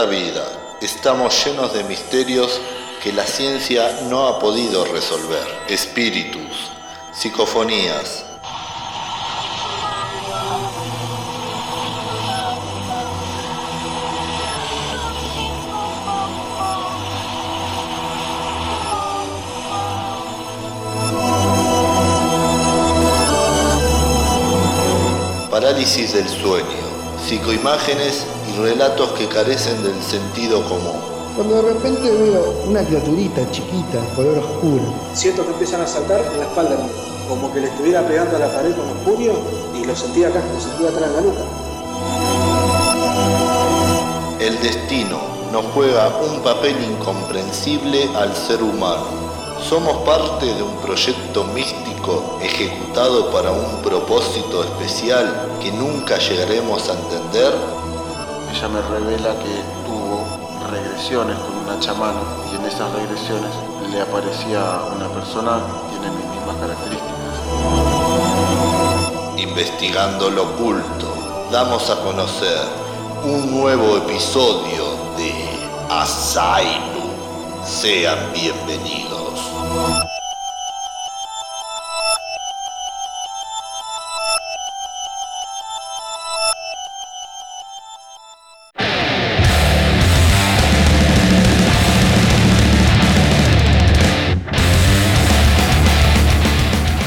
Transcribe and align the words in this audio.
esta 0.00 0.10
vida 0.10 0.78
estamos 0.80 1.44
llenos 1.44 1.74
de 1.74 1.84
misterios 1.84 2.58
que 3.02 3.12
la 3.12 3.26
ciencia 3.26 4.00
no 4.08 4.28
ha 4.28 4.38
podido 4.38 4.86
resolver. 4.86 5.46
Espíritus, 5.68 6.70
psicofonías, 7.12 8.24
parálisis 25.50 26.14
del 26.14 26.26
sueño, 26.26 26.89
psicoimágenes 27.30 28.26
y 28.52 28.60
relatos 28.60 29.12
que 29.12 29.28
carecen 29.28 29.80
del 29.84 30.02
sentido 30.02 30.64
común. 30.64 31.00
Cuando 31.36 31.62
de 31.62 31.74
repente 31.74 32.10
veo 32.10 32.64
una 32.66 32.82
criaturita 32.84 33.48
chiquita, 33.52 34.00
color 34.16 34.38
oscuro. 34.38 34.82
Siento 35.12 35.44
que 35.44 35.52
empiezan 35.52 35.80
a 35.80 35.86
saltar 35.86 36.22
en 36.22 36.40
la 36.40 36.46
espalda 36.46 36.76
mía, 36.76 36.90
como 37.28 37.54
que 37.54 37.60
le 37.60 37.68
estuviera 37.68 38.04
pegando 38.04 38.34
a 38.34 38.40
la 38.40 38.52
pared 38.52 38.74
con 38.74 38.84
los 38.84 38.96
puños 39.04 39.36
y 39.80 39.84
lo 39.84 39.94
sentía 39.94 40.26
acá, 40.26 40.42
lo 40.52 40.60
sentía 40.60 40.88
atrás 40.88 41.08
en 41.08 41.14
la 41.14 41.20
nuca. 41.20 41.44
El 44.40 44.60
destino 44.60 45.20
nos 45.52 45.66
juega 45.66 46.08
un 46.32 46.42
papel 46.42 46.74
incomprensible 46.82 48.10
al 48.16 48.34
ser 48.34 48.60
humano. 48.60 49.06
Somos 49.68 49.98
parte 49.98 50.46
de 50.46 50.64
un 50.64 50.74
proyecto 50.78 51.44
místico 51.44 52.40
ejecutado 52.42 53.30
para 53.30 53.52
un 53.52 53.82
propósito 53.82 54.64
especial 54.64 55.49
que 55.60 55.70
nunca 55.72 56.16
llegaremos 56.18 56.88
a 56.88 56.94
entender. 56.94 57.52
Ella 58.50 58.68
me 58.68 58.80
revela 58.82 59.34
que 59.38 59.62
tuvo 59.86 60.26
regresiones 60.70 61.36
con 61.38 61.58
una 61.58 61.78
chamana 61.78 62.20
y 62.50 62.56
en 62.56 62.64
esas 62.64 62.90
regresiones 62.92 63.50
le 63.92 64.00
aparecía 64.00 64.80
una 64.96 65.08
persona 65.08 65.60
que 65.90 65.98
tiene 65.98 66.16
mis 66.16 66.26
mismas 66.26 66.56
características. 66.56 67.10
Investigando 69.36 70.30
lo 70.30 70.44
oculto, 70.44 71.48
damos 71.52 71.90
a 71.90 72.00
conocer 72.00 72.58
un 73.24 73.50
nuevo 73.50 73.98
episodio 73.98 74.84
de 75.16 75.32
Asylum. 75.90 77.10
Sean 77.64 78.32
bienvenidos. 78.32 79.19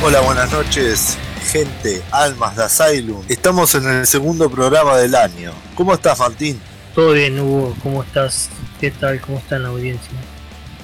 Hola, 0.06 0.20
buenas 0.20 0.52
noches, 0.52 1.18
gente, 1.50 2.04
almas 2.12 2.58
de 2.58 2.64
Asylum. 2.66 3.24
Estamos 3.30 3.74
en 3.74 3.88
el 3.88 4.06
segundo 4.06 4.50
programa 4.50 4.98
del 4.98 5.16
año. 5.16 5.54
¿Cómo 5.76 5.94
estás, 5.94 6.20
Martín? 6.20 6.60
Todo 6.94 7.14
bien, 7.14 7.40
Hugo, 7.40 7.74
¿cómo 7.82 8.04
estás? 8.04 8.50
¿Qué 8.82 8.92
tal? 8.92 9.22
¿Cómo 9.22 9.38
está 9.38 9.58
la 9.60 9.70
audiencia? 9.70 10.12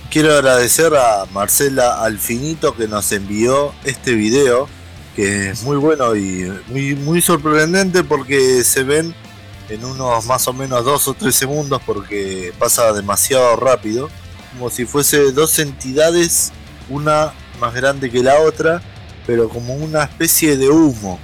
Quiero 0.09 0.31
agradecer 0.31 0.95
a 0.95 1.25
Marcela 1.33 2.01
Alfinito 2.01 2.73
que 2.77 2.87
nos 2.87 3.11
envió 3.11 3.73
este 3.83 4.13
video, 4.13 4.69
que 5.17 5.49
es 5.49 5.63
muy 5.63 5.75
bueno 5.75 6.15
y 6.15 6.49
muy, 6.67 6.95
muy 6.95 7.21
sorprendente 7.21 8.05
porque 8.05 8.63
se 8.63 8.83
ven 8.83 9.13
en 9.67 9.83
unos 9.83 10.25
más 10.27 10.47
o 10.47 10.53
menos 10.53 10.85
dos 10.85 11.09
o 11.09 11.13
tres 11.13 11.35
segundos 11.35 11.81
porque 11.85 12.53
pasa 12.57 12.93
demasiado 12.93 13.57
rápido, 13.57 14.09
como 14.53 14.69
si 14.69 14.85
fuese 14.85 15.33
dos 15.33 15.59
entidades, 15.59 16.53
una 16.87 17.33
más 17.59 17.73
grande 17.73 18.09
que 18.09 18.23
la 18.23 18.39
otra, 18.39 18.81
pero 19.29 19.47
como 19.47 19.75
una 19.75 20.05
especie 20.05 20.57
de 20.57 20.71
humo, 20.71 21.19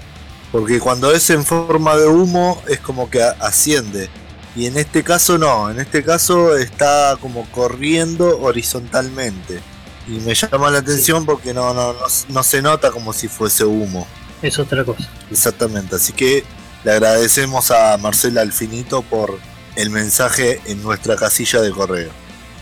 porque 0.52 0.80
cuando 0.80 1.12
es 1.12 1.28
en 1.32 1.44
forma 1.44 1.96
de 1.96 2.06
humo 2.06 2.62
es 2.68 2.80
como 2.80 3.10
que 3.10 3.24
asciende 3.24 4.12
y 4.56 4.68
en 4.68 4.78
este 4.78 5.04
caso 5.04 5.40
no, 5.40 5.72
en 5.72 5.80
este 5.80 6.04
caso 6.04 6.56
está 6.56 7.18
como 7.20 7.50
corriendo 7.50 8.40
horizontalmente. 8.40 9.60
Y 10.08 10.20
me 10.20 10.36
llama 10.36 10.70
la 10.70 10.78
atención 10.78 11.26
porque 11.26 11.52
no, 11.52 11.74
no, 11.74 11.96
no, 12.30 12.44
se 12.44 12.62
nota 12.62 12.92
como 12.92 13.12
si 13.12 13.28
fuese 13.28 13.66
humo. 13.66 14.06
Es 14.44 14.60
otra 14.60 14.84
cosa. 14.84 15.10
Exactamente, 15.32 15.96
así 15.96 16.14
que 16.14 16.44
le 16.84 16.92
agradecemos 16.92 17.72
a 17.72 17.98
Marcela 17.98 18.42
Alfinito 18.42 19.02
por 19.02 19.40
el 19.76 19.90
mensaje 19.90 20.62
en 20.66 20.84
nuestra 20.84 21.16
casilla 21.16 21.60
de 21.60 21.72
correo. 21.72 22.12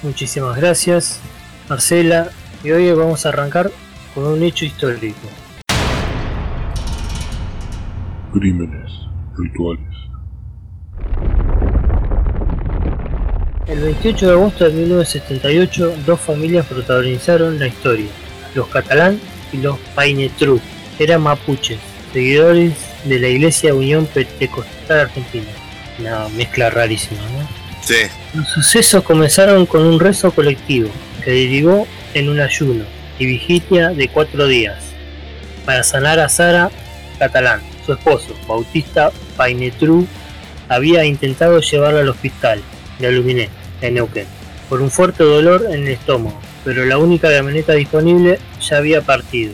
Muchísimas 0.03 0.55
gracias, 0.55 1.19
Marcela. 1.67 2.31
Y 2.63 2.71
hoy 2.71 2.89
vamos 2.93 3.25
a 3.25 3.29
arrancar 3.29 3.73
con 4.13 4.25
un 4.25 4.43
hecho 4.43 4.65
histórico. 4.65 5.27
Crímenes 8.33 8.91
rituales. 9.37 9.83
El 13.67 13.79
28 13.79 14.27
de 14.27 14.31
agosto 14.33 14.65
de 14.65 14.73
1978, 14.73 15.95
dos 16.05 16.19
familias 16.19 16.65
protagonizaron 16.65 17.57
la 17.59 17.67
historia, 17.67 18.07
los 18.55 18.67
catalán 18.67 19.19
y 19.51 19.57
los 19.57 19.79
painetru. 19.95 20.59
Eran 20.99 21.21
mapuches, 21.21 21.79
seguidores 22.11 22.73
de 23.05 23.19
la 23.19 23.27
Iglesia 23.29 23.73
Unión 23.73 24.05
Pentecostal 24.05 24.99
Argentina. 24.99 25.49
Una 25.99 26.27
mezcla 26.29 26.69
rarísima, 26.69 27.21
¿no? 27.21 27.47
Sí. 27.81 27.95
Los 28.33 28.47
sucesos 28.49 29.03
comenzaron 29.03 29.65
con 29.65 29.85
un 29.85 29.99
rezo 29.99 30.31
colectivo, 30.31 30.89
que 31.23 31.31
derivó 31.31 31.87
en 32.13 32.29
un 32.29 32.39
ayuno 32.39 32.85
y 33.19 33.25
vigilia 33.25 33.89
de 33.89 34.07
cuatro 34.07 34.47
días, 34.47 34.77
para 35.65 35.83
sanar 35.83 36.19
a 36.19 36.29
Sara 36.29 36.69
Catalán. 37.19 37.61
Su 37.85 37.93
esposo, 37.93 38.33
Bautista 38.47 39.11
Painetru, 39.35 40.07
había 40.69 41.03
intentado 41.05 41.59
llevarla 41.59 41.99
al 41.99 42.09
hospital, 42.09 42.61
de 42.99 43.07
Aluminé, 43.07 43.49
en 43.81 43.95
Neuquén, 43.95 44.25
por 44.69 44.81
un 44.81 44.89
fuerte 44.89 45.23
dolor 45.23 45.67
en 45.69 45.83
el 45.83 45.89
estómago, 45.89 46.39
pero 46.63 46.85
la 46.85 46.97
única 46.97 47.29
camioneta 47.29 47.73
disponible 47.73 48.39
ya 48.61 48.77
había 48.77 49.01
partido. 49.01 49.53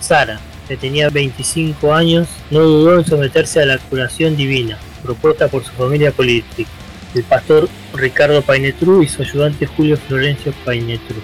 Sara, 0.00 0.40
que 0.66 0.76
tenía 0.76 1.08
25 1.08 1.94
años, 1.94 2.28
no 2.50 2.60
dudó 2.60 2.98
en 2.98 3.04
someterse 3.04 3.62
a 3.62 3.66
la 3.66 3.78
curación 3.78 4.36
divina, 4.36 4.78
propuesta 5.02 5.48
por 5.48 5.64
su 5.64 5.72
familia 5.72 6.10
política, 6.10 6.68
el 7.14 7.24
pastor 7.24 7.68
Ricardo 7.94 8.42
Painetru 8.42 9.02
y 9.02 9.08
su 9.08 9.22
ayudante 9.22 9.66
Julio 9.66 9.96
Florencio 9.96 10.52
Painetru. 10.64 11.16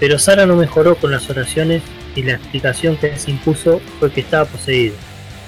Pero 0.00 0.18
Sara 0.18 0.46
no 0.46 0.56
mejoró 0.56 0.96
con 0.96 1.10
las 1.10 1.28
oraciones 1.28 1.82
y 2.14 2.22
la 2.22 2.34
explicación 2.34 2.96
que 2.96 3.16
se 3.18 3.30
impuso 3.30 3.80
fue 3.98 4.12
que 4.12 4.20
estaba 4.20 4.44
poseída. 4.44 4.94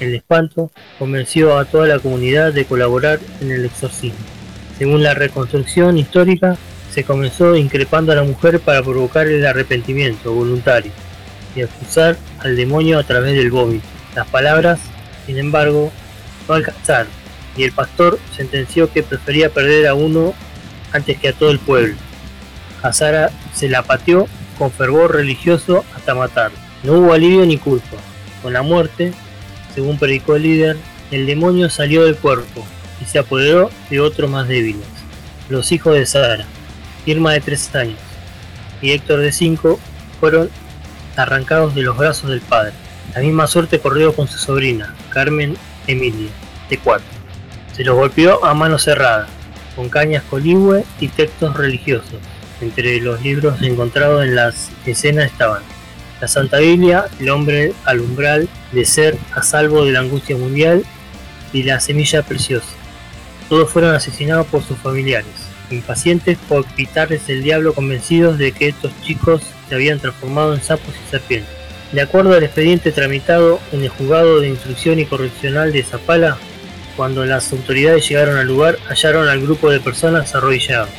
El 0.01 0.15
espanto 0.15 0.71
convenció 0.99 1.59
a 1.59 1.65
toda 1.67 1.87
la 1.87 1.99
comunidad 1.99 2.53
de 2.53 2.65
colaborar 2.65 3.21
en 3.41 3.51
el 3.51 3.65
exorcismo. 3.65 4.19
Según 4.79 5.03
la 5.03 5.15
reconstrucción 5.15 5.99
histórica, 5.99 6.57
se 6.91 7.05
comenzó 7.05 7.55
increpando 7.55 8.13
a 8.13 8.17
la 8.17 8.25
mujer 8.25 8.61
para 8.61 8.83
provocar 8.83 9.27
el 9.29 9.47
arrepentimiento 9.47 10.33
voluntario 10.33 10.91
y 11.55 11.63
acusar 11.63 12.17
al 12.39 12.57
demonio 12.57 12.99
a 12.99 13.05
través 13.05 13.37
del 13.37 13.51
vómito. 13.51 13.85
Las 14.15 14.27
palabras, 14.29 14.81
sin 15.27 15.39
embargo, 15.39 15.93
no 16.49 16.55
alcanzaron, 16.55 17.13
y 17.57 17.65
el 17.65 17.73
pastor 17.73 18.19
sentenció 18.37 18.91
que 18.91 19.03
prefería 19.03 19.51
perder 19.51 19.87
a 19.87 19.95
uno 19.95 20.35
antes 20.93 21.19
que 21.19 21.29
a 21.29 21.33
todo 21.33 21.51
el 21.51 21.59
pueblo. 21.59 21.95
A 22.83 22.93
Sara 22.93 23.31
se 23.53 23.69
la 23.69 23.83
pateó 23.83 24.27
con 24.61 24.71
fervor 24.71 25.15
religioso 25.15 25.87
hasta 25.97 26.15
matar. 26.15 26.53
No 26.83 26.93
hubo 26.93 27.15
alivio 27.15 27.47
ni 27.47 27.57
culpa. 27.57 27.97
Con 28.43 28.53
la 28.53 28.61
muerte, 28.61 29.15
según 29.75 29.99
predicó 29.99 30.37
el 30.37 30.43
líder, 30.43 30.77
el 31.11 31.25
demonio 31.25 31.71
salió 31.71 32.05
del 32.05 32.17
cuerpo 32.17 32.67
y 33.01 33.07
se 33.07 33.19
apoderó 33.19 33.71
de 33.89 34.01
otros 34.01 34.31
más 34.31 34.47
débiles, 34.49 34.85
los 35.49 35.73
hijos 35.73 35.95
de 35.95 36.05
Sara, 36.05 36.45
Irma 37.07 37.33
de 37.33 37.41
3 37.41 37.75
años 37.77 37.99
y 38.83 38.91
Héctor 38.91 39.21
de 39.21 39.33
5, 39.33 39.81
fueron 40.21 40.51
arrancados 41.17 41.75
de 41.75 41.81
los 41.81 41.97
brazos 41.97 42.29
del 42.29 42.43
padre. 42.43 42.75
La 43.15 43.23
misma 43.23 43.47
suerte 43.47 43.81
corrió 43.81 44.15
con 44.15 44.29
su 44.29 44.37
sobrina, 44.37 44.95
Carmen 45.09 45.57
Emilia, 45.87 46.29
de 46.69 46.77
4. 46.77 47.07
Se 47.73 47.83
los 47.83 47.97
golpeó 47.97 48.45
a 48.45 48.53
mano 48.53 48.79
cerrada, 48.79 49.27
con 49.75 49.89
cañas 49.89 50.23
coligüe 50.29 50.85
y 51.01 51.09
textos 51.09 51.57
religiosos. 51.57 52.19
Entre 52.61 53.01
los 53.01 53.23
libros 53.23 53.63
encontrados 53.63 54.25
en 54.25 54.35
las 54.35 54.71
escenas 54.87 55.27
estaban 55.27 55.63
la 56.21 56.29
Santa 56.29 56.59
Biblia, 56.59 57.07
el 57.19 57.31
hombre 57.31 57.73
al 57.85 58.01
umbral 58.01 58.49
de 58.73 58.85
ser 58.85 59.17
a 59.35 59.43
salvo 59.43 59.85
de 59.85 59.93
la 59.93 60.01
angustia 60.01 60.37
mundial 60.37 60.85
y 61.53 61.63
la 61.63 61.81
semilla 61.81 62.23
preciosa. 62.23 62.69
Todos 63.49 63.71
fueron 63.71 63.95
asesinados 63.95 64.47
por 64.47 64.63
sus 64.63 64.77
familiares, 64.79 65.31
impacientes 65.71 66.37
por 66.49 66.67
quitarles 66.67 67.29
el 67.29 67.43
diablo 67.43 67.73
convencidos 67.73 68.39
de 68.39 68.53
que 68.53 68.69
estos 68.69 68.93
chicos 69.03 69.43
se 69.69 69.75
habían 69.75 69.99
transformado 69.99 70.55
en 70.55 70.63
sapos 70.63 70.95
y 70.95 71.11
serpientes. 71.11 71.55
De 71.93 72.03
acuerdo 72.03 72.35
al 72.35 72.45
expediente 72.45 72.93
tramitado 72.93 73.59
en 73.73 73.83
el 73.83 73.89
juzgado 73.89 74.41
de 74.41 74.49
instrucción 74.49 74.99
y 74.99 75.07
correccional 75.07 75.73
de 75.73 75.83
Zapala, 75.83 76.39
Cuando 76.97 77.25
las 77.25 77.51
autoridades 77.53 78.07
llegaron 78.07 78.37
al 78.37 78.47
lugar, 78.47 78.77
hallaron 78.89 79.27
al 79.29 79.41
grupo 79.41 79.71
de 79.71 79.81
personas 79.81 80.35
arrodillados, 80.35 80.91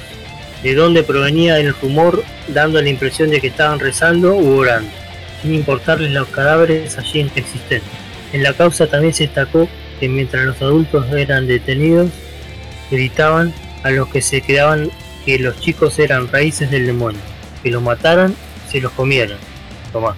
de 0.63 0.75
donde 0.75 1.03
provenía 1.03 1.59
el 1.59 1.73
rumor, 1.73 2.23
dando 2.47 2.81
la 2.81 2.89
impresión 2.89 3.29
de 3.29 3.41
que 3.41 3.47
estaban 3.47 3.79
rezando 3.79 4.35
u 4.35 4.57
orando, 4.57 4.91
sin 5.41 5.55
importarles 5.55 6.11
los 6.11 6.27
cadáveres 6.27 6.97
allí 6.97 7.21
existentes. 7.21 7.81
En 8.33 8.43
la 8.43 8.53
causa 8.53 8.87
también 8.87 9.13
se 9.13 9.25
destacó 9.25 9.67
que 9.99 10.07
mientras 10.07 10.45
los 10.45 10.61
adultos 10.61 11.05
eran 11.11 11.47
detenidos, 11.47 12.09
gritaban 12.89 13.53
a 13.83 13.91
los 13.91 14.07
que 14.09 14.21
se 14.21 14.41
quedaban 14.41 14.91
que 15.25 15.39
los 15.39 15.59
chicos 15.59 15.99
eran 15.99 16.27
raíces 16.31 16.71
del 16.71 16.85
demonio, 16.85 17.19
que 17.63 17.71
los 17.71 17.81
mataran, 17.81 18.35
se 18.69 18.81
los 18.81 18.91
comieran. 18.93 19.37
Tomá. 19.91 20.15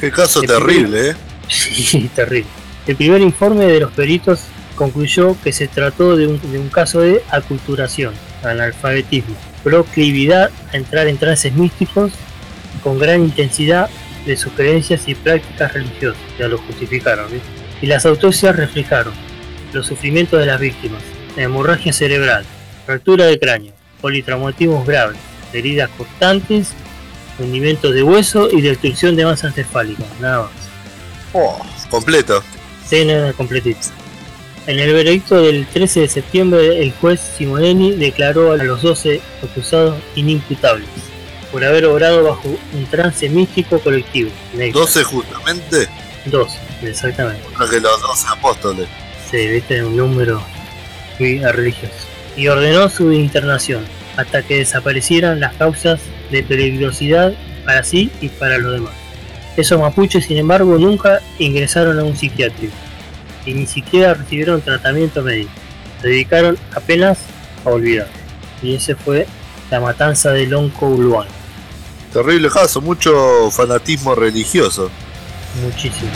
Qué 0.00 0.10
caso 0.10 0.40
El 0.42 0.48
terrible, 0.48 1.10
¿eh? 1.10 1.14
Sí, 1.48 2.10
terrible. 2.14 2.50
El 2.86 2.96
primer 2.96 3.20
informe 3.20 3.66
de 3.66 3.80
los 3.80 3.92
peritos 3.92 4.40
concluyó 4.74 5.36
que 5.42 5.52
se 5.52 5.68
trató 5.68 6.16
de 6.16 6.26
un, 6.26 6.52
de 6.52 6.58
un 6.58 6.68
caso 6.68 7.00
de 7.00 7.22
aculturación, 7.30 8.14
analfabetismo, 8.42 9.36
proclividad 9.66 10.52
a 10.72 10.76
entrar 10.76 11.08
en 11.08 11.18
trances 11.18 11.52
místicos 11.52 12.12
con 12.84 13.00
gran 13.00 13.22
intensidad 13.22 13.90
de 14.24 14.36
sus 14.36 14.52
creencias 14.52 15.08
y 15.08 15.16
prácticas 15.16 15.72
religiosas, 15.72 16.22
ya 16.38 16.46
lo 16.46 16.58
justificaron, 16.58 17.28
¿viste? 17.32 17.48
y 17.82 17.86
las 17.86 18.06
autopsias 18.06 18.54
reflejaron 18.54 19.12
los 19.72 19.88
sufrimientos 19.88 20.38
de 20.38 20.46
las 20.46 20.60
víctimas, 20.60 21.02
hemorragia 21.36 21.92
cerebral, 21.92 22.44
fractura 22.86 23.26
de 23.26 23.40
cráneo, 23.40 23.72
politraumatismos 24.00 24.86
graves, 24.86 25.18
heridas 25.52 25.90
cortantes, 25.98 26.68
hundimientos 27.40 27.92
de 27.92 28.04
hueso 28.04 28.48
y 28.52 28.60
destrucción 28.60 29.16
de 29.16 29.24
masa 29.24 29.48
encefálica, 29.48 30.04
nada 30.20 30.42
más. 30.44 30.52
Oh, 31.32 31.60
completo. 31.90 32.40
Cena 32.86 33.32
completito. 33.32 33.88
En 34.66 34.80
el 34.80 34.92
veredicto 34.92 35.40
del 35.40 35.64
13 35.64 36.00
de 36.00 36.08
septiembre, 36.08 36.82
el 36.82 36.90
juez 36.92 37.20
Simonelli 37.20 37.92
declaró 37.92 38.50
a 38.50 38.56
los 38.56 38.82
12 38.82 39.20
acusados 39.44 39.96
inimputables 40.16 40.88
por 41.52 41.64
haber 41.64 41.84
obrado 41.84 42.24
bajo 42.24 42.48
un 42.72 42.86
trance 42.86 43.28
místico 43.28 43.78
colectivo. 43.78 44.30
12 44.72 45.04
justamente, 45.04 45.88
12, 46.24 46.58
exactamente. 46.82 47.44
no 47.56 47.68
que 47.68 47.78
los 47.78 48.02
12 48.02 48.26
apóstoles. 48.28 48.88
Sí, 49.30 49.46
viste, 49.46 49.84
un 49.84 49.96
número 49.96 50.42
muy 51.20 51.38
religioso. 51.38 51.94
Y 52.36 52.48
ordenó 52.48 52.88
su 52.88 53.12
internación 53.12 53.84
hasta 54.16 54.42
que 54.42 54.56
desaparecieran 54.56 55.38
las 55.38 55.54
causas 55.54 56.00
de 56.32 56.42
peligrosidad 56.42 57.34
para 57.64 57.84
sí 57.84 58.10
y 58.20 58.30
para 58.30 58.58
los 58.58 58.72
demás. 58.72 58.94
Esos 59.56 59.78
mapuches, 59.78 60.24
sin 60.24 60.38
embargo, 60.38 60.76
nunca 60.76 61.20
ingresaron 61.38 62.00
a 62.00 62.02
un 62.02 62.16
psiquiátrico 62.16 62.74
y 63.46 63.54
ni 63.54 63.66
siquiera 63.66 64.14
recibieron 64.14 64.60
tratamiento 64.60 65.22
médico. 65.22 65.52
Se 66.02 66.08
dedicaron 66.08 66.58
apenas 66.74 67.18
a 67.64 67.70
olvidar. 67.70 68.08
Y 68.62 68.74
ese 68.74 68.94
fue 68.94 69.26
la 69.70 69.80
matanza 69.80 70.32
de 70.32 70.46
Lonco 70.46 70.86
Uluán. 70.86 71.28
Terrible 72.12 72.50
caso, 72.50 72.80
mucho 72.80 73.50
fanatismo 73.50 74.14
religioso. 74.14 74.90
Muchísimo. 75.62 76.10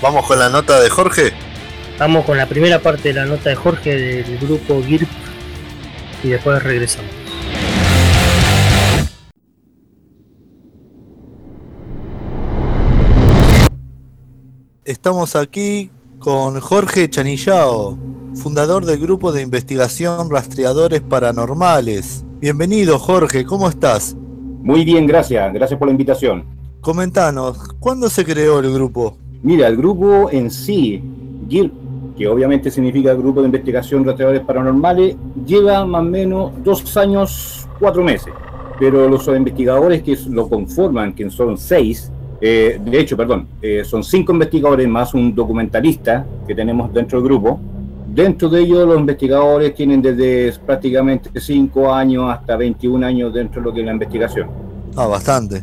Vamos 0.00 0.26
con 0.26 0.38
la 0.38 0.50
nota 0.50 0.80
de 0.80 0.90
Jorge. 0.90 1.32
Vamos 1.98 2.24
con 2.24 2.36
la 2.36 2.46
primera 2.46 2.78
parte 2.80 3.08
de 3.08 3.14
la 3.14 3.24
nota 3.24 3.50
de 3.50 3.56
Jorge 3.56 3.94
del 3.94 4.38
grupo 4.38 4.82
GIRP 4.84 5.08
y 6.22 6.28
después 6.28 6.62
regresamos. 6.62 7.23
Estamos 14.86 15.34
aquí 15.34 15.90
con 16.18 16.60
Jorge 16.60 17.08
Chanillao, 17.08 17.96
fundador 18.34 18.84
del 18.84 19.00
grupo 19.00 19.32
de 19.32 19.40
investigación 19.40 20.28
Rastreadores 20.28 21.00
Paranormales. 21.00 22.22
Bienvenido 22.38 22.98
Jorge, 22.98 23.46
¿cómo 23.46 23.70
estás? 23.70 24.14
Muy 24.62 24.84
bien, 24.84 25.06
gracias. 25.06 25.54
Gracias 25.54 25.78
por 25.78 25.88
la 25.88 25.92
invitación. 25.92 26.44
Comentanos, 26.82 27.56
¿cuándo 27.80 28.10
se 28.10 28.26
creó 28.26 28.58
el 28.58 28.74
grupo? 28.74 29.16
Mira, 29.42 29.68
el 29.68 29.78
grupo 29.78 30.28
en 30.30 30.50
sí, 30.50 31.02
GIRP, 31.48 31.72
que 32.18 32.28
obviamente 32.28 32.70
significa 32.70 33.14
Grupo 33.14 33.40
de 33.40 33.46
Investigación 33.46 34.04
Rastreadores 34.04 34.42
Paranormales, 34.42 35.16
lleva 35.46 35.86
más 35.86 36.02
o 36.02 36.04
menos 36.04 36.52
dos 36.62 36.94
años, 36.98 37.66
cuatro 37.80 38.04
meses. 38.04 38.34
Pero 38.78 39.08
los 39.08 39.26
investigadores 39.28 40.02
que 40.02 40.14
lo 40.28 40.46
conforman, 40.46 41.14
que 41.14 41.30
son 41.30 41.56
seis, 41.56 42.12
eh, 42.46 42.78
de 42.78 43.00
hecho, 43.00 43.16
perdón, 43.16 43.46
eh, 43.62 43.84
son 43.86 44.04
cinco 44.04 44.30
investigadores 44.34 44.86
más 44.86 45.14
un 45.14 45.34
documentalista 45.34 46.26
que 46.46 46.54
tenemos 46.54 46.92
dentro 46.92 47.18
del 47.18 47.26
grupo. 47.26 47.58
Dentro 48.06 48.50
de 48.50 48.60
ellos, 48.60 48.86
los 48.86 49.00
investigadores 49.00 49.74
tienen 49.74 50.02
desde 50.02 50.52
prácticamente 50.60 51.40
5 51.40 51.94
años 51.94 52.30
hasta 52.30 52.54
21 52.58 53.06
años 53.06 53.32
dentro 53.32 53.62
de 53.62 53.64
lo 53.66 53.72
que 53.72 53.80
es 53.80 53.86
la 53.86 53.92
investigación. 53.92 54.48
Ah, 54.94 55.06
bastante. 55.06 55.62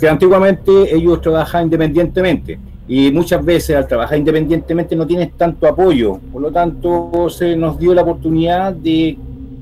Que 0.00 0.08
antiguamente 0.08 0.92
ellos 0.92 1.20
trabajaban 1.20 1.66
independientemente 1.66 2.58
y 2.88 3.12
muchas 3.12 3.44
veces 3.44 3.76
al 3.76 3.86
trabajar 3.86 4.18
independientemente 4.18 4.96
no 4.96 5.06
tienes 5.06 5.32
tanto 5.36 5.68
apoyo. 5.68 6.18
Por 6.32 6.42
lo 6.42 6.50
tanto, 6.50 7.30
se 7.30 7.54
nos 7.54 7.78
dio 7.78 7.94
la 7.94 8.02
oportunidad 8.02 8.72
de 8.72 9.16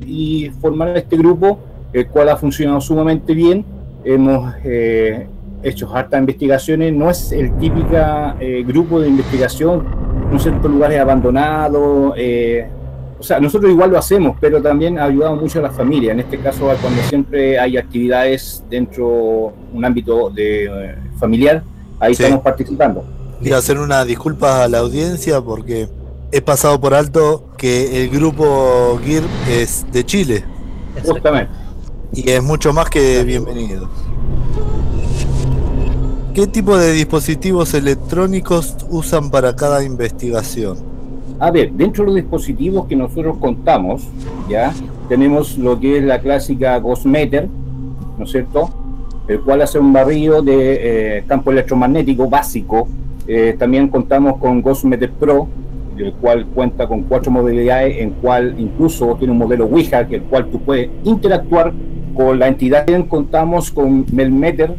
y 0.06 0.50
formar 0.62 0.97
este 0.97 1.19
grupo, 1.19 1.59
el 1.93 2.09
cual 2.09 2.31
ha 2.31 2.39
funcionado 2.39 2.81
sumamente 2.81 3.35
bien. 3.35 3.67
Hemos 4.03 4.55
eh, 4.65 5.27
hecho 5.62 5.94
hartas 5.94 6.20
investigaciones, 6.20 6.93
no 6.93 7.10
es 7.10 7.32
el 7.32 7.56
típico 7.58 7.96
eh, 8.40 8.62
grupo 8.66 9.00
de 9.00 9.08
investigación 9.08 9.84
en 10.32 10.38
ciertos 10.38 10.70
lugares 10.70 11.00
abandonados. 11.00 12.14
eh, 12.16 12.69
o 13.20 13.22
sea, 13.25 13.40
nosotros 13.40 13.72
igual 13.72 13.90
lo 13.90 13.99
hacemos, 13.99 14.37
pero 14.40 14.62
también 14.62 14.96
ha 14.96 15.05
ayudado 15.05 15.34
mucho 15.34 15.58
a 15.58 15.62
la 15.62 15.70
familia. 15.70 16.12
En 16.12 16.20
este 16.20 16.38
caso, 16.38 16.70
cuando 16.81 17.02
siempre 17.02 17.58
hay 17.58 17.76
actividades 17.76 18.62
dentro 18.71 19.52
de 19.73 19.76
un 19.76 19.85
ámbito 19.85 20.30
de, 20.30 20.66
eh, 20.66 20.94
familiar, 21.18 21.64
ahí 21.99 22.14
Sí. 22.14 22.23
estamos 22.23 22.44
participando. 22.44 23.02
Quiero 23.42 23.56
hacer 23.56 23.78
una 23.78 24.04
disculpa 24.04 24.62
a 24.62 24.68
la 24.68 24.78
audiencia 24.78 25.40
porque 25.40 25.88
he 26.30 26.40
pasado 26.40 26.80
por 26.80 26.94
alto 26.94 27.49
que 27.56 28.04
el 28.04 28.11
grupo 28.11 29.00
GIRP 29.04 29.26
es 29.50 29.85
de 29.90 30.04
Chile 30.06 30.44
Justamente. 31.04 31.50
y 32.12 32.30
es 32.30 32.40
mucho 32.42 32.73
más 32.73 32.88
que 32.88 33.25
bienvenido. 33.25 33.88
¿Qué 36.38 36.47
tipo 36.47 36.78
de 36.78 36.92
dispositivos 36.92 37.75
electrónicos 37.75 38.76
usan 38.90 39.28
para 39.28 39.57
cada 39.57 39.83
investigación? 39.83 40.78
A 41.40 41.50
ver, 41.50 41.73
dentro 41.73 42.04
de 42.04 42.11
los 42.11 42.14
dispositivos 42.14 42.87
que 42.87 42.95
nosotros 42.95 43.38
contamos, 43.38 44.07
ya 44.49 44.73
tenemos 45.09 45.59
lo 45.59 45.80
que 45.80 45.99
es 45.99 46.04
la 46.04 46.21
clásica 46.21 46.78
Gosmeter, 46.78 47.49
¿no 48.16 48.25
es 48.25 48.30
cierto? 48.30 48.71
El 49.26 49.40
cual 49.40 49.62
hace 49.62 49.80
un 49.80 49.92
barrido 49.92 50.40
de 50.40 51.16
eh, 51.16 51.25
campo 51.26 51.50
electromagnético 51.50 52.30
básico. 52.30 52.87
Eh, 53.26 53.57
también 53.59 53.88
contamos 53.88 54.37
con 54.37 54.62
Gosmeter 54.62 55.11
Pro, 55.11 55.49
el 55.97 56.12
cual 56.12 56.47
cuenta 56.54 56.87
con 56.87 57.02
cuatro 57.02 57.33
modalidades, 57.33 57.99
en 57.99 58.11
cual 58.11 58.54
incluso 58.59 59.16
tiene 59.18 59.33
un 59.33 59.38
modelo 59.38 59.64
Ouija, 59.64 60.07
que 60.07 60.14
el 60.14 60.23
cual 60.23 60.49
tú 60.50 60.61
puedes 60.61 60.88
interactuar 61.02 61.73
con 62.14 62.38
la 62.38 62.47
entidad. 62.47 62.85
También 62.87 63.09
contamos 63.09 63.73
con 63.73 64.07
Melmeter, 64.12 64.76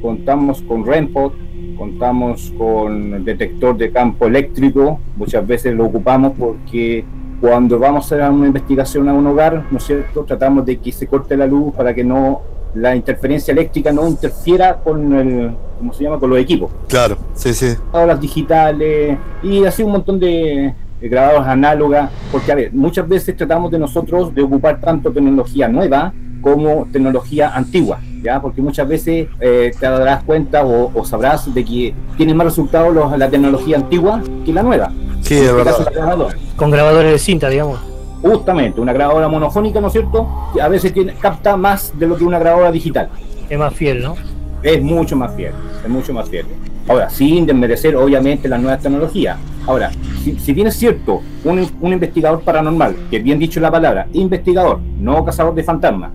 contamos 0.00 0.62
con 0.62 0.84
Renpod, 0.84 1.32
contamos 1.76 2.52
con 2.56 3.24
detector 3.24 3.76
de 3.76 3.90
campo 3.90 4.26
eléctrico, 4.26 5.00
muchas 5.16 5.46
veces 5.46 5.74
lo 5.74 5.86
ocupamos 5.86 6.32
porque 6.38 7.04
cuando 7.40 7.78
vamos 7.78 8.04
a 8.04 8.16
hacer 8.16 8.30
una 8.30 8.46
investigación 8.46 9.08
a 9.08 9.14
un 9.14 9.26
hogar, 9.26 9.64
¿no 9.70 9.78
es 9.78 9.84
cierto? 9.84 10.24
Tratamos 10.24 10.66
de 10.66 10.78
que 10.78 10.92
se 10.92 11.06
corte 11.06 11.36
la 11.36 11.46
luz 11.46 11.74
para 11.74 11.94
que 11.94 12.04
no 12.04 12.42
la 12.74 12.94
interferencia 12.94 13.52
eléctrica 13.52 13.90
no 13.90 14.06
interfiera 14.06 14.76
con 14.76 15.12
el, 15.12 15.50
¿cómo 15.78 15.92
se 15.92 16.04
llama? 16.04 16.18
Con 16.18 16.30
los 16.30 16.38
equipos. 16.38 16.70
Claro, 16.88 17.16
sí, 17.34 17.52
sí. 17.52 17.74
Grabadoras 17.90 18.20
digitales 18.20 19.18
y 19.42 19.64
así 19.64 19.82
un 19.82 19.92
montón 19.92 20.20
de, 20.20 20.72
grabadoras 21.00 21.48
análogas, 21.48 22.10
porque 22.30 22.52
a 22.52 22.54
ver, 22.54 22.72
muchas 22.72 23.08
veces 23.08 23.36
tratamos 23.36 23.70
de 23.70 23.78
nosotros 23.78 24.34
de 24.34 24.42
ocupar 24.42 24.80
tanto 24.80 25.10
tecnología 25.10 25.68
nueva 25.68 26.12
como 26.40 26.86
tecnología 26.92 27.54
antigua, 27.54 28.00
¿ya? 28.22 28.40
Porque 28.40 28.60
muchas 28.62 28.86
veces 28.88 29.28
eh, 29.40 29.72
te 29.78 29.86
darás 29.86 30.22
cuenta 30.24 30.64
o, 30.64 30.90
o 30.94 31.04
sabrás 31.04 31.52
de 31.54 31.64
que 31.64 31.94
tiene 32.16 32.34
más 32.34 32.46
resultados 32.46 32.94
los- 32.94 33.16
la 33.18 33.28
tecnología 33.30 33.76
antigua 33.76 34.20
que 34.44 34.52
la 34.52 34.62
nueva. 34.62 34.92
Sí, 35.22 35.34
En 35.38 35.44
es 35.44 35.50
este 35.50 35.64
caso, 35.64 35.78
verdad. 35.78 35.84
la 35.94 36.00
grabadora. 36.00 36.36
Con 36.56 36.70
grabadores 36.70 37.12
de 37.12 37.18
cinta, 37.18 37.48
digamos. 37.48 37.78
Justamente, 38.22 38.80
una 38.80 38.92
grabadora 38.92 39.28
monofónica, 39.28 39.80
¿no 39.80 39.86
es 39.86 39.92
cierto? 39.94 40.28
Que 40.54 40.60
a 40.60 40.68
veces 40.68 40.92
tiene, 40.92 41.14
capta 41.14 41.56
más 41.56 41.92
de 41.98 42.06
lo 42.06 42.16
que 42.16 42.24
una 42.24 42.38
grabadora 42.38 42.70
digital. 42.70 43.08
Es 43.48 43.58
más 43.58 43.72
fiel, 43.74 44.02
¿no? 44.02 44.14
Es 44.62 44.82
mucho 44.82 45.16
más 45.16 45.34
fiel, 45.34 45.52
es 45.82 45.88
mucho 45.88 46.12
más 46.12 46.28
fiel. 46.28 46.44
Ahora, 46.86 47.08
sin 47.08 47.46
desmerecer 47.46 47.96
obviamente 47.96 48.48
las 48.48 48.60
nuevas 48.60 48.80
tecnologías. 48.82 49.38
Ahora, 49.66 49.90
si, 50.22 50.38
si 50.38 50.52
bien 50.52 50.66
es 50.66 50.76
cierto, 50.76 51.20
un, 51.44 51.66
un 51.80 51.92
investigador 51.92 52.40
paranormal, 52.42 52.94
que 53.10 53.20
bien 53.20 53.38
dicho 53.38 53.58
la 53.60 53.70
palabra, 53.70 54.06
investigador, 54.12 54.80
no 54.98 55.24
cazador 55.24 55.54
de 55.54 55.62
fantasmas, 55.62 56.10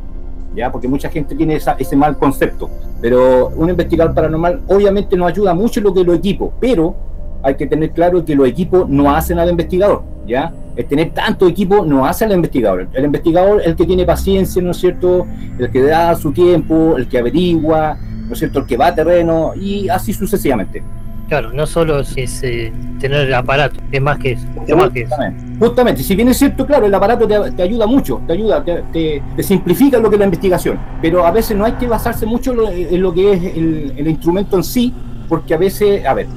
Porque 0.72 0.88
mucha 0.88 1.10
gente 1.10 1.36
tiene 1.36 1.56
esa- 1.56 1.76
ese 1.78 1.96
mal 1.96 2.18
concepto. 2.18 2.70
Pero 3.02 3.50
un 3.56 3.70
investigador 3.70 4.14
paranormal 4.14 4.62
obviamente 4.68 5.16
nos 5.18 5.28
ayuda 5.28 5.54
mucho 5.54 5.82
lo 5.82 5.94
que 5.94 6.04
los 6.04 6.18
equipos, 6.18 6.52
pero 6.60 6.96
hay 7.44 7.56
que 7.56 7.68
tener 7.68 7.92
claro 7.92 8.24
que 8.26 8.36
los 8.36 8.48
equipos 8.48 8.90
no 8.90 9.14
hacen 9.16 9.38
al 9.38 9.50
investigador, 9.50 10.02
¿ya? 10.26 10.52
El 10.76 10.86
tener 10.86 11.12
tanto 11.12 11.48
equipo 11.48 11.86
no 11.86 12.06
hace 12.06 12.26
al 12.26 12.32
investigador. 12.32 12.88
El 12.94 13.06
investigador 13.06 13.62
es 13.62 13.68
el 13.68 13.76
que 13.76 13.86
tiene 13.86 14.04
paciencia, 14.06 14.62
¿no 14.62 14.72
es 14.72 14.78
cierto? 14.78 15.26
El 15.60 15.70
que 15.70 15.82
da 15.84 16.16
su 16.16 16.32
tiempo, 16.32 16.98
el 16.98 17.08
que 17.08 17.20
averigua, 17.20 17.98
¿no 18.28 18.34
es 18.34 18.40
cierto? 18.40 18.60
El 18.60 18.66
que 18.66 18.76
va 18.78 18.88
a 18.88 18.96
terreno 18.96 19.52
y 19.56 19.88
así 19.90 20.12
sucesivamente. 20.14 20.82
Claro, 21.28 21.52
no 21.52 21.66
solo 21.66 22.02
es, 22.02 22.14
es, 22.16 22.44
eh, 22.44 22.72
tener 23.00 23.28
el 23.28 23.34
aparato, 23.34 23.80
es 23.92 24.02
más 24.02 24.20
que 24.20 24.34
eso. 24.34 24.46
Es 24.68 24.76
más 24.76 24.92
que 24.92 25.02
eso. 25.02 25.16
Justamente. 25.60 26.04
Si 26.04 26.16
bien 26.16 26.30
es 26.30 26.38
cierto, 26.38 26.66
claro, 26.66 26.86
el 26.86 26.94
aparato 26.94 27.28
te, 27.28 27.64
ayuda 27.64 27.88
mucho, 27.88 28.22
te 28.28 28.34
ayuda, 28.34 28.64
te, 28.64 29.24
simplifica 29.40 29.98
lo 29.98 30.10
que 30.10 30.16
es 30.16 30.20
la 30.20 30.26
investigación, 30.26 30.80
pero 31.02 31.26
a 31.26 31.32
veces 31.32 31.58
no 31.58 31.66
hay 31.66 31.74
que 31.74 31.88
basarse 31.88 32.26
mucho 32.26 32.52
en 32.52 32.58
lo, 32.58 32.70
en 32.70 33.02
lo 33.02 33.14
que 33.14 33.34
es 33.34 33.44
el, 33.56 33.94
el 33.98 34.08
instrumento 34.08 34.56
en 34.56 34.64
sí, 34.64 34.94
porque 35.28 35.56
a 35.56 35.58
veces, 35.58 36.06
a 36.06 36.14
ver, 36.14 36.28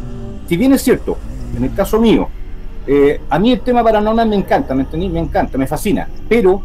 si 0.49 0.57
bien 0.57 0.73
es 0.73 0.83
cierto, 0.83 1.19
en 1.55 1.65
el 1.65 1.75
caso 1.75 2.01
mío, 2.01 2.29
eh, 2.87 3.21
a 3.29 3.39
mí 3.39 3.53
el 3.53 3.61
tema 3.61 3.85
paranormal 3.85 4.27
me 4.27 4.37
encanta, 4.37 4.75
¿me 4.75 4.83
entendí? 4.83 5.11
Me 5.11 5.21
encanta, 5.21 5.59
me 5.59 5.67
fascina, 5.67 6.09
pero 6.27 6.63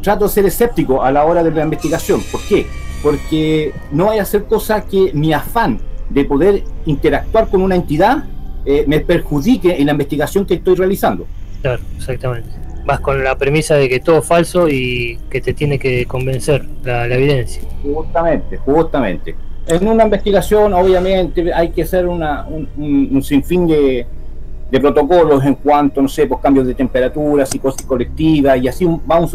trato 0.00 0.26
de 0.26 0.30
ser 0.30 0.46
escéptico 0.46 1.02
a 1.02 1.10
la 1.10 1.24
hora 1.24 1.42
de 1.42 1.50
la 1.50 1.64
investigación. 1.64 2.20
¿Por 2.30 2.40
qué? 2.42 2.66
Porque 3.02 3.74
no 3.90 4.10
hay 4.10 4.20
a 4.20 4.22
hacer 4.22 4.44
cosas 4.44 4.84
que 4.84 5.10
mi 5.12 5.32
afán 5.32 5.80
de 6.14 6.24
poder 6.24 6.62
interactuar 6.86 7.48
con 7.48 7.60
una 7.62 7.74
entidad 7.74 8.24
eh, 8.64 8.84
me 8.86 9.00
perjudique 9.00 9.76
en 9.78 9.86
la 9.86 9.92
investigación 9.92 10.46
que 10.46 10.54
estoy 10.54 10.74
realizando. 10.76 11.26
Claro, 11.60 11.82
exactamente. 11.96 12.48
Vas 12.86 13.00
con 13.00 13.22
la 13.24 13.36
premisa 13.36 13.74
de 13.74 13.88
que 13.88 14.00
todo 14.00 14.18
es 14.18 14.26
falso 14.26 14.68
y 14.68 15.18
que 15.30 15.40
te 15.40 15.52
tiene 15.54 15.78
que 15.78 16.06
convencer 16.06 16.64
la, 16.84 17.06
la 17.08 17.14
evidencia. 17.16 17.62
Justamente, 17.82 18.56
justamente. 18.58 19.34
En 19.66 19.88
una 19.88 20.04
investigación, 20.04 20.72
obviamente, 20.74 21.52
hay 21.52 21.70
que 21.70 21.82
hacer 21.82 22.06
una, 22.06 22.46
un, 22.46 22.68
un- 22.76 23.08
un 23.12 23.22
sinfín 23.22 23.66
de, 23.66 24.06
de 24.70 24.80
protocolos 24.80 25.44
en 25.44 25.54
cuanto, 25.54 26.02
no 26.02 26.08
sé, 26.08 26.26
pues 26.26 26.40
cambios 26.40 26.66
de 26.66 26.74
temperatura, 26.74 27.46
psicosis 27.46 27.86
colectiva, 27.86 28.56
y 28.56 28.68
así 28.68 28.84
va 28.84 29.18
un, 29.18 29.30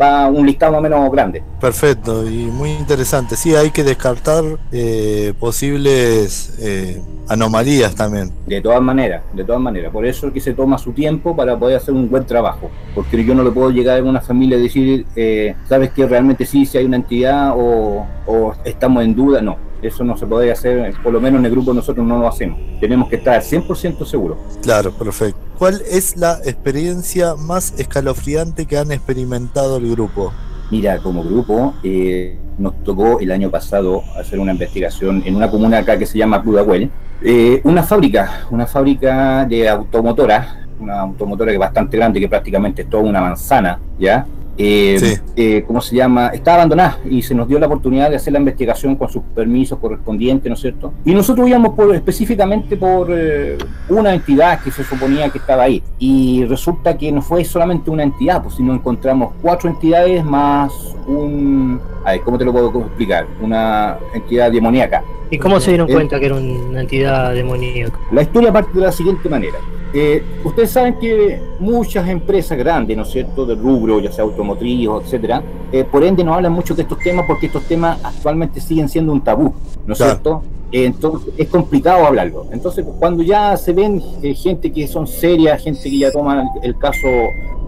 va 0.00 0.28
un 0.28 0.46
listado 0.46 0.72
más 0.72 0.78
o 0.78 0.82
menos 0.82 1.12
grande. 1.12 1.42
Perfecto 1.60 2.28
y 2.28 2.46
muy 2.46 2.70
interesante. 2.70 3.36
Sí, 3.36 3.54
hay 3.54 3.70
que 3.70 3.84
descartar 3.84 4.44
eh, 4.72 5.34
posibles 5.38 6.56
eh, 6.60 7.00
anomalías 7.28 7.94
también. 7.94 8.30
De 8.46 8.60
todas 8.60 8.80
maneras, 8.80 9.22
de 9.32 9.44
todas 9.44 9.60
maneras. 9.60 9.92
Por 9.92 10.06
eso 10.06 10.28
es 10.28 10.32
que 10.32 10.40
se 10.40 10.54
toma 10.54 10.78
su 10.78 10.92
tiempo 10.92 11.34
para 11.34 11.58
poder 11.58 11.76
hacer 11.76 11.92
un 11.92 12.08
buen 12.08 12.24
trabajo. 12.24 12.70
Porque 12.94 13.24
yo 13.24 13.34
no 13.34 13.42
le 13.42 13.50
puedo 13.50 13.70
llegar 13.70 13.98
a 13.98 14.02
una 14.02 14.20
familia 14.20 14.56
y 14.58 14.62
decir, 14.62 15.06
eh, 15.16 15.54
¿sabes 15.68 15.90
que 15.90 16.06
realmente 16.06 16.46
sí, 16.46 16.64
si 16.66 16.78
hay 16.78 16.84
una 16.84 16.96
entidad 16.96 17.52
o, 17.56 18.06
o 18.26 18.54
estamos 18.64 19.04
en 19.04 19.14
duda? 19.14 19.42
No, 19.42 19.56
eso 19.86 20.04
no 20.04 20.16
se 20.16 20.26
puede 20.26 20.50
hacer, 20.52 20.94
por 21.02 21.12
lo 21.12 21.20
menos 21.20 21.40
en 21.40 21.46
el 21.46 21.50
grupo 21.50 21.72
nosotros 21.72 22.06
no 22.06 22.18
lo 22.18 22.28
hacemos. 22.28 22.58
Tenemos 22.80 23.08
que 23.08 23.16
estar 23.16 23.40
100% 23.40 24.04
seguros. 24.04 24.38
Claro, 24.62 24.92
perfecto. 24.92 25.38
¿Cuál 25.58 25.82
es 25.90 26.16
la 26.16 26.38
experiencia 26.44 27.34
más 27.34 27.78
escalofriante 27.78 28.66
que 28.66 28.78
han 28.78 28.92
experimentado 28.92 29.78
el 29.78 29.90
grupo? 29.90 30.32
Mira, 30.70 30.98
como 30.98 31.22
grupo, 31.22 31.74
eh, 31.82 32.38
nos 32.58 32.82
tocó 32.82 33.20
el 33.20 33.30
año 33.30 33.50
pasado 33.50 34.02
hacer 34.18 34.38
una 34.38 34.52
investigación 34.52 35.22
en 35.24 35.36
una 35.36 35.50
comuna 35.50 35.78
acá 35.78 35.98
que 35.98 36.06
se 36.06 36.18
llama 36.18 36.42
Pudahuel. 36.42 36.90
Eh, 37.22 37.60
una 37.64 37.82
fábrica, 37.82 38.46
una 38.50 38.66
fábrica 38.66 39.44
de 39.46 39.68
automotora, 39.68 40.66
una 40.78 41.00
automotora 41.00 41.50
que 41.50 41.54
es 41.54 41.60
bastante 41.60 41.96
grande, 41.96 42.20
que 42.20 42.28
prácticamente 42.28 42.82
es 42.82 42.90
toda 42.90 43.04
una 43.04 43.20
manzana, 43.20 43.78
¿ya? 43.98 44.26
Eh, 44.58 44.96
Sí. 44.98 45.20
eh, 45.36 45.64
¿Cómo 45.66 45.80
se 45.80 45.94
llama? 45.96 46.28
Está 46.28 46.54
abandonada 46.54 46.98
y 47.08 47.22
se 47.22 47.34
nos 47.34 47.46
dio 47.48 47.58
la 47.58 47.66
oportunidad 47.66 48.08
de 48.10 48.16
hacer 48.16 48.32
la 48.32 48.38
investigación 48.38 48.96
con 48.96 49.08
sus 49.08 49.22
permisos 49.34 49.78
correspondientes, 49.78 50.48
¿no 50.48 50.54
es 50.54 50.60
cierto? 50.60 50.92
Y 51.04 51.12
nosotros 51.14 51.48
íbamos 51.48 51.74
por, 51.74 51.94
específicamente 51.94 52.76
por 52.76 53.08
eh, 53.10 53.58
una 53.88 54.14
entidad 54.14 54.60
que 54.60 54.70
se 54.70 54.82
suponía 54.84 55.28
que 55.28 55.38
estaba 55.38 55.64
ahí. 55.64 55.82
Y 55.98 56.44
resulta 56.46 56.96
que 56.96 57.12
no 57.12 57.20
fue 57.22 57.44
solamente 57.44 57.90
una 57.90 58.02
entidad, 58.02 58.42
pues 58.42 58.54
sino 58.54 58.72
encontramos 58.72 59.32
cuatro 59.42 59.68
entidades 59.68 60.24
más 60.24 60.72
un... 61.06 61.80
A 62.04 62.12
ver, 62.12 62.20
¿cómo 62.22 62.38
te 62.38 62.44
lo 62.44 62.52
puedo 62.52 62.68
explicar? 62.80 63.26
Una 63.42 63.98
entidad 64.14 64.50
demoníaca. 64.50 65.02
¿Y 65.30 65.38
cómo 65.38 65.58
se 65.60 65.70
dieron 65.70 65.90
Eh, 65.90 65.94
cuenta 65.94 66.20
que 66.20 66.26
era 66.26 66.36
una 66.36 66.80
entidad 66.80 67.34
demoníaca? 67.34 67.98
La 68.12 68.22
historia 68.22 68.52
parte 68.52 68.72
de 68.78 68.80
la 68.80 68.92
siguiente 68.92 69.28
manera. 69.28 69.58
Eh, 69.94 70.22
ustedes 70.44 70.70
saben 70.70 70.98
que 71.00 71.40
muchas 71.58 72.08
empresas 72.08 72.58
grandes, 72.58 72.96
¿no 72.96 73.02
es 73.04 73.10
cierto?, 73.10 73.46
del 73.46 73.58
rubro, 73.58 73.98
ya 74.00 74.12
sea 74.12 74.24
automotriz, 74.24 74.88
o 74.88 75.00
etcétera, 75.00 75.42
eh, 75.72 75.84
por 75.84 76.04
ende 76.04 76.22
no 76.22 76.34
hablan 76.34 76.52
mucho 76.52 76.74
de 76.74 76.82
estos 76.82 76.98
temas 76.98 77.24
porque 77.26 77.46
estos 77.46 77.62
temas 77.64 77.98
actualmente 78.04 78.60
siguen 78.60 78.88
siendo 78.88 79.12
un 79.12 79.22
tabú, 79.22 79.54
¿no 79.86 79.92
es 79.92 79.98
Claro. 79.98 80.12
cierto? 80.12 80.42
Eh, 80.72 80.84
entonces 80.84 81.32
es 81.38 81.48
complicado 81.48 82.04
hablarlo. 82.06 82.46
Entonces, 82.52 82.84
cuando 82.98 83.22
ya 83.22 83.56
se 83.56 83.72
ven 83.72 84.02
eh, 84.22 84.34
gente 84.34 84.70
que 84.72 84.86
son 84.88 85.06
serias, 85.06 85.62
gente 85.62 85.80
que 85.88 85.98
ya 85.98 86.10
toma 86.12 86.42
el, 86.62 86.70
el 86.70 86.76
caso 86.78 87.06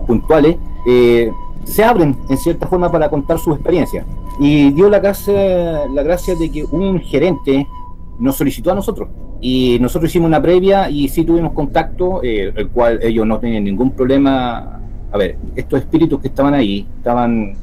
puntuales, 0.06 0.56
eh, 0.86 1.30
se 1.68 1.84
abren 1.84 2.16
en 2.28 2.36
cierta 2.38 2.66
forma 2.66 2.90
para 2.90 3.08
contar 3.08 3.38
sus 3.38 3.54
experiencias. 3.54 4.04
Y 4.40 4.70
dio 4.72 4.88
la 4.88 4.98
gracia, 4.98 5.86
la 5.86 6.02
gracia 6.02 6.34
de 6.34 6.50
que 6.50 6.64
un 6.64 7.00
gerente 7.00 7.66
nos 8.18 8.36
solicitó 8.36 8.72
a 8.72 8.74
nosotros. 8.74 9.08
Y 9.40 9.78
nosotros 9.80 10.10
hicimos 10.10 10.26
una 10.28 10.42
previa 10.42 10.90
y 10.90 11.08
sí 11.08 11.24
tuvimos 11.24 11.52
contacto, 11.52 12.20
eh, 12.22 12.52
el 12.54 12.68
cual 12.68 13.00
ellos 13.02 13.26
no 13.26 13.38
tenían 13.38 13.64
ningún 13.64 13.90
problema. 13.92 14.80
A 15.12 15.18
ver, 15.18 15.36
estos 15.54 15.80
espíritus 15.80 16.20
que 16.20 16.28
estaban 16.28 16.54
ahí, 16.54 16.86
estaban 16.96 17.54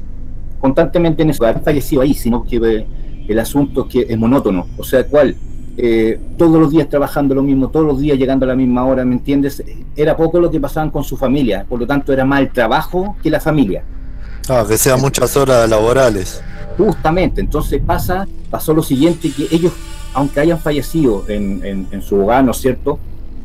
constantemente 0.60 1.22
en 1.22 1.30
eso, 1.30 1.44
fallecido 1.62 2.02
ahí, 2.02 2.14
sino 2.14 2.44
que 2.44 2.56
eh, 2.56 2.86
el 3.28 3.38
asunto 3.38 3.82
es 3.82 3.92
que 3.92 4.12
es 4.12 4.18
monótono. 4.18 4.66
O 4.78 4.84
sea, 4.84 5.04
¿cuál? 5.04 5.36
Eh, 5.78 6.18
todos 6.38 6.58
los 6.58 6.70
días 6.70 6.88
trabajando 6.88 7.34
lo 7.34 7.42
mismo, 7.42 7.68
todos 7.68 7.84
los 7.86 8.00
días 8.00 8.16
llegando 8.18 8.44
a 8.46 8.48
la 8.48 8.54
misma 8.56 8.84
hora, 8.86 9.04
¿me 9.04 9.14
entiendes? 9.14 9.62
Era 9.94 10.16
poco 10.16 10.40
lo 10.40 10.50
que 10.50 10.58
pasaban 10.58 10.90
con 10.90 11.04
su 11.04 11.16
familia, 11.16 11.66
por 11.68 11.78
lo 11.80 11.86
tanto 11.86 12.12
era 12.12 12.24
más 12.24 12.40
el 12.40 12.50
trabajo 12.50 13.16
que 13.22 13.28
la 13.30 13.40
familia. 13.40 13.82
Ah, 14.48 14.64
que 14.66 14.78
sean 14.78 15.00
muchas 15.00 15.36
horas 15.36 15.68
laborales. 15.68 16.42
Justamente, 16.78 17.40
entonces 17.40 17.80
pasa, 17.84 18.26
pasó 18.50 18.72
lo 18.72 18.82
siguiente, 18.82 19.30
que 19.32 19.48
ellos, 19.50 19.72
aunque 20.14 20.40
hayan 20.40 20.58
fallecido 20.58 21.24
en, 21.28 21.64
en- 21.64 21.86
en 21.90 22.02
su 22.02 22.20
hogar, 22.22 22.44
¿no 22.44 22.52
es 22.52 22.58
cierto? 22.58 22.98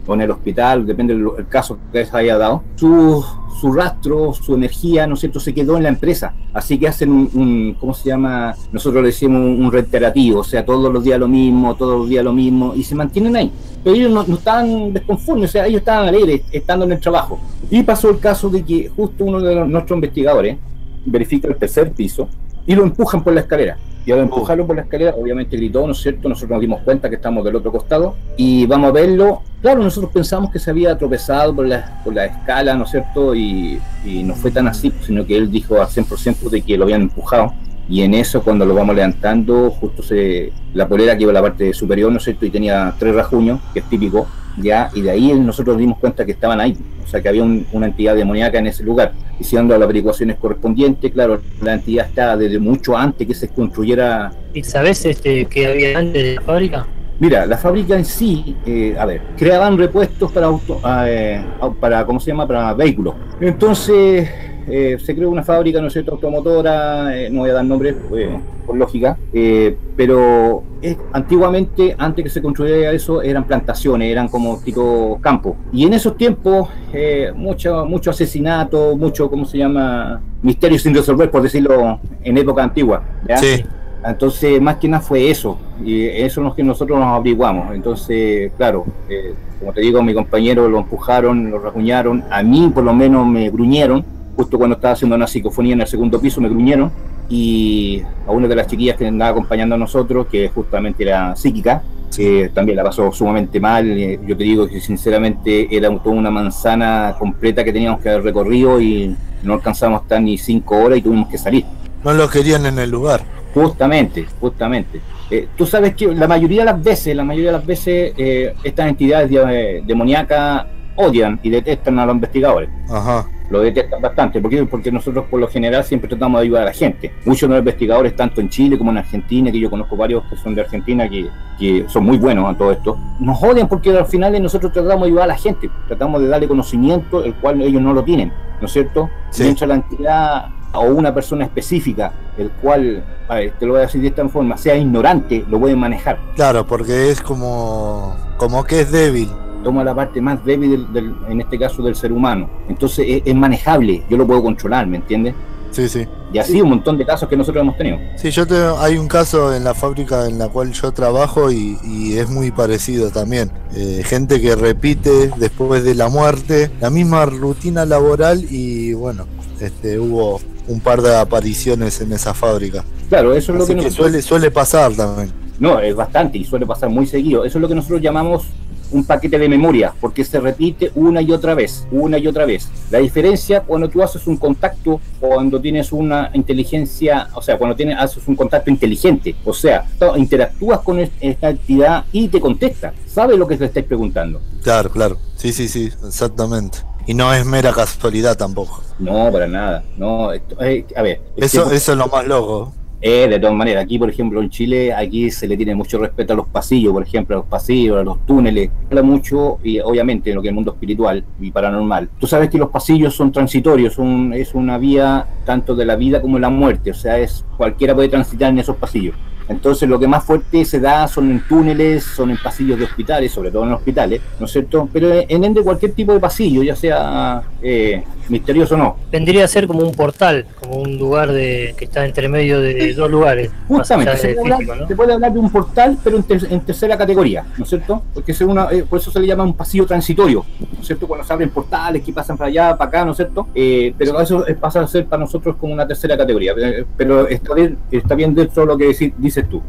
O 0.08 0.13
en 0.15 0.22
el 0.22 0.31
hospital, 0.31 0.86
depende 0.86 1.13
del 1.15 1.27
el 1.38 1.48
caso 1.48 1.77
que 1.91 2.00
les 2.00 2.13
haya 2.13 2.38
dado, 2.38 2.63
su, 2.75 3.24
su 3.60 3.72
rastro, 3.72 4.34
su 4.34 4.55
energía, 4.55 5.05
¿no 5.05 5.13
es 5.13 5.20
cierto?, 5.20 5.39
se 5.39 5.53
quedó 5.53 5.77
en 5.77 5.84
la 5.84 5.89
empresa. 5.89 6.34
Así 6.53 6.79
que 6.79 6.88
hacen 6.88 7.12
un, 7.12 7.29
un- 7.34 7.77
¿cómo 7.79 7.93
se 7.93 8.10
llama? 8.10 8.55
Nosotros 8.72 9.03
le 9.03 9.08
decimos 9.10 9.39
un, 9.41 9.63
un 9.63 9.72
reiterativo, 9.72 10.39
o 10.39 10.43
sea, 10.43 10.65
todos 10.65 10.91
los 10.91 11.03
días 11.03 11.20
lo 11.20 11.27
mismo, 11.27 11.75
todos 11.75 12.00
los 12.00 12.10
días 12.10 12.24
lo 12.25 12.34
mismo, 12.34 12.74
y 12.75 12.84
se 12.84 12.96
mantienen 12.96 13.36
ahí. 13.36 13.51
Pero 13.84 13.96
ellos 13.96 14.12
no, 14.12 14.24
no 14.27 14.36
estaban 14.36 14.91
desconformes, 14.91 15.50
o 15.50 15.53
sea, 15.53 15.67
ellos 15.67 15.79
estaban 15.79 16.08
alegres 16.08 16.41
estando 16.51 16.86
en 16.86 16.93
el 16.93 17.00
trabajo. 17.00 17.39
Y 17.70 17.84
pasó 17.84 18.10
el 18.10 18.20
caso 18.20 18.50
de 18.50 18.63
que 18.63 18.89
justo 18.96 19.24
uno 19.24 19.39
de 19.39 19.53
los- 19.55 19.70
nuestros 19.70 19.98
investigadores 19.98 20.58
verifica 21.05 21.48
el 21.48 21.55
tercer 21.58 21.91
piso 21.91 22.27
y 22.65 22.75
lo 22.75 22.84
empujan 22.84 23.24
por 23.24 23.34
la 23.34 23.41
escalera. 23.41 23.77
Y 24.03 24.12
al 24.12 24.20
empujarlo 24.20 24.65
por 24.65 24.75
la 24.75 24.82
escalera, 24.82 25.13
obviamente 25.15 25.56
gritó, 25.56 25.86
¿no 25.86 25.94
es 25.94 26.00
cierto? 26.00 26.27
Nosotros 26.27 26.51
nos 26.51 26.62
dimos 26.62 26.82
cuenta 26.82 27.08
que 27.08 27.15
estamos 27.15 27.46
del 27.46 27.56
otro 27.56 27.72
costado 27.72 28.15
y 28.36 28.65
vamos 28.65 28.89
a 28.89 28.94
verlo. 28.94 29.44
Claro, 29.62 29.84
nosotros 29.84 30.12
pensamos 30.12 30.51
que 30.51 30.58
se 30.58 30.72
había 30.72 30.98
tropezado 30.98 31.56
por 31.56 31.68
la, 31.68 32.01
por 32.03 32.15
la 32.15 32.25
escala, 32.25 32.74
¿no 32.74 32.86
es 32.86 32.91
cierto? 32.91 33.36
Y, 33.36 33.80
y 34.03 34.24
no 34.24 34.34
fue 34.34 34.50
tan 34.50 34.68
así, 34.68 34.91
sino 35.06 35.25
que 35.25 35.38
él 35.38 35.51
dijo 35.51 35.80
al 35.80 35.88
100% 35.88 36.50
de 36.50 36.62
que 36.63 36.77
lo 36.77 36.86
habían 36.86 37.03
empujado. 37.03 37.53
Y 37.88 38.01
en 38.01 38.13
eso, 38.13 38.41
cuando 38.41 38.65
lo 38.65 38.74
vamos 38.74 38.96
levantando, 38.96 39.70
justo 39.70 40.01
se, 40.01 40.51
la 40.74 40.88
polera 40.88 41.15
que 41.15 41.24
iba 41.24 41.32
a 41.32 41.34
la 41.34 41.41
parte 41.41 41.74
superior, 41.74 42.12
¿no 42.12 42.18
es 42.18 42.24
cierto? 42.24 42.46
Y 42.46 42.50
tenía 42.50 42.96
tres 42.98 43.13
rajuños, 43.13 43.60
que 43.74 43.80
es 43.80 43.86
típico, 43.86 44.27
ya, 44.58 44.89
y 44.93 45.01
de 45.01 45.12
ahí 45.12 45.34
nosotros 45.34 45.77
dimos 45.77 45.98
cuenta 46.00 46.25
que 46.25 46.31
estaban 46.31 46.60
ahí, 46.60 46.77
o 47.03 47.08
sea 47.08 47.22
que 47.22 47.29
había 47.29 47.43
un- 47.43 47.65
una 47.72 47.88
entidad 47.88 48.15
demoníaca 48.15 48.58
en 48.60 48.67
ese 48.67 48.84
lugar, 48.84 49.13
haciendo 49.39 49.74
las 49.77 49.84
averiguaciones 49.84 50.38
correspondientes, 50.38 51.12
claro, 51.12 51.41
la 51.62 51.74
entidad 51.74 52.08
está 52.08 52.38
desde 52.38 52.60
mucho 52.60 52.96
antes 52.98 53.27
que 53.27 53.34
se 53.34 53.48
construyera. 53.50 54.31
¿Y 54.53 54.63
sabes 54.63 55.05
este, 55.05 55.46
qué 55.46 55.67
había 55.67 55.98
antes 55.98 56.24
de 56.24 56.36
la 56.36 56.41
fábrica? 56.41 56.88
Mira, 57.20 57.46
la 57.46 57.58
fábrica 57.58 57.96
en 57.96 58.03
sí, 58.05 58.55
eh, 58.65 58.96
a 58.98 59.05
ver, 59.05 59.22
creaban 59.38 59.77
repuestos 59.77 60.31
para 60.31 60.48
auto, 60.48 60.79
ah, 60.84 61.05
eh, 61.08 61.43
para, 61.79 62.03
¿cómo 62.03 62.20
se 62.20 62.31
llama? 62.31 62.48
Para 62.48 62.74
vehículos. 62.74 63.13
Entonces, 63.39 64.27
eh, 64.72 64.98
se 64.98 65.13
creó 65.13 65.30
una 65.30 65.44
fábrica, 65.44 65.82
¿no 65.82 65.88
es 65.88 65.94
cierto?, 65.94 66.13
automotora, 66.13 67.18
eh, 67.18 67.30
no 67.30 67.42
voy 67.42 67.50
a 67.50 67.54
dar 67.54 67.66
nombres, 67.66 67.96
eh, 68.16 68.38
por 68.66 68.78
lógica, 68.78 69.18
eh, 69.34 69.75
pero 69.96 70.63
antiguamente, 71.12 71.96
antes 71.98 72.24
que 72.24 72.30
se 72.30 72.42
construyera 72.42 72.92
eso, 72.92 73.22
eran 73.22 73.44
plantaciones, 73.44 74.10
eran 74.10 74.28
como 74.30 74.60
tipo 74.60 75.20
campo. 75.22 75.56
Y 75.74 75.86
en 75.86 75.94
esos 75.94 76.16
tiempos, 76.16 76.70
eh, 76.94 77.32
mucho, 77.36 77.86
mucho 77.86 78.12
asesinato, 78.12 78.96
mucho, 78.96 79.30
¿cómo 79.30 79.46
se 79.46 79.58
llama?, 79.58 80.22
misterio 80.42 80.80
sin 80.80 80.96
resolver, 80.96 81.30
por 81.30 81.42
decirlo 81.42 82.00
en 82.24 82.38
época 82.38 82.63
antigua. 82.63 83.04
¿ya? 83.28 83.38
Sí, 83.38 83.63
Entonces, 84.04 84.60
más 84.62 84.78
que 84.78 84.88
nada 84.88 85.01
fue 85.01 85.30
eso, 85.30 85.58
y 85.84 86.06
eso 86.06 86.42
es 86.42 86.48
lo 86.48 86.56
que 86.56 86.63
nosotros 86.63 86.98
nos 86.98 87.10
averiguamos. 87.10 87.75
Entonces, 87.75 88.51
claro, 88.58 88.86
eh, 89.10 89.34
como 89.60 89.74
te 89.74 89.82
digo, 89.82 90.01
mi 90.01 90.13
compañero 90.13 90.68
lo 90.68 90.80
empujaron, 90.80 91.51
lo 91.51 91.60
rasguñaron, 91.60 92.24
a 92.32 92.42
mí 92.42 92.72
por 92.74 92.84
lo 92.84 92.94
menos 92.94 93.28
me 93.28 93.50
gruñeron, 93.50 94.04
justo 94.41 94.57
cuando 94.57 94.75
estaba 94.75 94.93
haciendo 94.93 95.15
una 95.15 95.27
psicofonía 95.27 95.74
en 95.74 95.81
el 95.81 95.88
segundo 95.88 96.19
piso 96.19 96.41
me 96.41 96.50
gruñeron 96.50 96.91
y 97.29 98.01
a 98.27 98.31
una 98.31 98.48
de 98.48 98.55
las 98.55 98.65
chiquillas 98.65 98.98
que 98.98 99.05
andaba 99.07 99.31
acompañando 99.31 99.75
a 99.75 99.77
nosotros, 99.77 100.25
que 100.31 100.50
justamente 100.50 101.03
era 101.03 101.36
psíquica, 101.36 101.83
que 102.15 102.50
también 102.53 102.75
la 102.77 102.83
pasó 102.83 103.12
sumamente 103.12 103.60
mal. 103.60 103.88
eh, 103.91 104.19
Yo 104.25 104.36
te 104.36 104.43
digo 104.43 104.67
que 104.67 104.81
sinceramente 104.81 105.67
era 105.75 105.89
toda 106.00 106.15
una 106.15 106.31
manzana 106.31 107.15
completa 107.19 107.63
que 107.63 107.71
teníamos 107.71 108.01
que 108.01 108.10
haber 108.10 108.24
recorrido 108.24 108.81
y 108.81 109.15
no 109.43 109.53
alcanzamos 109.53 110.00
a 110.00 110.03
estar 110.03 110.21
ni 110.21 110.38
cinco 110.39 110.75
horas 110.77 110.98
y 110.98 111.01
tuvimos 111.03 111.29
que 111.29 111.38
salir. 111.38 111.63
No 112.03 112.12
lo 112.13 112.27
querían 112.27 112.65
en 112.65 112.79
el 112.79 112.89
lugar. 112.89 113.21
Justamente, 113.53 114.25
justamente. 114.39 115.00
Eh, 115.29 115.48
tú 115.55 115.65
sabes 115.67 115.95
que 115.95 116.07
la 116.07 116.27
mayoría 116.27 116.62
de 116.62 116.65
las 116.65 116.83
veces, 116.83 117.15
la 117.15 117.24
mayoría 117.24 117.51
de 117.51 117.57
las 117.57 117.65
veces, 117.65 118.13
eh, 118.17 118.55
estas 118.63 118.89
entidades 118.89 119.31
eh, 119.31 119.83
demoníacas 119.86 120.65
odian 120.95 121.39
y 121.43 121.50
detestan 121.51 122.00
a 122.00 122.05
los 122.05 122.15
investigadores. 122.15 122.69
Ajá. 122.89 123.25
Lo 123.51 123.60
detestan 123.60 124.01
bastante. 124.01 124.39
¿Por 124.39 124.50
qué? 124.50 124.65
Porque 124.65 124.91
nosotros 124.91 125.25
por 125.29 125.39
lo 125.39 125.48
general 125.48 125.84
siempre 125.84 126.08
tratamos 126.08 126.39
de 126.39 126.46
ayudar 126.46 126.63
a 126.63 126.65
la 126.67 126.74
gente. 126.74 127.13
Muchos 127.25 127.50
de 127.50 127.55
los 127.55 127.60
investigadores, 127.60 128.15
tanto 128.15 128.39
en 128.39 128.50
Chile 128.50 128.77
como 128.77 128.91
en 128.91 129.00
Argentina, 129.00 129.51
que 129.51 129.60
yo 129.60 129.70
conozco 129.70 129.98
varios 129.98 130.24
que 130.29 130.38
son 130.38 130.55
de 130.55 130.62
Argentina, 130.62 131.10
que, 131.10 131.27
que 131.60 131.86
son 131.89 132.05
muy 132.05 132.17
buenos 132.17 132.50
en 132.50 132.58
todo 132.58 132.72
esto, 132.72 132.98
nos 133.20 133.43
odian 133.43 133.67
porque 133.67 133.89
al 133.89 134.05
final 134.05 134.41
nosotros 134.41 134.72
tratamos 134.72 135.01
de 135.01 135.08
ayudar 135.08 135.25
a 135.25 135.27
la 135.27 135.38
gente. 135.38 135.70
Tratamos 135.88 136.22
de 136.22 136.29
darle 136.29 136.48
conocimiento, 136.48 137.24
el 137.24 137.34
cual 137.36 137.62
ellos 137.62 137.81
no 137.81 137.93
lo 137.93 138.03
tienen. 138.03 138.31
¿No 138.62 138.67
es 138.67 138.72
cierto? 138.72 139.10
Sí. 139.31 139.43
Mientras 139.43 139.67
la 139.67 139.75
entidad 139.75 140.46
o 140.74 140.86
una 140.86 141.13
persona 141.13 141.46
específica, 141.46 142.13
el 142.38 142.50
cual, 142.51 143.03
a 143.27 143.36
ver, 143.36 143.51
te 143.60 143.65
lo 143.65 143.74
voy 143.74 143.79
a 143.79 143.86
decir 143.86 144.01
de 144.01 144.08
esta 144.08 144.27
forma, 144.29 144.55
sea 144.55 144.75
ignorante, 144.77 145.46
lo 145.50 145.60
pueden 145.60 145.79
manejar. 145.79 146.17
Claro, 146.36 146.65
porque 146.65 147.10
es 147.10 147.22
como, 147.22 148.15
como 148.38 148.63
que 148.63 148.81
es 148.81 148.91
débil. 148.91 149.29
Toma 149.62 149.84
la 149.84 149.94
parte 149.96 150.22
más 150.22 150.44
débil, 150.46 150.72
del, 150.72 150.94
del- 150.94 151.15
en 151.30 151.41
este 151.41 151.58
caso, 151.60 151.82
del 151.84 151.96
ser 151.96 152.12
humano. 152.12 152.50
Entonces 152.70 153.06
es, 153.08 153.22
es 153.25 153.36
manejable, 153.36 154.03
yo 154.10 154.18
lo 154.18 154.25
puedo 154.27 154.41
controlar, 154.44 154.88
¿me 154.88 154.98
entiendes? 154.98 155.34
Sí, 155.72 155.88
sí. 155.88 156.06
Y 156.34 156.38
así 156.38 156.62
un 156.62 156.70
montón 156.70 156.98
de 156.98 157.06
casos 157.06 157.30
que 157.30 157.38
nosotros 157.38 157.62
hemos 157.62 157.77
tenido. 157.77 157.98
Sí, 158.18 158.30
yo 158.30 158.46
tengo, 158.46 158.77
hay 158.80 158.98
un 158.98 159.08
caso 159.08 159.56
en 159.56 159.63
la 159.63 159.74
fábrica 159.74 160.27
en 160.27 160.38
la 160.38 160.50
cual 160.50 160.74
yo 160.74 160.91
trabajo 160.91 161.50
y, 161.50 161.77
y 161.86 162.18
es 162.18 162.30
muy 162.30 162.51
parecido 162.51 163.10
también. 163.10 163.51
Eh, 163.74 164.01
gente 164.03 164.41
que 164.41 164.56
repite 164.56 165.32
después 165.38 165.86
de 165.86 165.96
la 165.96 166.10
muerte 166.10 166.70
la 166.82 166.89
misma 166.89 167.25
rutina 167.25 167.86
laboral 167.86 168.46
y 168.50 168.91
bueno, 168.94 169.25
este, 169.62 169.98
hubo 169.98 170.41
un 170.68 170.82
par 170.82 171.01
de 171.01 171.15
apariciones 171.18 172.01
en 172.01 172.12
esa 172.12 172.34
fábrica. 172.34 172.84
Claro, 173.08 173.34
eso 173.34 173.53
es 173.53 173.60
lo 173.60 173.65
que 173.65 173.75
nosotros... 173.75 173.96
suele, 173.96 174.22
suele 174.22 174.51
pasar 174.51 174.94
también. 174.94 175.32
No, 175.58 175.80
es 175.80 175.96
bastante 175.96 176.38
y 176.38 176.44
suele 176.44 176.65
pasar 176.65 176.89
muy 176.89 177.06
seguido. 177.06 177.46
Eso 177.46 177.60
es 177.60 177.62
lo 177.62 177.68
que 177.68 177.75
nosotros 177.75 178.01
llamamos 178.01 178.44
un 178.91 179.03
paquete 179.05 179.38
de 179.39 179.50
memoria, 179.50 179.93
porque 180.00 180.24
se 180.24 180.39
repite 180.39 180.91
una 180.95 181.21
y 181.21 181.31
otra 181.31 181.53
vez, 181.55 181.88
una 181.91 182.17
y 182.17 182.27
otra 182.27 182.45
vez. 182.45 182.69
La 182.89 183.00
diferencia 183.00 183.62
cuando 183.62 183.89
tú 183.89 184.01
haces 184.03 184.27
un 184.27 184.38
contacto, 184.38 185.00
cuando 185.19 185.60
tienes 185.60 185.91
una 185.91 186.29
inteligencia, 186.33 187.29
o 187.33 187.41
sea, 187.41 187.57
cuando 187.57 187.75
tienes, 187.75 187.98
haces 188.00 188.27
un 188.27 188.36
contacto 188.36 188.69
inteligente, 188.69 189.36
o 189.45 189.53
sea, 189.53 189.86
tú 190.00 190.05
interactúas 190.15 190.79
con 190.79 191.00
es- 191.00 191.10
esta 191.19 191.50
entidad 191.50 192.05
y 192.12 192.27
te 192.27 192.39
contesta, 192.39 192.93
sabe 193.07 193.38
lo 193.38 193.48
que 193.48 193.57
le 193.57 193.65
estáis 193.65 193.86
preguntando. 193.86 194.41
Claro, 194.63 194.89
claro. 194.91 195.17
Sí, 195.36 195.51
sí, 195.53 195.67
sí, 195.67 195.89
exactamente. 196.05 196.79
Y 197.07 197.13
no 197.15 197.33
es 197.33 197.43
mera 197.45 197.74
casualidad 197.74 198.38
tampoco. 198.38 198.83
No, 199.00 199.31
para 199.31 199.48
nada. 199.48 199.83
No, 199.98 200.31
esto- 200.31 200.62
eh, 200.63 200.86
a 200.95 201.01
ver. 201.01 201.21
es 201.36 201.53
Eso, 201.53 201.67
que- 201.69 201.75
eso 201.75 201.91
es 201.93 201.98
lo 201.98 202.07
más 202.07 202.25
loco. 202.27 202.74
Eh, 203.03 203.27
de 203.27 203.39
todas 203.39 203.55
maneras, 203.55 203.84
aquí 203.84 203.98
por 203.98 204.12
ejemplo 204.12 204.41
en 204.41 204.50
Chile, 204.51 204.93
aquí 204.93 205.31
se 205.31 205.48
le 205.48 205.58
tiene 205.58 205.74
mucho 205.74 205.98
respeto 205.98 206.33
a 206.33 206.35
los 206.35 206.48
pasillos, 206.48 206.94
por 206.94 207.01
ejemplo, 207.01 207.35
a 207.35 207.40
los 207.40 207.48
pasillos, 207.48 207.98
a 207.98 208.03
los 208.03 208.24
túneles. 208.27 208.70
Habla 208.90 209.01
mucho, 209.01 209.57
y 209.64 209.79
obviamente 209.79 210.29
en 210.29 210.35
lo 210.35 210.42
que 210.42 210.50
es 210.50 210.51
el 210.51 210.55
mundo 210.55 210.72
espiritual 210.74 211.24
y 211.40 211.50
paranormal. 211.50 212.09
Tú 212.20 212.27
sabes 212.27 212.50
que 212.50 212.59
los 212.59 212.70
pasillos 212.70 213.16
son 213.16 213.31
transitorios, 213.31 213.96
son, 213.96 214.33
es 214.33 214.53
una 214.53 214.77
vía 214.77 215.25
tanto 215.46 215.75
de 215.75 215.85
la 215.85 215.96
vida 215.96 216.22
como 216.22 216.35
de 216.35 216.42
la 216.42 216.51
muerte, 216.51 216.92
o 216.92 216.94
sea, 216.94 217.18
es 217.18 217.44
cualquiera 217.57 217.96
puede 217.96 218.09
transitar 218.09 218.51
en 218.51 218.59
esos 218.59 218.75
pasillos. 218.75 219.16
Entonces 219.51 219.87
lo 219.87 220.00
que 220.00 220.07
más 220.07 220.24
fuerte 220.24 220.66
se 220.66 220.79
da 220.79 221.07
son 221.07 221.29
en 221.31 221.42
túneles, 221.48 222.03
son 222.03 222.31
en 222.31 222.37
pasillos 222.37 222.79
de 222.79 222.85
hospitales, 222.85 223.31
sobre 223.31 223.51
todo 223.51 223.64
en 223.66 223.74
hospitales, 223.74 224.22
¿no 224.40 224.46
es 224.46 224.51
cierto? 224.51 224.87
Pero 224.92 225.11
en 225.27 225.44
ende 225.44 225.61
cualquier 225.61 225.92
tipo 225.94 226.14
de 226.14 226.20
pasillo, 226.20 226.64
ya 226.64 226.75
sea 226.75 227.42
eh, 227.61 228.03
misterioso 228.29 228.75
o 228.75 228.77
no. 228.77 228.96
Vendría 229.11 229.46
a 229.46 229.48
ser 229.48 229.68
como 229.68 229.81
un 229.81 229.94
portal, 229.94 230.46
como 230.59 230.75
un 230.81 230.98
lugar 230.98 231.31
de 231.31 231.75
que 231.77 231.85
está 231.85 232.05
entre 232.05 232.29
medio 232.29 232.61
de 232.61 232.94
dos 232.94 233.11
lugares. 233.11 233.51
Justamente, 233.68 234.18
se 234.18 234.27
puede, 234.35 234.40
hablar, 234.42 234.57
físico, 234.59 234.75
¿no? 234.75 234.87
se 234.87 234.96
puede 234.96 235.14
hablar 235.14 235.33
de 235.33 235.40
un 235.40 235.50
portal, 235.51 235.98
pero 236.03 236.18
en, 236.18 236.24
ter- 236.24 236.48
en 236.50 236.61
tercera 236.61 236.98
categoría, 236.98 237.46
¿no 237.57 237.64
es 237.64 237.70
cierto? 237.70 238.01
Porque 238.14 238.31
es 238.31 238.42
una, 238.42 238.70
eh, 238.72 238.85
por 238.90 239.00
eso 239.00 239.11
se 239.11 239.20
le 239.20 239.27
llama 239.27 239.44
un 239.44 239.53
pasillo 239.53 239.85
transitorio, 239.85 240.46
¿no 240.59 240.79
es 240.79 240.87
cierto? 240.87 241.07
Cuando 241.07 241.25
se 241.25 241.33
abren 241.33 241.50
portales 241.50 242.01
que 242.03 242.14
pasan 242.14 242.37
para 242.37 242.48
allá, 242.48 242.77
para 242.77 242.87
acá, 242.87 243.05
¿no 243.05 243.11
es 243.11 243.18
cierto? 243.18 243.48
Eh, 243.53 243.94
pero 243.98 244.20
eso 244.22 244.46
es- 244.48 244.55
pasa 244.57 244.79
a 244.81 244.87
ser 244.87 245.05
para 245.05 245.20
nosotros 245.22 245.55
como 245.57 245.74
una 245.74 245.85
tercera 245.85 246.18
categoría, 246.18 246.53
eh, 246.57 246.85
pero 246.96 247.27
está 247.27 247.53
bien, 247.53 247.77
está 247.92 248.16
bien 248.16 248.33
dentro 248.33 248.61
de 248.64 248.68
lo 248.68 248.77
que 248.77 248.90
deci- 248.90 249.14
tú. 249.48 249.62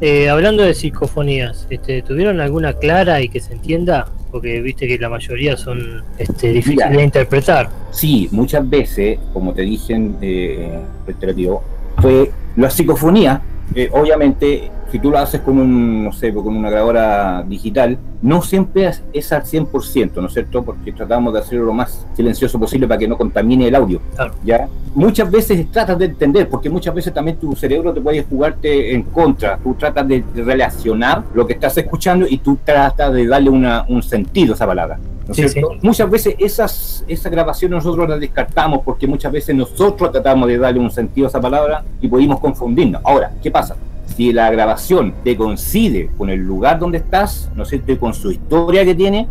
Eh, 0.00 0.28
hablando 0.28 0.64
de 0.64 0.74
psicofonías, 0.74 1.68
este, 1.70 2.02
¿tuvieron 2.02 2.40
alguna 2.40 2.72
clara 2.72 3.20
y 3.20 3.28
que 3.28 3.38
se 3.38 3.52
entienda? 3.52 4.08
Porque 4.32 4.60
viste 4.60 4.88
que 4.88 4.98
la 4.98 5.08
mayoría 5.08 5.56
son 5.56 6.02
este, 6.18 6.48
difíciles 6.48 6.88
Mira. 6.88 6.98
de 6.98 7.04
interpretar. 7.04 7.70
Sí, 7.92 8.28
muchas 8.32 8.68
veces, 8.68 9.18
como 9.32 9.54
te 9.54 9.62
dije 9.62 9.94
en 9.94 10.16
eh, 10.20 10.80
reiterativo, 11.06 11.62
fue 11.98 12.32
la 12.56 12.68
psicofonía, 12.68 13.42
eh, 13.76 13.88
obviamente, 13.92 14.72
si 14.92 14.98
tú 14.98 15.10
lo 15.10 15.18
haces 15.18 15.40
con 15.40 15.58
un, 15.58 16.04
no 16.04 16.12
sé, 16.12 16.32
con 16.34 16.54
una 16.54 16.68
grabadora 16.68 17.42
digital, 17.48 17.98
no 18.20 18.42
siempre 18.42 18.86
es, 18.88 19.02
es 19.14 19.32
al 19.32 19.42
100%, 19.42 20.16
¿no 20.16 20.26
es 20.26 20.34
cierto? 20.34 20.62
Porque 20.62 20.92
tratamos 20.92 21.32
de 21.32 21.40
hacerlo 21.40 21.64
lo 21.64 21.72
más 21.72 22.06
silencioso 22.14 22.60
posible 22.60 22.86
para 22.86 22.98
que 22.98 23.08
no 23.08 23.16
contamine 23.16 23.68
el 23.68 23.74
audio, 23.74 24.00
Claro. 24.14 24.34
¿ya? 24.44 24.68
Muchas 24.94 25.30
veces 25.30 25.70
tratas 25.72 25.98
de 25.98 26.04
entender, 26.04 26.46
porque 26.50 26.68
muchas 26.68 26.94
veces 26.94 27.14
también 27.14 27.38
tu 27.38 27.56
cerebro 27.56 27.94
te 27.94 28.02
puede 28.02 28.22
jugarte 28.22 28.94
en 28.94 29.04
contra, 29.04 29.56
tú 29.56 29.72
tratas 29.74 30.06
de 30.06 30.22
relacionar 30.34 31.24
lo 31.34 31.46
que 31.46 31.54
estás 31.54 31.76
escuchando 31.78 32.26
y 32.28 32.36
tú 32.36 32.58
tratas 32.62 33.14
de 33.14 33.26
darle 33.26 33.48
una, 33.48 33.86
un 33.88 34.02
sentido 34.02 34.52
a 34.52 34.56
esa 34.56 34.66
palabra. 34.66 34.98
¿no 35.26 35.32
Sí, 35.32 35.48
cierto? 35.48 35.70
sí. 35.72 35.78
Muchas 35.86 36.10
veces 36.10 36.34
esas, 36.38 37.04
esa 37.08 37.30
grabación 37.30 37.70
nosotros 37.70 38.06
la 38.08 38.18
descartamos 38.18 38.80
porque 38.84 39.06
muchas 39.06 39.32
veces 39.32 39.56
nosotros 39.56 40.12
tratamos 40.12 40.48
de 40.48 40.58
darle 40.58 40.80
un 40.80 40.90
sentido 40.90 41.28
a 41.28 41.30
esa 41.30 41.40
palabra 41.40 41.82
y 42.02 42.08
pudimos 42.08 42.38
confundirnos. 42.40 43.00
Ahora, 43.04 43.32
¿qué 43.42 43.50
pasa? 43.50 43.74
Si 44.16 44.32
la 44.32 44.50
grabación 44.50 45.14
te 45.24 45.36
coincide 45.36 46.10
con 46.18 46.28
el 46.30 46.40
lugar 46.40 46.78
donde 46.78 46.98
estás, 46.98 47.50
¿no 47.56 47.62
es 47.62 47.68
cierto? 47.70 47.92
Y 47.92 47.96
con 47.96 48.12
su 48.14 48.30
historia 48.30 48.84
que 48.84 48.94
tiene, 48.94 49.26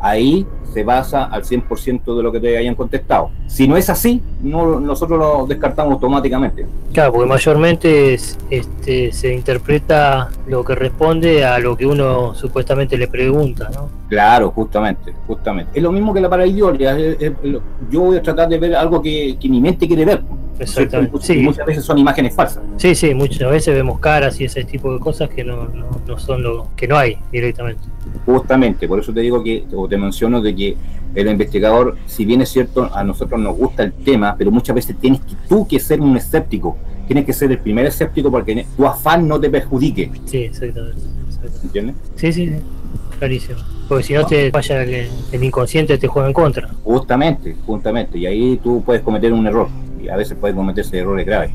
ahí 0.00 0.46
se 0.72 0.82
basa 0.82 1.24
al 1.26 1.44
100% 1.44 2.16
de 2.16 2.22
lo 2.24 2.32
que 2.32 2.40
te 2.40 2.58
hayan 2.58 2.74
contestado. 2.74 3.30
Si 3.46 3.68
no 3.68 3.76
es 3.76 3.88
así, 3.88 4.20
no, 4.42 4.80
nosotros 4.80 5.18
lo 5.20 5.46
descartamos 5.46 5.92
automáticamente. 5.94 6.66
Claro, 6.92 7.12
porque 7.12 7.28
mayormente 7.28 8.14
es- 8.14 8.36
este, 8.50 9.12
se 9.12 9.32
interpreta 9.32 10.30
lo 10.48 10.64
que 10.64 10.74
responde 10.74 11.44
a 11.44 11.60
lo 11.60 11.76
que 11.76 11.86
uno 11.86 12.34
supuestamente 12.34 12.98
le 12.98 13.06
pregunta, 13.06 13.70
¿no? 13.72 13.88
Claro, 14.08 14.50
justamente, 14.50 15.14
justamente. 15.28 15.70
Es 15.78 15.82
lo 15.82 15.92
mismo 15.92 16.12
que 16.12 16.20
la 16.20 16.28
es- 17.20 17.32
Yo 17.88 18.00
voy 18.00 18.16
a 18.16 18.22
tratar 18.22 18.48
de 18.48 18.58
ver 18.58 18.74
algo 18.74 19.00
que, 19.00 19.36
que 19.38 19.48
mi 19.48 19.60
mente 19.60 19.86
quiere 19.86 20.04
ver. 20.04 20.22
Exactamente. 20.58 21.18
Sí, 21.20 21.38
muchas 21.38 21.66
veces 21.66 21.84
son 21.84 21.98
imágenes 21.98 22.34
falsas. 22.34 22.62
sí, 22.76 22.94
sí, 22.94 23.14
muchas 23.14 23.50
veces 23.50 23.74
vemos 23.74 23.98
caras 24.00 24.40
y 24.40 24.44
ese 24.44 24.64
tipo 24.64 24.92
de 24.92 25.00
cosas 25.00 25.28
que 25.30 25.42
no, 25.44 25.64
no, 25.68 25.86
no 26.06 26.18
son 26.18 26.42
lo 26.42 26.68
que 26.76 26.86
no 26.88 26.96
hay 26.96 27.18
directamente. 27.32 27.82
Justamente, 28.24 28.86
por 28.88 29.00
eso 29.00 29.12
te 29.12 29.20
digo 29.20 29.42
que, 29.42 29.64
o 29.74 29.88
te 29.88 29.96
menciono 29.96 30.40
de 30.40 30.54
que 30.54 30.76
el 31.14 31.28
investigador, 31.28 31.96
si 32.06 32.24
bien 32.24 32.40
es 32.42 32.48
cierto, 32.50 32.90
a 32.94 33.04
nosotros 33.04 33.40
nos 33.40 33.56
gusta 33.56 33.82
el 33.84 33.92
tema, 33.92 34.34
pero 34.36 34.50
muchas 34.50 34.74
veces 34.74 34.96
tienes 34.98 35.20
que 35.20 35.34
tú 35.48 35.66
que 35.66 35.78
ser 35.78 36.00
un 36.00 36.16
escéptico, 36.16 36.76
tienes 37.06 37.24
que 37.24 37.32
ser 37.32 37.50
el 37.50 37.58
primer 37.58 37.86
escéptico 37.86 38.30
para 38.32 38.44
que 38.44 38.66
tu 38.76 38.86
afán 38.86 39.26
no 39.28 39.38
te 39.40 39.50
perjudique, 39.50 40.10
Sí, 40.24 40.38
exactamente. 40.38 41.00
exactamente. 41.28 41.66
¿entiendes? 41.66 41.96
Sí, 42.16 42.32
sí, 42.32 42.46
sí, 42.48 42.54
clarísimo. 43.18 43.58
Porque 43.88 44.02
si 44.04 44.14
no 44.14 44.24
te 44.26 44.50
vaya 44.50 44.82
el, 44.82 45.08
el 45.30 45.44
inconsciente 45.44 45.98
te 45.98 46.08
juega 46.08 46.26
en 46.28 46.34
contra. 46.34 46.68
Justamente, 46.82 47.54
justamente, 47.66 48.18
y 48.18 48.26
ahí 48.26 48.58
tú 48.62 48.82
puedes 48.84 49.02
cometer 49.02 49.32
un 49.32 49.46
error, 49.46 49.68
y 50.04 50.08
a 50.08 50.16
veces 50.16 50.36
puedes 50.40 50.54
cometerse 50.56 50.98
errores 50.98 51.26
graves. 51.26 51.50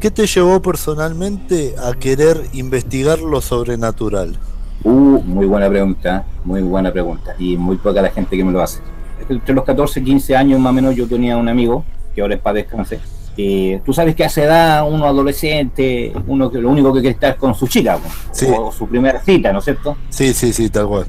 ¿Qué 0.00 0.10
te 0.10 0.26
llevó 0.26 0.60
personalmente 0.60 1.74
a 1.82 1.94
querer 1.94 2.42
investigar 2.52 3.20
lo 3.20 3.40
sobrenatural? 3.40 4.36
Uh, 4.82 4.90
muy 5.22 5.46
buena 5.46 5.68
pregunta, 5.68 6.24
muy 6.44 6.60
buena 6.62 6.92
pregunta, 6.92 7.34
y 7.38 7.56
muy 7.56 7.76
poca 7.76 8.02
la 8.02 8.10
gente 8.10 8.36
que 8.36 8.44
me 8.44 8.52
lo 8.52 8.60
hace. 8.60 8.80
Entre 9.28 9.54
los 9.54 9.64
14 9.64 10.00
y 10.00 10.04
15 10.04 10.36
años 10.36 10.60
más 10.60 10.70
o 10.70 10.74
menos 10.74 10.94
yo 10.94 11.06
tenía 11.08 11.36
un 11.36 11.48
amigo, 11.48 11.84
que 12.14 12.20
ahora 12.20 12.34
es 12.34 12.40
para 12.40 12.56
descansar, 12.56 12.98
tú 13.84 13.92
sabes 13.92 14.14
que 14.14 14.24
a 14.24 14.26
esa 14.26 14.44
edad 14.44 14.88
uno 14.88 15.06
adolescente, 15.06 16.12
uno 16.26 16.50
que 16.50 16.58
lo 16.58 16.68
único 16.68 16.92
que 16.92 17.00
quiere 17.00 17.14
estar 17.14 17.32
es 17.32 17.36
con 17.38 17.54
su 17.54 17.66
chica, 17.66 17.98
Sí. 18.30 18.46
o 18.56 18.70
su 18.70 18.86
primera 18.86 19.20
cita, 19.20 19.52
¿no 19.52 19.58
es 19.60 19.64
cierto? 19.64 19.96
Sí, 20.10 20.34
sí, 20.34 20.52
sí, 20.52 20.68
tal 20.68 20.86
cual. 20.86 21.06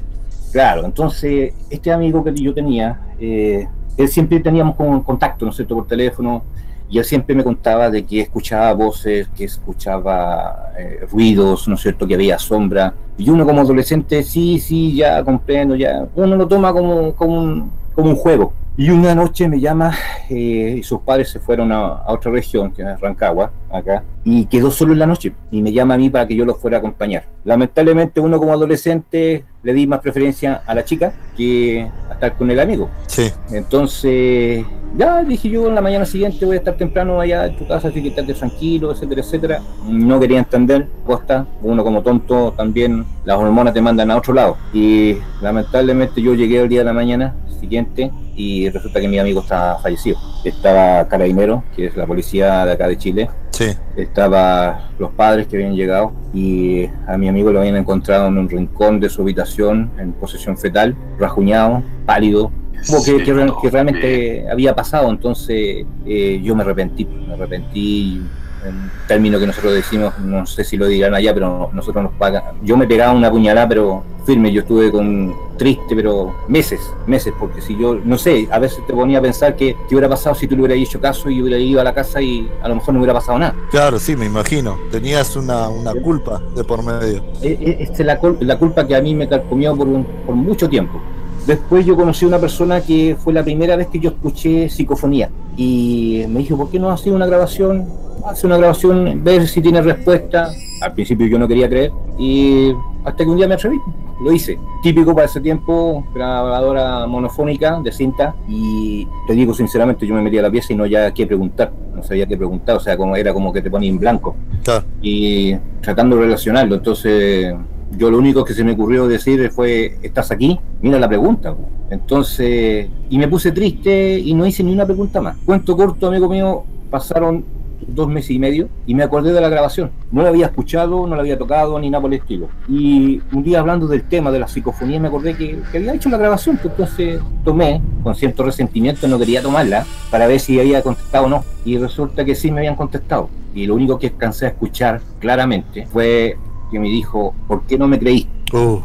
Claro, 0.52 0.86
entonces 0.86 1.52
este 1.68 1.92
amigo 1.92 2.24
que 2.24 2.32
yo 2.34 2.54
tenía, 2.54 2.98
eh, 3.20 3.68
él 3.96 4.08
siempre 4.08 4.40
teníamos 4.40 4.76
como 4.76 5.02
contacto, 5.04 5.44
¿no 5.44 5.50
es 5.50 5.56
cierto?, 5.56 5.74
por 5.74 5.86
teléfono, 5.86 6.42
y 6.88 6.98
él 6.98 7.04
siempre 7.04 7.34
me 7.34 7.42
contaba 7.42 7.90
de 7.90 8.04
que 8.04 8.20
escuchaba 8.20 8.72
voces, 8.72 9.28
que 9.36 9.44
escuchaba 9.44 10.70
eh, 10.78 11.06
ruidos, 11.10 11.66
¿no 11.66 11.74
es 11.74 11.80
cierto?, 11.80 12.06
que 12.06 12.14
había 12.14 12.38
sombra. 12.38 12.94
Y 13.18 13.30
uno 13.30 13.44
como 13.44 13.60
adolescente, 13.60 14.22
sí, 14.22 14.58
sí, 14.58 14.94
ya 14.94 15.24
comprendo, 15.24 15.74
ya, 15.74 16.06
uno 16.14 16.36
lo 16.36 16.46
toma 16.46 16.72
como, 16.72 17.12
como, 17.14 17.42
un, 17.42 17.70
como 17.94 18.10
un 18.10 18.16
juego, 18.16 18.52
Y 18.78 18.90
una 18.90 19.14
noche 19.14 19.48
me 19.48 19.58
llama 19.58 19.96
eh, 20.28 20.76
y 20.78 20.82
sus 20.82 21.00
padres 21.00 21.30
se 21.30 21.40
fueron 21.40 21.72
a, 21.72 21.78
a 21.78 22.12
otra 22.12 22.30
región, 22.30 22.72
que 22.72 22.82
es 22.82 23.00
Rancagua, 23.00 23.50
acá, 23.72 24.02
y 24.22 24.44
quedó 24.46 24.70
solo 24.70 24.92
en 24.92 24.98
la 24.98 25.06
noche. 25.06 25.32
Y 25.50 25.62
me 25.62 25.72
llama 25.72 25.94
a 25.94 25.98
mí 25.98 26.10
para 26.10 26.26
que 26.26 26.36
yo 26.36 26.44
los 26.44 26.58
fuera 26.58 26.76
a 26.76 26.80
acompañar. 26.80 27.24
Lamentablemente, 27.44 28.20
uno 28.20 28.38
como 28.38 28.52
adolescente 28.52 29.44
le 29.62 29.72
di 29.72 29.86
más 29.86 30.00
preferencia 30.00 30.62
a 30.66 30.74
la 30.74 30.84
chica 30.84 31.14
que 31.36 31.90
a 32.10 32.14
estar 32.14 32.36
con 32.36 32.50
el 32.50 32.60
amigo. 32.60 32.90
Sí. 33.06 33.32
Entonces, 33.50 34.66
ya 34.96 35.22
dije 35.22 35.48
yo 35.48 35.68
en 35.68 35.74
la 35.74 35.80
mañana 35.80 36.04
siguiente 36.04 36.44
voy 36.44 36.56
a 36.56 36.58
estar 36.58 36.76
temprano 36.76 37.20
allá 37.20 37.46
en 37.46 37.56
tu 37.56 37.66
casa, 37.66 37.88
así 37.88 38.02
que 38.02 38.08
estate 38.08 38.34
tranquilo, 38.34 38.92
etcétera, 38.92 39.20
etcétera. 39.22 39.62
No 39.88 40.20
quería 40.20 40.38
entender, 40.38 40.86
costa, 41.06 41.46
uno 41.62 41.82
como 41.82 42.02
tonto 42.02 42.52
también, 42.56 43.06
las 43.24 43.38
hormonas 43.38 43.72
te 43.72 43.80
mandan 43.80 44.10
a 44.10 44.16
otro 44.16 44.34
lado. 44.34 44.56
Y 44.72 45.16
lamentablemente 45.40 46.20
yo 46.20 46.34
llegué 46.34 46.60
el 46.60 46.68
día 46.68 46.80
de 46.80 46.84
la 46.84 46.92
mañana 46.92 47.34
siguiente 47.60 48.10
y 48.36 48.65
resulta 48.70 49.00
que 49.00 49.08
mi 49.08 49.18
amigo 49.18 49.40
estaba 49.40 49.78
fallecido. 49.78 50.18
Estaba 50.44 51.06
Carabinero, 51.08 51.64
que 51.74 51.86
es 51.86 51.96
la 51.96 52.06
policía 52.06 52.64
de 52.64 52.72
acá 52.72 52.88
de 52.88 52.96
Chile, 52.98 53.30
Sí. 53.50 53.66
estaba 53.96 54.90
los 54.98 55.10
padres 55.12 55.46
que 55.46 55.56
habían 55.56 55.74
llegado 55.74 56.12
y 56.34 56.86
a 57.06 57.16
mi 57.16 57.28
amigo 57.28 57.50
lo 57.52 57.60
habían 57.60 57.76
encontrado 57.76 58.28
en 58.28 58.36
un 58.36 58.48
rincón 58.48 59.00
de 59.00 59.08
su 59.08 59.22
habitación 59.22 59.90
en 59.98 60.12
posesión 60.12 60.58
fetal, 60.58 60.94
rajuñado, 61.18 61.82
pálido, 62.04 62.50
como 62.86 63.02
que, 63.02 63.24
que 63.24 63.70
realmente 63.70 64.46
había 64.50 64.74
pasado, 64.74 65.08
entonces 65.10 65.86
eh, 66.04 66.40
yo 66.42 66.54
me 66.54 66.62
arrepentí, 66.62 67.06
me 67.06 67.32
arrepentí 67.34 68.20
en 68.68 68.90
término 69.06 69.38
que 69.38 69.46
nosotros 69.46 69.72
decimos, 69.74 70.18
no 70.18 70.46
sé 70.46 70.64
si 70.64 70.76
lo 70.76 70.86
dirán 70.86 71.14
allá, 71.14 71.32
pero 71.34 71.70
nosotros 71.72 72.04
nos 72.04 72.12
pagan. 72.14 72.42
Yo 72.62 72.76
me 72.76 72.86
pegaba 72.86 73.12
una 73.12 73.30
puñalada, 73.30 73.68
pero 73.68 74.02
firme, 74.24 74.50
yo 74.52 74.62
estuve 74.62 74.90
con 74.90 75.32
triste, 75.56 75.94
pero 75.94 76.34
meses, 76.48 76.80
meses, 77.06 77.32
porque 77.38 77.60
si 77.62 77.78
yo, 77.78 77.94
no 78.04 78.18
sé, 78.18 78.48
a 78.50 78.58
veces 78.58 78.84
te 78.86 78.92
ponía 78.92 79.18
a 79.18 79.22
pensar 79.22 79.54
que 79.56 79.76
qué 79.88 79.94
hubiera 79.94 80.08
pasado 80.08 80.34
si 80.34 80.48
tú 80.48 80.56
le 80.56 80.62
hubieras 80.62 80.78
hecho 80.78 81.00
caso 81.00 81.30
y 81.30 81.40
hubiera 81.40 81.58
ido 81.58 81.80
a 81.80 81.84
la 81.84 81.94
casa 81.94 82.20
y 82.20 82.50
a 82.62 82.68
lo 82.68 82.74
mejor 82.74 82.94
no 82.94 83.00
hubiera 83.00 83.14
pasado 83.14 83.38
nada. 83.38 83.54
Claro, 83.70 83.98
sí, 84.00 84.16
me 84.16 84.26
imagino. 84.26 84.76
Tenías 84.90 85.36
una, 85.36 85.68
una 85.68 85.94
culpa 85.94 86.42
de 86.56 86.64
por 86.64 86.82
medio. 86.82 87.22
Eh, 87.40 87.56
eh, 87.60 87.76
Esta 87.80 87.94
es 88.02 88.06
la, 88.06 88.20
cul- 88.20 88.38
la 88.40 88.58
culpa 88.58 88.86
que 88.86 88.96
a 88.96 89.00
mí 89.00 89.14
me 89.14 89.28
carcomió 89.28 89.76
por, 89.76 89.86
un- 89.86 90.04
por 90.26 90.34
mucho 90.34 90.68
tiempo. 90.68 91.00
Después 91.46 91.86
yo 91.86 91.94
conocí 91.96 92.24
a 92.24 92.28
una 92.28 92.38
persona 92.38 92.80
que 92.80 93.16
fue 93.18 93.32
la 93.32 93.44
primera 93.44 93.76
vez 93.76 93.86
que 93.86 94.00
yo 94.00 94.10
escuché 94.10 94.68
psicofonía 94.68 95.30
y 95.56 96.24
me 96.28 96.40
dijo, 96.40 96.56
¿por 96.56 96.70
qué 96.70 96.78
no 96.78 96.90
hace 96.90 97.10
una 97.12 97.26
grabación? 97.26 97.86
Hace 98.26 98.46
una 98.46 98.56
grabación, 98.56 99.22
ver 99.22 99.46
si 99.46 99.60
tiene 99.60 99.80
respuesta. 99.80 100.50
Al 100.82 100.92
principio 100.92 101.26
yo 101.28 101.38
no 101.38 101.46
quería 101.46 101.68
creer 101.68 101.92
y 102.18 102.72
hasta 103.04 103.22
que 103.24 103.30
un 103.30 103.36
día 103.36 103.46
me 103.46 103.54
atreví, 103.54 103.76
lo 104.20 104.32
hice. 104.32 104.58
Típico 104.82 105.14
para 105.14 105.26
ese 105.26 105.40
tiempo, 105.40 106.04
grabadora 106.12 107.06
monofónica 107.06 107.80
de 107.80 107.92
cinta 107.92 108.34
y 108.48 109.06
te 109.28 109.34
digo 109.34 109.54
sinceramente, 109.54 110.04
yo 110.06 110.14
me 110.14 110.22
metí 110.22 110.38
a 110.38 110.42
la 110.42 110.50
pieza 110.50 110.72
y 110.72 110.76
no 110.76 110.82
había 110.82 111.12
qué 111.14 111.26
preguntar, 111.26 111.72
no 111.94 112.02
sabía 112.02 112.26
qué 112.26 112.36
preguntar, 112.36 112.76
o 112.76 112.80
sea, 112.80 112.96
como 112.96 113.14
era 113.14 113.32
como 113.32 113.52
que 113.52 113.62
te 113.62 113.70
ponía 113.70 113.88
en 113.88 113.98
blanco 113.98 114.34
Claro. 114.64 114.84
y 115.00 115.54
tratando 115.80 116.16
de 116.16 116.22
relacionarlo. 116.22 116.74
Entonces, 116.74 117.54
yo 117.92 118.10
lo 118.10 118.18
único 118.18 118.44
que 118.44 118.54
se 118.54 118.64
me 118.64 118.72
ocurrió 118.72 119.06
decir 119.06 119.50
fue, 119.50 119.98
¿estás 120.02 120.30
aquí? 120.30 120.58
Mira 120.80 120.98
la 120.98 121.08
pregunta. 121.08 121.54
Entonces, 121.90 122.88
y 123.08 123.18
me 123.18 123.28
puse 123.28 123.52
triste 123.52 124.18
y 124.18 124.34
no 124.34 124.46
hice 124.46 124.64
ni 124.64 124.72
una 124.72 124.84
pregunta 124.84 125.20
más. 125.20 125.36
Cuento 125.44 125.76
corto, 125.76 126.08
amigo 126.08 126.28
mío, 126.28 126.64
pasaron 126.90 127.44
dos 127.86 128.08
meses 128.08 128.30
y 128.30 128.38
medio 128.38 128.68
y 128.86 128.94
me 128.94 129.02
acordé 129.02 129.32
de 129.32 129.40
la 129.40 129.48
grabación. 129.48 129.90
No 130.10 130.22
la 130.22 130.30
había 130.30 130.46
escuchado, 130.46 131.06
no 131.06 131.14
la 131.14 131.20
había 131.20 131.38
tocado 131.38 131.78
ni 131.78 131.90
nada 131.90 132.02
por 132.02 132.12
el 132.12 132.20
estilo. 132.20 132.48
Y 132.68 133.20
un 133.32 133.42
día 133.42 133.60
hablando 133.60 133.86
del 133.86 134.02
tema 134.02 134.30
de 134.30 134.40
la 134.40 134.48
psicofonía 134.48 134.98
me 134.98 135.08
acordé 135.08 135.36
que, 135.36 135.60
que 135.70 135.78
había 135.78 135.94
hecho 135.94 136.08
la 136.08 136.18
grabación, 136.18 136.56
pues 136.56 136.72
entonces 136.72 137.20
tomé, 137.44 137.80
con 138.02 138.14
cierto 138.14 138.42
resentimiento 138.42 139.06
no 139.08 139.18
quería 139.18 139.42
tomarla 139.42 139.86
para 140.10 140.26
ver 140.26 140.40
si 140.40 140.58
había 140.58 140.82
contestado 140.82 141.26
o 141.26 141.28
no. 141.28 141.44
Y 141.64 141.78
resulta 141.78 142.24
que 142.24 142.34
sí 142.34 142.50
me 142.50 142.60
habían 142.60 142.76
contestado. 142.76 143.28
Y 143.54 143.66
lo 143.66 143.74
único 143.74 143.98
que 143.98 144.08
alcancé 144.08 144.46
a 144.46 144.48
escuchar 144.50 145.00
claramente 145.18 145.86
fue 145.86 146.36
que 146.70 146.78
me 146.78 146.88
dijo, 146.88 147.34
¿por 147.48 147.62
qué 147.66 147.78
no 147.78 147.86
me 147.88 147.98
creíste? 147.98 148.30
Uh, 148.56 148.80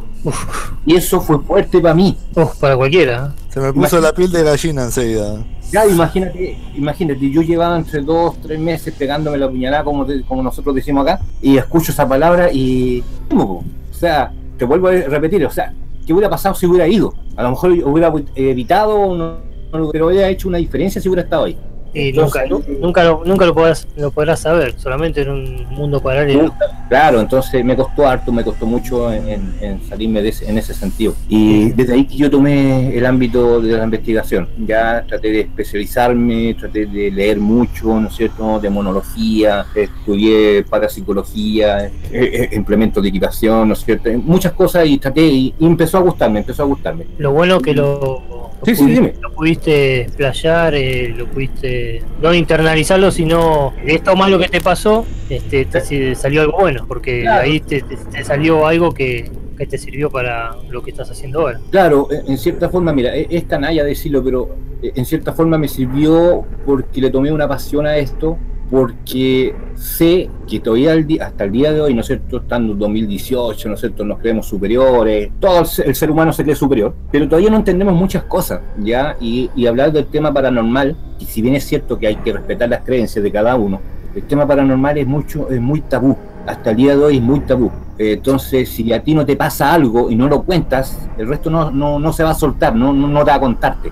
Y 0.86 0.96
eso 0.96 1.20
fue 1.22 1.40
fuerte 1.40 1.80
para 1.80 1.94
mí. 1.96 2.16
Para 2.60 2.76
cualquiera. 2.78 3.34
¿eh? 3.38 3.42
se 3.50 3.60
me 3.60 3.74
puso 3.74 4.00
la 4.00 4.14
piel 4.14 4.32
de 4.32 4.44
gallina 4.44 4.84
enseguida. 4.84 5.44
Ya, 5.72 5.86
imagínate, 5.88 6.58
imagínate, 6.76 7.30
yo 7.32 7.42
llevaba 7.42 7.78
entre 7.78 8.02
dos, 8.02 8.36
tres 8.42 8.60
meses 8.60 8.94
pegándome 8.98 9.38
la 9.38 9.50
puñalada, 9.50 9.84
como, 9.84 10.06
te- 10.06 10.22
como 10.24 10.44
nosotros 10.44 10.76
decimos 10.76 11.08
acá, 11.08 11.24
y 11.42 11.58
escucho 11.58 11.92
esa 11.92 12.08
palabra 12.08 12.52
y. 12.52 13.04
O 13.34 13.64
sea, 13.92 14.32
te 14.58 14.66
vuelvo 14.66 14.88
a 14.90 14.92
repetir, 14.92 15.46
o 15.46 15.50
sea, 15.50 15.74
¿qué 16.06 16.12
hubiera 16.14 16.30
pasado 16.30 16.56
si 16.56 16.66
hubiera 16.66 16.88
ido? 16.88 17.14
A 17.36 17.44
lo 17.44 17.52
mejor 17.52 17.72
hubiera 17.72 18.12
evitado, 18.36 19.16
no, 19.16 19.38
no- 19.72 19.90
pero 19.92 20.08
hubiera 20.08 20.28
hecho 20.30 20.48
una 20.50 20.58
diferencia 20.58 21.02
si 21.02 21.08
hubiera 21.08 21.24
estado 21.24 21.46
ahí. 21.46 21.58
Y 21.94 22.10
Entonces, 22.10 22.50
nunca, 22.50 22.70
nu- 22.70 22.80
nunca, 22.80 23.04
lo, 23.04 23.24
nunca 23.26 23.46
lo, 23.46 23.54
podrás, 23.54 23.86
lo 23.98 24.12
podrás 24.12 24.40
saber, 24.40 24.76
solamente 24.78 25.22
en 25.24 25.30
un 25.30 25.66
mundo 25.72 26.02
paralelo. 26.02 26.54
Claro, 26.88 27.20
entonces 27.20 27.66
me 27.66 27.76
costó 27.76 28.08
harto, 28.08 28.32
me 28.32 28.44
costó 28.46 28.66
mucho 28.66 29.12
en, 29.12 29.82
salirme 29.90 30.22
de 30.22 30.30
ese- 30.30 30.50
en 30.50 30.58
ese 30.58 30.74
sentido. 30.74 31.14
Y 31.28 31.72
desde 31.72 31.94
ahí 31.94 32.06
que 32.06 32.16
yo 32.16 32.30
tomé 32.32 32.96
el 32.98 33.06
ámbito 33.06 33.60
de 33.60 33.78
la 33.78 33.84
investigación. 33.84 34.48
Ya 34.66 35.04
traté 35.06 35.32
de 35.32 35.40
especializarme, 35.42 36.54
traté 36.54 36.86
de 36.86 37.12
leer 37.12 37.40
mucho, 37.40 38.00
¿no 38.00 38.08
es 38.08 38.16
cierto?, 38.16 38.60
de 38.60 38.70
monología, 38.70 39.66
estudié 39.76 40.64
parapsicología, 40.64 41.88
eh, 41.88 41.92
eh, 42.12 42.50
implementos 42.54 43.04
de 43.04 43.10
equitación, 43.10 43.68
¿no 43.68 43.74
es 43.74 43.84
cierto?, 43.84 44.10
muchas 44.24 44.54
cosas 44.54 44.86
y 44.88 44.98
traté 44.98 45.22
y, 45.26 45.54
y 45.60 45.66
empezó 45.66 45.98
a 45.98 46.02
gustarme, 46.02 46.40
empezó 46.40 46.64
a 46.64 46.66
gustarme. 46.68 47.06
Lo 47.18 47.32
bueno 47.34 47.60
que 47.60 47.74
lo, 47.74 48.41
lo 48.62 48.66
Sí, 48.66 48.76
sí, 48.76 48.84
pudiste, 48.84 49.02
dime. 49.02 49.14
lo 49.22 49.32
pudiste 49.34 50.02
explayar, 50.02 50.76
eh, 50.76 51.14
lo 51.18 51.26
pudiste 51.28 52.02
no 52.22 52.34
internalizarlo, 52.34 53.12
sino 53.12 53.74
de 53.86 53.96
esto 53.96 54.16
malo 54.16 54.38
que 54.40 54.48
te 54.50 54.62
pasó, 54.62 55.06
este, 55.30 55.66
te 55.66 56.16
salió 56.16 56.42
algo 56.42 56.58
bueno, 56.60 56.86
porque 56.88 57.22
Claro. 57.22 57.42
ahí 57.44 57.60
te, 57.60 57.82
te- 57.82 57.98
te 57.98 58.24
salió 58.24 58.66
algo 58.68 58.94
que, 58.94 59.30
que 59.58 59.66
te 59.66 59.78
sirvió 59.78 60.10
para 60.10 60.56
lo 60.70 60.82
que 60.84 60.92
estás 60.92 61.10
haciendo 61.12 61.42
ahora. 61.42 61.60
Claro, 61.72 62.08
en 62.12 62.38
cierta 62.38 62.70
forma, 62.70 62.94
mira, 62.94 63.16
e- 63.16 63.28
es 63.30 63.44
canalla 63.46 63.84
decirlo, 63.84 64.24
pero 64.24 64.56
eh, 64.84 64.92
en 64.96 65.06
cierta 65.06 65.34
forma 65.34 65.58
me 65.58 65.68
sirvió 65.68 66.46
porque 66.66 67.02
le 67.02 67.10
tomé 67.10 67.32
una 67.32 67.48
pasión 67.48 67.86
a 67.88 67.98
esto, 67.98 68.38
porque 68.72 69.54
sé 69.76 70.30
que 70.48 70.62
todavía 70.62 70.96
hasta 71.20 71.44
el 71.44 71.52
día 71.52 71.74
de 71.74 71.82
hoy, 71.82 71.94
¿no 71.94 72.00
es 72.00 72.08
cierto?, 72.08 72.38
estando 72.38 72.72
en 72.72 72.80
2018, 72.80 73.68
¿no 73.68 73.76
es 73.76 73.82
cierto?, 73.82 74.06
nos 74.06 74.20
creemos 74.20 74.48
superiores, 74.48 75.30
todo 75.42 75.60
el 75.86 75.96
ser, 75.96 76.10
humano 76.10 76.32
se 76.32 76.44
cree 76.44 76.56
superior, 76.56 76.96
pero 77.12 77.28
todavía 77.28 77.50
no 77.50 77.58
entendemos 77.58 77.94
muchas 77.94 78.24
cosas, 78.24 78.62
¿ya? 78.78 79.18
Y, 79.20 79.50
y 79.58 79.68
hablar 79.68 79.92
del 79.92 80.06
tema 80.06 80.34
paranormal, 80.34 80.96
y 81.20 81.26
si 81.26 81.42
bien 81.42 81.56
es 81.56 81.66
cierto 81.66 82.00
que 82.00 82.08
hay 82.08 82.16
que 82.16 82.32
respetar 82.32 82.70
las 82.70 82.82
creencias 82.86 83.22
de 83.22 83.30
cada 83.30 83.56
uno, 83.58 83.82
el 84.16 84.24
tema 84.24 84.48
paranormal 84.48 84.98
es 84.98 85.06
mucho, 85.06 85.50
es 85.50 85.60
muy 85.60 85.82
tabú, 85.82 86.16
hasta 86.48 86.72
el 86.72 86.78
día 86.78 86.96
de 86.96 87.04
hoy 87.04 87.18
es 87.18 87.24
muy 87.24 87.42
tabú. 87.42 87.70
Entonces, 87.98 88.70
si 88.70 88.92
a 88.94 89.04
ti 89.04 89.14
no 89.14 89.26
te 89.26 89.36
pasa 89.36 89.74
algo 89.74 90.10
y 90.10 90.16
no 90.16 90.28
lo 90.28 90.44
cuentas, 90.44 90.98
el 91.18 91.28
resto 91.28 91.50
no, 91.50 91.70
no, 91.72 92.00
no 92.00 92.14
se 92.14 92.24
va 92.24 92.32
a 92.32 92.36
soltar, 92.36 92.76
no, 92.76 92.94
no, 92.94 93.08
no 93.08 93.20
te 93.24 93.32
va 93.32 93.36
a 93.36 93.40
contarte. 93.40 93.92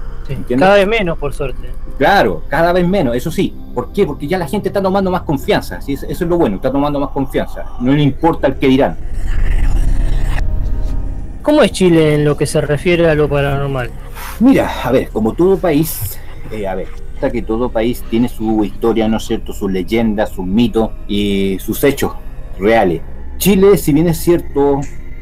Cada 0.57 0.75
vez 0.75 0.87
menos, 0.87 1.17
por 1.17 1.33
suerte. 1.33 1.69
Claro, 1.99 2.43
cada 2.47 2.71
vez 2.71 2.88
menos, 2.88 3.13
eso 3.13 3.29
sí. 3.29 3.53
¿Por 3.75 3.91
qué? 3.91 4.05
Porque 4.05 4.25
ya 4.25 4.38
la 4.38 4.47
gente 4.47 4.69
está 4.69 4.81
tomando 4.81 5.12
más 5.12 5.23
confianza, 5.23 5.81
¿sí? 5.81 5.93
eso 5.95 6.05
es 6.07 6.21
lo 6.21 6.38
bueno, 6.38 6.55
está 6.55 6.71
tomando 6.71 6.97
más 6.97 7.09
confianza. 7.09 7.65
No 7.81 7.91
le 7.91 8.01
importa 8.01 8.47
el 8.47 8.55
que 8.55 8.69
dirán. 8.69 8.95
¿Cómo 11.41 11.62
es 11.62 11.73
Chile 11.73 12.15
en 12.15 12.23
lo 12.23 12.38
que 12.38 12.45
se 12.45 12.62
refiere 12.62 13.09
a 13.09 13.15
lo 13.15 13.27
paranormal? 13.27 13.91
Mira, 14.39 14.81
a 14.81 14.93
ver, 14.93 15.09
como 15.09 15.33
todo 15.33 15.57
país, 15.57 16.17
eh, 16.53 16.65
a 16.65 16.75
ver, 16.75 16.88
hasta 17.15 17.29
que 17.31 17.41
todo 17.41 17.69
país 17.69 18.01
tiene 18.09 18.29
su 18.29 18.63
historia, 18.63 19.09
¿no 19.09 19.17
es 19.17 19.25
cierto?, 19.25 19.51
sus 19.51 19.69
leyendas, 19.69 20.29
sus 20.29 20.45
mitos 20.45 20.91
y 21.05 21.57
sus 21.59 21.83
hechos 21.83 22.13
reales. 22.57 23.01
Chile, 23.38 23.77
si 23.77 23.91
bien 23.91 24.07
es 24.07 24.19
cierto, 24.19 24.79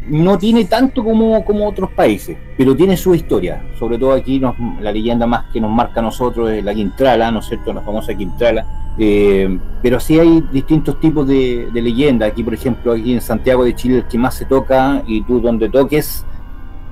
no 0.09 0.37
tiene 0.37 0.65
tanto 0.65 1.03
como, 1.03 1.43
como 1.43 1.67
otros 1.67 1.91
países, 1.91 2.37
pero 2.57 2.75
tiene 2.75 2.95
su 2.97 3.13
historia. 3.13 3.61
Sobre 3.77 3.97
todo 3.97 4.13
aquí 4.13 4.39
nos- 4.39 4.55
la 4.81 4.91
leyenda 4.91 5.25
más 5.27 5.45
que 5.51 5.59
nos 5.59 5.71
marca 5.71 5.99
a 5.99 6.03
nosotros 6.03 6.49
es 6.51 6.63
la 6.63 6.73
Quintrala, 6.73 7.31
¿no 7.31 7.39
es 7.39 7.45
cierto?, 7.45 7.73
la 7.73 7.81
famosa 7.81 8.13
Quintrala. 8.13 8.65
Eh, 8.99 9.59
pero 9.81 9.99
sí 9.99 10.19
hay 10.19 10.43
distintos 10.51 10.99
tipos 10.99 11.27
de, 11.27 11.67
de 11.71 11.81
leyendas. 11.81 12.31
Aquí, 12.31 12.43
por 12.43 12.53
ejemplo, 12.53 12.93
aquí 12.93 13.13
en 13.13 13.21
Santiago 13.21 13.63
de 13.63 13.75
Chile, 13.75 13.97
el 13.97 14.05
que 14.05 14.17
más 14.17 14.33
se 14.35 14.45
toca, 14.45 15.03
y 15.05 15.21
tú 15.21 15.39
donde 15.39 15.69
toques, 15.69 16.25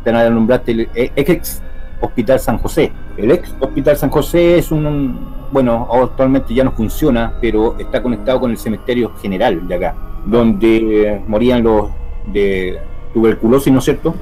te 0.03 0.11
van 0.11 0.21
a 0.21 0.61
el 0.67 0.81
eh, 0.93 1.11
ex 1.15 1.61
Hospital 2.01 2.39
San 2.39 2.57
José. 2.59 2.91
El 3.17 3.31
ex 3.31 3.55
Hospital 3.59 3.97
San 3.97 4.09
José 4.09 4.57
es 4.59 4.71
un, 4.71 5.17
bueno, 5.51 5.87
actualmente 5.91 6.53
ya 6.53 6.63
no 6.63 6.71
funciona, 6.71 7.33
pero 7.41 7.77
está 7.79 8.03
conectado 8.03 8.39
con 8.41 8.51
el 8.51 8.57
cementerio 8.57 9.13
general 9.21 9.67
de 9.67 9.75
acá, 9.75 9.95
donde 10.25 11.21
morían 11.27 11.63
los 11.63 11.89
de 12.27 12.79
tuberculosis, 13.15 13.71
¿no 13.71 13.79
es 13.79 13.85
cierto? 13.85 14.13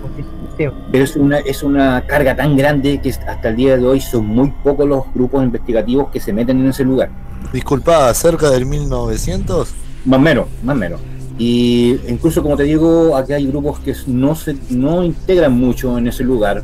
Sí. 0.56 0.66
Pero 0.92 1.04
es 1.04 1.16
una, 1.16 1.40
es 1.40 1.64
una 1.64 2.06
carga 2.06 2.36
tan 2.36 2.56
grande 2.56 3.02
que 3.02 3.10
hasta 3.10 3.50
el 3.50 3.56
día 3.56 3.76
de 3.76 3.84
hoy 3.84 4.00
son 4.00 4.28
muy 4.28 4.54
pocos 4.64 4.88
los 4.88 5.04
grupos 5.16 5.44
investigativos 5.44 6.10
que 6.12 6.20
se 6.20 6.32
meten 6.32 6.60
en 6.62 6.70
ese 6.70 6.84
lugar. 6.84 7.10
Disculpa, 7.52 8.14
cerca 8.14 8.52
del 8.52 8.68
1900. 8.68 9.74
Más 10.06 10.20
o 10.20 10.22
menos, 10.22 10.46
más 10.64 10.76
o 10.76 10.80
menos. 10.80 11.02
Y 11.40 11.98
incluso 12.08 12.44
como 12.44 12.56
te 12.56 12.64
digo, 12.64 13.18
aquí 13.18 13.34
hay 13.34 13.48
grupos 13.48 13.80
que 13.80 13.96
no 14.06 14.36
se 14.36 14.56
no 14.70 15.04
integran 15.04 15.54
mucho 15.54 15.98
en 15.98 16.08
ese 16.08 16.24
lugar, 16.24 16.64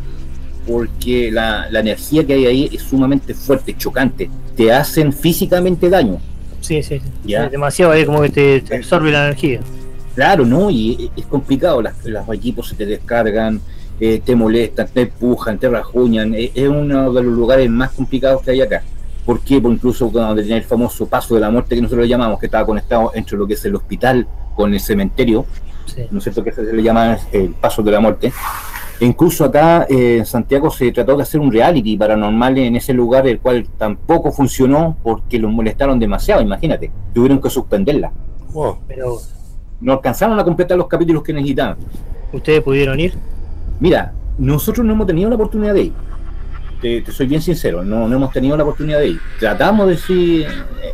porque 0.68 1.32
la, 1.32 1.68
la 1.72 1.80
energía 1.80 2.24
que 2.28 2.34
hay 2.34 2.46
ahí 2.46 2.70
es 2.72 2.84
sumamente 2.84 3.34
fuerte, 3.34 3.76
chocante. 3.76 4.30
Te 4.56 4.72
hacen 4.72 5.12
físicamente 5.12 5.90
daño. 5.90 6.20
Sí, 6.62 6.84
sí, 6.84 7.00
sí. 7.00 7.06
Ya. 7.26 7.46
Sí, 7.46 7.52
Demasiado 7.52 7.92
ahí 7.92 8.06
como 8.06 8.22
que 8.22 8.30
te, 8.30 8.62
te 8.62 8.76
absorbe 8.76 9.12
la 9.12 9.26
energía. 9.26 9.62
Claro, 10.16 10.46
¿no? 10.46 10.70
Y 10.70 11.12
es 11.16 11.26
complicado, 11.26 11.82
las, 11.82 12.04
los 12.06 12.28
equipos 12.30 12.68
se 12.70 12.76
te 12.76 12.86
descargan, 12.86 13.62
eh, 14.00 14.22
te 14.24 14.36
molestan, 14.36 14.88
te 14.94 15.02
empujan, 15.02 15.58
te 15.60 15.70
rajuñan. 15.70 16.34
Es, 16.34 16.52
es 16.56 16.68
uno 16.68 17.12
de 17.14 17.24
los 17.24 17.34
lugares 17.34 17.70
más 17.70 17.92
complicados 17.92 18.42
que 18.42 18.52
hay 18.52 18.62
acá. 18.62 18.82
¿Por 19.26 19.42
qué? 19.42 19.62
Porque 19.62 19.76
incluso 19.76 20.12
cuando 20.12 20.36
tenía 20.36 20.58
el 20.58 20.64
famoso 20.64 21.06
paso 21.08 21.36
de 21.36 21.42
la 21.42 21.50
muerte 21.52 21.76
que 21.76 21.82
nosotros 21.82 22.06
lo 22.06 22.10
llamamos, 22.10 22.40
que 22.40 22.48
estaba 22.48 22.66
conectado 22.66 23.12
entre 23.14 23.38
lo 23.38 23.46
que 23.46 23.54
es 23.54 23.64
el 23.66 23.76
hospital 23.76 24.28
con 24.56 24.74
el 24.74 24.80
cementerio, 24.80 25.46
Sí. 25.86 26.04
¿no 26.12 26.20
es 26.20 26.24
cierto? 26.24 26.44
Que 26.44 26.52
se 26.52 26.62
le 26.72 26.84
llama 26.84 27.18
el 27.32 27.50
paso 27.56 27.82
de 27.82 27.92
la 27.92 28.00
muerte. 28.00 28.32
E 29.00 29.06
incluso 29.06 29.46
acá 29.46 29.88
eh, 29.90 30.18
en 30.20 30.26
Santiago 30.26 30.70
se 30.70 30.92
trató 30.92 31.16
de 31.16 31.24
hacer 31.24 31.40
un 31.40 31.52
reality 31.52 31.98
paranormal 31.98 32.58
en 32.60 32.76
ese 32.76 32.94
lugar, 32.94 33.28
el 33.28 33.40
cual 33.40 33.66
tampoco 33.78 34.32
funcionó 34.32 34.98
porque 35.02 35.40
los 35.40 35.52
molestaron 35.52 35.98
demasiado, 35.98 36.42
imagínate. 36.42 36.92
Tuvieron 37.14 37.42
que 37.42 37.50
suspenderla. 37.50 38.12
Wow. 38.52 38.80
Pero, 38.88 39.18
No 39.82 39.94
alcanzaron 39.94 40.38
a 40.40 40.44
completar 40.44 40.78
los 40.78 40.88
capítulos 40.88 41.24
que 41.24 41.34
necesitaban. 41.34 41.78
¿ustedes 42.32 42.62
pudieron 42.62 43.00
ir? 43.00 43.14
Mira, 43.80 44.14
nosotros 44.38 44.86
no 44.86 44.94
hemos 44.94 45.08
tenido 45.08 45.30
la 45.30 45.36
oportunidad 45.36 45.74
de 45.74 45.84
ir. 45.84 45.94
Te, 46.82 47.02
te 47.02 47.12
soy 47.12 47.26
bien 47.28 47.42
sincero, 47.42 47.84
no, 47.84 48.08
no 48.08 48.16
hemos 48.16 48.32
tenido 48.32 48.56
la 48.56 48.64
oportunidad 48.64 49.00
de 49.00 49.08
ir. 49.10 49.20
Tratamos 49.40 49.88
de 49.88 49.98
sí, 49.98 50.46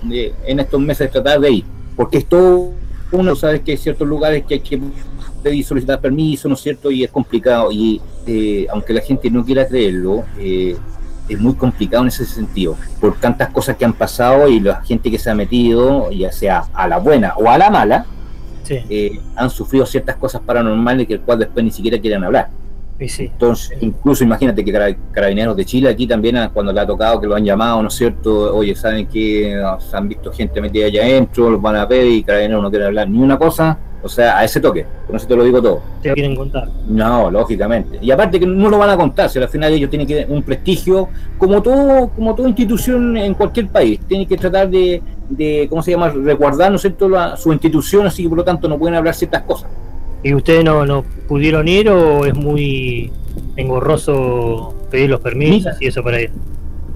de- 0.04 0.34
en 0.46 0.60
estos 0.60 0.80
meses 0.80 1.12
tratar 1.12 1.40
de 1.40 1.52
ir, 1.52 1.66
porque 1.96 2.20
es 2.20 2.26
todo 2.26 2.72
uno, 3.12 3.36
sabes 3.36 3.62
que 3.62 3.72
hay 3.72 3.78
ciertos 3.78 4.08
lugares 4.08 4.46
que 4.46 4.56
hay 4.56 4.60
que 4.62 4.80
pedir 5.44 5.64
solicitar 5.64 6.00
permiso, 6.00 6.48
¿no 6.48 6.56
es 6.56 6.62
cierto? 6.62 6.90
Y 6.90 7.04
es 7.04 7.12
complicado. 7.12 7.72
Y 7.72 8.02
eh, 8.26 8.66
aunque 8.72 8.94
la 8.94 9.02
gente 9.02 9.30
no 9.30 9.44
quiera 9.46 9.68
creerlo, 9.68 10.24
eh, 10.40 10.76
es 11.30 11.40
muy 11.40 11.54
complicado 11.54 12.04
en 12.04 12.08
ese 12.08 12.26
sentido, 12.26 12.76
por 13.02 13.16
tantas 13.20 13.50
cosas 13.50 13.76
que 13.78 13.86
han 13.86 13.94
pasado 13.94 14.48
y 14.48 14.60
la 14.60 14.82
gente 14.84 15.12
que 15.12 15.20
se 15.20 15.30
ha 15.30 15.36
metido, 15.36 16.10
ya 16.12 16.32
sea 16.32 16.66
a 16.74 16.88
la 16.88 16.98
buena 16.98 17.34
o 17.36 17.50
a 17.50 17.58
la 17.58 17.70
mala, 17.70 18.06
Sí, 18.66 18.80
eh, 18.90 19.20
han 19.36 19.50
sufrido 19.50 19.86
ciertas 19.86 20.16
cosas 20.18 20.42
paranormales 20.42 21.08
que 21.08 21.14
el 21.14 21.22
cual 21.22 21.40
después 21.40 21.64
ni 21.64 21.72
siquiera 21.72 21.98
quieren 22.00 22.24
hablar. 22.24 22.50
sí. 23.08 23.26
Entonces, 23.32 23.78
incluso 23.82 24.24
imagínate 24.24 24.64
que 24.66 24.72
cara- 24.72 24.96
Carabineros 25.12 25.56
de 25.56 25.66
Chile 25.66 25.90
aquí 25.90 26.08
también, 26.08 26.38
ah, 26.38 26.50
cuando 26.54 26.72
le 26.74 26.80
ha 26.80 26.86
tocado 26.88 27.20
que 27.22 27.28
lo 27.28 27.36
han 27.36 27.44
llamado, 27.46 27.82
¿no 27.82 27.90
es 27.90 27.94
cierto? 27.94 28.56
Oye, 28.56 28.74
¿saben 28.76 29.06
que 29.08 29.62
se 29.90 29.96
han 29.98 30.08
visto 30.10 30.32
gente 30.32 30.60
metida 30.62 30.86
allá 30.88 31.04
adentro? 31.04 31.50
Los 31.50 31.62
van 31.62 31.76
a 31.76 31.86
ver 31.86 32.06
y 32.08 32.24
Carabineros 32.24 32.64
no 32.64 32.70
quiere 32.70 32.86
hablar 32.86 33.10
ni 33.10 33.20
una 33.20 33.38
cosa. 33.38 33.78
O 34.02 34.08
sea, 34.08 34.38
a 34.38 34.44
ese 34.44 34.60
toque. 34.60 34.86
Con 35.08 35.16
eso 35.16 35.26
te 35.26 35.36
lo 35.36 35.44
digo 35.44 35.60
todo. 35.60 35.82
Te 36.04 36.10
lo 36.10 36.14
quieren 36.14 36.36
contar. 36.36 36.70
No, 36.88 37.32
lógicamente. 37.32 37.98
Y 38.00 38.12
aparte 38.12 38.40
que 38.40 38.46
no 38.46 38.70
lo 38.70 38.78
van 38.78 38.92
a 38.92 38.96
contar, 38.98 39.32
si 39.32 39.40
al 39.40 39.50
final 39.50 39.74
ellos 39.74 39.90
tienen 39.90 40.08
que 40.08 40.28
un 40.30 40.44
prestigio, 40.44 41.10
como 41.40 41.60
todo, 41.64 42.10
como 42.10 42.36
toda 42.36 42.48
institución 42.48 43.18
en 43.18 43.34
cualquier 43.34 43.68
país, 43.68 44.00
tienen 44.08 44.28
que 44.28 44.38
tratar 44.38 44.70
de, 44.70 45.02
de 45.30 45.68
¿cómo 45.70 45.82
se 45.82 45.92
llama?, 45.92 46.10
resguardar, 46.10 46.70
¿no 46.72 46.76
es 46.76 46.82
cierto?, 46.82 47.10
la- 47.10 47.36
su 47.38 47.52
institución, 47.52 48.06
así 48.08 48.24
que 48.24 48.30
por 48.30 48.38
lo 48.40 48.44
tanto 48.44 48.68
no 48.68 48.78
pueden 48.78 48.96
hablar 48.96 49.14
ciertas 49.16 49.44
cosas. 49.44 49.70
¿Y 50.24 50.34
ustedes 50.34 50.64
no, 50.64 50.86
no 50.86 51.04
pudieron 51.28 51.68
ir 51.68 51.90
o 51.90 52.26
es 52.26 52.34
muy 52.36 53.12
engorroso 53.56 54.74
pedir 54.90 55.10
los 55.10 55.20
permisos 55.22 55.58
Mira. 55.74 55.78
y 55.80 55.88
eso 55.88 56.04
para 56.04 56.22
ir? 56.22 56.32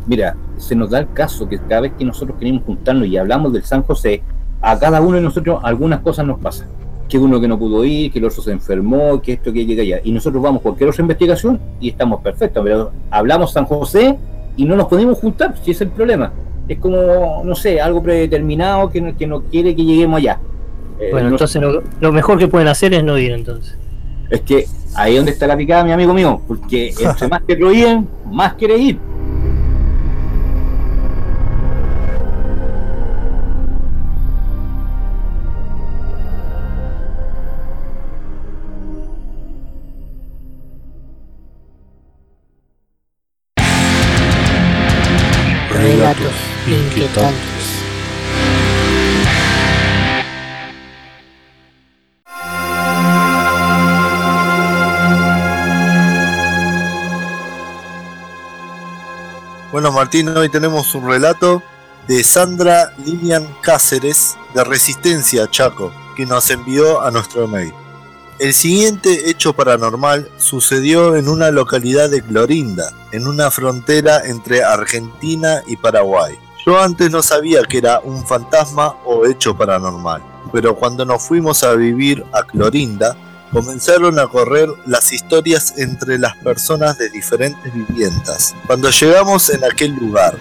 Mira, 0.08 0.36
se 0.58 0.76
nos 0.76 0.90
da 0.90 1.00
el 1.00 1.12
caso 1.14 1.48
que 1.48 1.58
cada 1.60 1.82
vez 1.82 1.94
que 1.98 2.06
nosotros 2.06 2.38
queremos 2.40 2.64
juntarnos 2.64 3.08
y 3.08 3.18
hablamos 3.18 3.54
del 3.54 3.64
San 3.64 3.84
José, 3.84 4.22
a 4.62 4.78
cada 4.80 5.02
uno 5.02 5.18
de 5.18 5.22
nosotros 5.22 5.60
algunas 5.64 6.00
cosas 6.02 6.26
nos 6.26 6.40
pasan. 6.40 6.68
Que 7.08 7.18
uno 7.18 7.40
que 7.42 7.48
no 7.48 7.58
pudo 7.58 7.84
ir, 7.86 8.12
que 8.12 8.20
el 8.20 8.26
otro 8.26 8.42
se 8.42 8.52
enfermó, 8.52 9.22
que 9.22 9.34
esto, 9.34 9.52
que 9.52 9.66
que 9.66 9.82
allá. 9.82 10.00
Y 10.04 10.12
nosotros 10.12 10.42
vamos 10.44 10.60
a 10.60 10.64
cualquier 10.64 10.90
otra 10.90 11.02
investigación 11.02 11.60
y 11.80 11.90
estamos 11.90 12.22
perfectos. 12.22 12.64
Pero 12.64 12.92
hablamos 13.10 13.52
San 13.52 13.66
José 13.66 14.16
y 14.56 14.66
no 14.66 14.76
nos 14.76 14.88
podemos 14.88 15.18
juntar, 15.20 15.56
si 15.64 15.72
es 15.72 15.82
el 15.82 15.90
problema. 15.90 16.32
Es 16.70 16.78
como, 16.80 17.42
no 17.44 17.56
sé, 17.56 17.82
algo 17.82 18.02
predeterminado 18.02 18.90
que 18.90 19.02
no, 19.02 19.18
que 19.18 19.28
no 19.28 19.42
quiere 19.42 19.76
que 19.76 19.84
lleguemos 19.84 20.20
allá. 20.20 20.40
Eh, 21.00 21.10
Bueno, 21.12 21.30
no- 21.30 21.36
entonces 21.36 21.62
lo, 21.62 21.82
lo 22.00 22.12
mejor 22.14 22.38
que 22.38 22.48
pueden 22.48 22.68
hacer 22.70 22.94
es 22.94 23.04
no 23.04 23.18
ir 23.18 23.32
entonces. 23.32 23.76
es 24.30 24.42
que 24.42 24.66
ahí 24.96 25.14
es 25.14 25.18
donde 25.18 25.32
está 25.32 25.48
la 25.48 25.58
picada, 25.58 25.84
mi 25.84 25.92
amigo 25.92 26.14
mío, 26.14 26.40
porque 26.48 26.94
entre 27.00 27.28
más 27.28 27.42
te 27.46 27.56
prohíben, 27.58 28.08
más 28.32 28.54
quiere 28.54 28.78
ir. 28.78 29.00
Bueno, 59.90 60.02
Martín, 60.02 60.30
hoy 60.38 60.50
tenemos 60.50 60.94
un 60.94 61.10
relato 61.10 61.64
de 62.08 62.24
Sandra 62.24 62.94
Lilian 63.04 63.48
Cáceres 63.64 64.38
de 64.54 64.64
Resistencia 64.64 65.50
Chaco, 65.50 65.92
que 66.16 66.28
nos 66.28 66.52
envió 66.52 67.02
a 67.02 67.10
nuestro 67.10 67.48
mail. 67.48 67.74
El 68.38 68.54
siguiente 68.54 69.32
hecho 69.32 69.54
paranormal 69.54 70.30
sucedió 70.38 71.16
en 71.16 71.28
una 71.28 71.50
localidad 71.50 72.08
de 72.08 72.22
Clorinda, 72.22 72.92
en 73.12 73.26
una 73.26 73.50
frontera 73.50 74.28
entre 74.28 74.64
Argentina 74.64 75.64
y 75.66 75.76
Paraguay. 75.76 76.38
Yo 76.64 76.80
antes 76.80 77.10
no 77.10 77.24
sabía 77.24 77.64
que 77.64 77.80
era 77.80 78.00
un 78.00 78.28
fantasma 78.28 78.96
o 79.06 79.26
hecho 79.26 79.58
paranormal, 79.58 80.22
pero 80.52 80.76
cuando 80.76 81.04
nos 81.04 81.24
fuimos 81.24 81.64
a 81.64 81.74
vivir 81.74 82.24
a 82.32 82.44
Clorinda, 82.44 83.18
comenzaron 83.52 84.20
a 84.20 84.28
correr 84.28 84.70
las 84.86 85.12
historias 85.12 85.74
entre 85.78 86.18
las 86.18 86.36
personas 86.38 86.98
de 86.98 87.10
diferentes 87.10 87.74
viviendas. 87.74 88.56
Cuando 88.68 88.90
llegamos 88.90 89.50
en 89.50 89.64
aquel 89.64 89.96
lugar, 89.96 90.38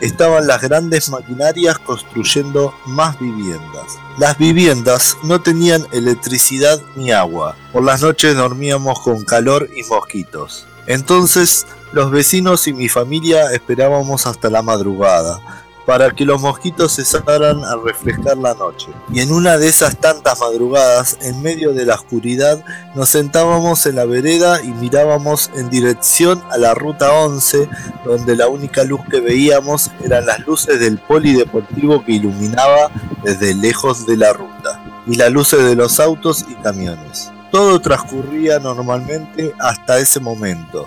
estaban 0.00 0.46
las 0.46 0.62
grandes 0.62 1.08
maquinarias 1.08 1.78
construyendo 1.78 2.74
más 2.86 3.18
viviendas. 3.18 3.98
Las 4.18 4.38
viviendas 4.38 5.16
no 5.22 5.40
tenían 5.40 5.86
electricidad 5.92 6.80
ni 6.96 7.10
agua. 7.10 7.56
Por 7.72 7.84
las 7.84 8.02
noches 8.02 8.36
dormíamos 8.36 9.00
con 9.00 9.24
calor 9.24 9.68
y 9.76 9.84
mosquitos. 9.84 10.66
Entonces, 10.86 11.66
los 11.92 12.10
vecinos 12.10 12.66
y 12.66 12.72
mi 12.72 12.88
familia 12.88 13.52
esperábamos 13.52 14.26
hasta 14.26 14.50
la 14.50 14.62
madrugada 14.62 15.40
para 15.88 16.10
que 16.10 16.26
los 16.26 16.38
mosquitos 16.38 16.96
cesaran 16.96 17.64
a 17.64 17.74
refrescar 17.82 18.36
la 18.36 18.52
noche. 18.52 18.88
Y 19.10 19.20
en 19.20 19.32
una 19.32 19.56
de 19.56 19.68
esas 19.68 19.96
tantas 19.96 20.38
madrugadas, 20.38 21.16
en 21.22 21.40
medio 21.40 21.72
de 21.72 21.86
la 21.86 21.94
oscuridad, 21.94 22.62
nos 22.94 23.08
sentábamos 23.08 23.86
en 23.86 23.96
la 23.96 24.04
vereda 24.04 24.62
y 24.62 24.68
mirábamos 24.68 25.50
en 25.56 25.70
dirección 25.70 26.42
a 26.50 26.58
la 26.58 26.74
ruta 26.74 27.10
11, 27.10 27.70
donde 28.04 28.36
la 28.36 28.48
única 28.48 28.84
luz 28.84 29.00
que 29.10 29.20
veíamos 29.20 29.90
eran 30.04 30.26
las 30.26 30.40
luces 30.40 30.78
del 30.78 30.98
polideportivo 30.98 32.04
que 32.04 32.12
iluminaba 32.12 32.90
desde 33.24 33.54
lejos 33.54 34.04
de 34.04 34.18
la 34.18 34.34
ruta, 34.34 35.02
y 35.06 35.16
las 35.16 35.32
luces 35.32 35.64
de 35.64 35.74
los 35.74 36.00
autos 36.00 36.44
y 36.50 36.54
camiones. 36.56 37.32
Todo 37.50 37.80
transcurría 37.80 38.58
normalmente 38.58 39.54
hasta 39.58 39.98
ese 39.98 40.20
momento, 40.20 40.84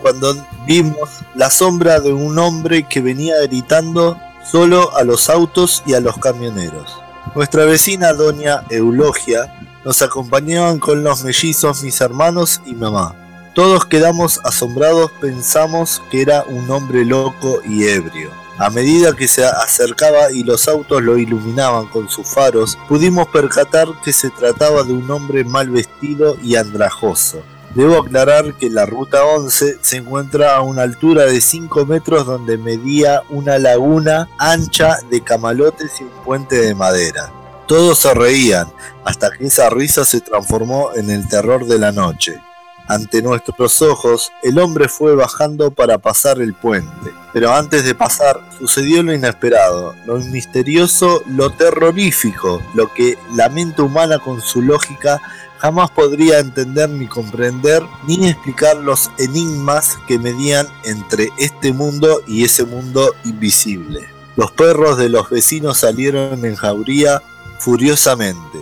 cuando 0.00 0.34
vimos 0.66 1.20
la 1.36 1.48
sombra 1.48 2.00
de 2.00 2.12
un 2.12 2.36
hombre 2.40 2.82
que 2.88 3.00
venía 3.00 3.40
gritando 3.42 4.18
solo 4.50 4.94
a 4.96 5.04
los 5.04 5.30
autos 5.30 5.82
y 5.86 5.94
a 5.94 6.00
los 6.00 6.18
camioneros. 6.18 7.02
Nuestra 7.34 7.64
vecina 7.64 8.12
doña 8.12 8.64
Eulogia 8.68 9.52
nos 9.84 10.02
acompañaban 10.02 10.78
con 10.78 11.02
los 11.02 11.24
mellizos 11.24 11.82
mis 11.82 12.00
hermanos 12.00 12.60
y 12.66 12.74
mamá. 12.74 13.14
Todos 13.54 13.84
quedamos 13.84 14.40
asombrados, 14.44 15.10
pensamos 15.20 16.02
que 16.10 16.22
era 16.22 16.44
un 16.44 16.70
hombre 16.70 17.04
loco 17.04 17.60
y 17.66 17.84
ebrio. 17.84 18.30
A 18.58 18.70
medida 18.70 19.16
que 19.16 19.28
se 19.28 19.44
acercaba 19.44 20.30
y 20.30 20.44
los 20.44 20.68
autos 20.68 21.02
lo 21.02 21.18
iluminaban 21.18 21.86
con 21.86 22.08
sus 22.08 22.28
faros, 22.28 22.78
pudimos 22.88 23.26
percatar 23.28 23.88
que 24.04 24.12
se 24.12 24.30
trataba 24.30 24.82
de 24.84 24.92
un 24.92 25.10
hombre 25.10 25.42
mal 25.44 25.70
vestido 25.70 26.36
y 26.42 26.56
andrajoso. 26.56 27.42
Debo 27.74 27.98
aclarar 27.98 28.52
que 28.54 28.68
la 28.68 28.84
ruta 28.84 29.24
11 29.24 29.78
se 29.80 29.96
encuentra 29.96 30.56
a 30.56 30.60
una 30.60 30.82
altura 30.82 31.24
de 31.24 31.40
5 31.40 31.86
metros 31.86 32.26
donde 32.26 32.58
medía 32.58 33.22
una 33.30 33.58
laguna 33.58 34.28
ancha 34.36 34.98
de 35.10 35.22
camalotes 35.22 36.00
y 36.00 36.04
un 36.04 36.10
puente 36.24 36.56
de 36.56 36.74
madera. 36.74 37.32
Todos 37.66 38.00
se 38.00 38.12
reían, 38.12 38.70
hasta 39.04 39.30
que 39.30 39.46
esa 39.46 39.70
risa 39.70 40.04
se 40.04 40.20
transformó 40.20 40.90
en 40.94 41.08
el 41.08 41.26
terror 41.28 41.66
de 41.66 41.78
la 41.78 41.92
noche. 41.92 42.42
Ante 42.88 43.22
nuestros 43.22 43.80
ojos, 43.80 44.32
el 44.42 44.58
hombre 44.58 44.88
fue 44.88 45.14
bajando 45.14 45.70
para 45.70 45.98
pasar 45.98 46.40
el 46.40 46.52
puente. 46.54 47.12
Pero 47.32 47.52
antes 47.52 47.84
de 47.84 47.94
pasar, 47.94 48.40
sucedió 48.58 49.02
lo 49.02 49.14
inesperado, 49.14 49.94
lo 50.04 50.18
misterioso, 50.18 51.22
lo 51.26 51.50
terrorífico, 51.50 52.60
lo 52.74 52.92
que 52.92 53.16
la 53.34 53.48
mente 53.48 53.82
humana 53.82 54.18
con 54.18 54.40
su 54.40 54.62
lógica 54.62 55.20
jamás 55.58 55.92
podría 55.92 56.40
entender 56.40 56.90
ni 56.90 57.06
comprender 57.06 57.84
ni 58.08 58.28
explicar 58.28 58.76
los 58.76 59.12
enigmas 59.18 59.96
que 60.08 60.18
medían 60.18 60.66
entre 60.84 61.28
este 61.38 61.72
mundo 61.72 62.20
y 62.26 62.44
ese 62.44 62.64
mundo 62.64 63.14
invisible. 63.24 64.00
Los 64.34 64.50
perros 64.50 64.98
de 64.98 65.08
los 65.08 65.30
vecinos 65.30 65.78
salieron 65.78 66.44
en 66.44 66.56
jauría 66.56 67.22
furiosamente 67.58 68.58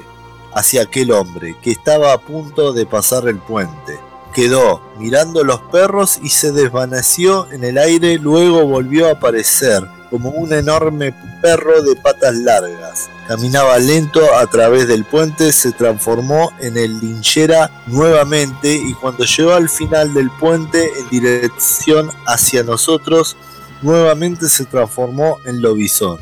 hacia 0.54 0.82
aquel 0.82 1.12
hombre 1.12 1.56
que 1.62 1.70
estaba 1.70 2.12
a 2.12 2.18
punto 2.18 2.72
de 2.72 2.84
pasar 2.84 3.28
el 3.28 3.38
puente. 3.38 4.09
Quedó 4.34 4.80
mirando 4.98 5.42
los 5.42 5.60
perros 5.72 6.20
y 6.22 6.28
se 6.28 6.52
desvaneció 6.52 7.50
en 7.50 7.64
el 7.64 7.78
aire, 7.78 8.18
luego 8.18 8.66
volvió 8.66 9.08
a 9.08 9.12
aparecer 9.12 9.82
como 10.10 10.30
un 10.30 10.52
enorme 10.52 11.14
perro 11.40 11.82
de 11.82 11.96
patas 11.96 12.34
largas. 12.34 13.08
Caminaba 13.26 13.78
lento 13.78 14.20
a 14.34 14.46
través 14.46 14.88
del 14.88 15.04
puente, 15.04 15.52
se 15.52 15.72
transformó 15.72 16.50
en 16.60 16.76
el 16.76 16.98
linchera 16.98 17.70
nuevamente 17.86 18.74
y 18.74 18.92
cuando 18.94 19.24
llegó 19.24 19.52
al 19.52 19.68
final 19.68 20.12
del 20.12 20.30
puente 20.30 20.90
en 20.98 21.08
dirección 21.08 22.10
hacia 22.26 22.64
nosotros, 22.64 23.36
nuevamente 23.82 24.48
se 24.48 24.64
transformó 24.64 25.38
en 25.44 25.62
lobizón. 25.62 26.18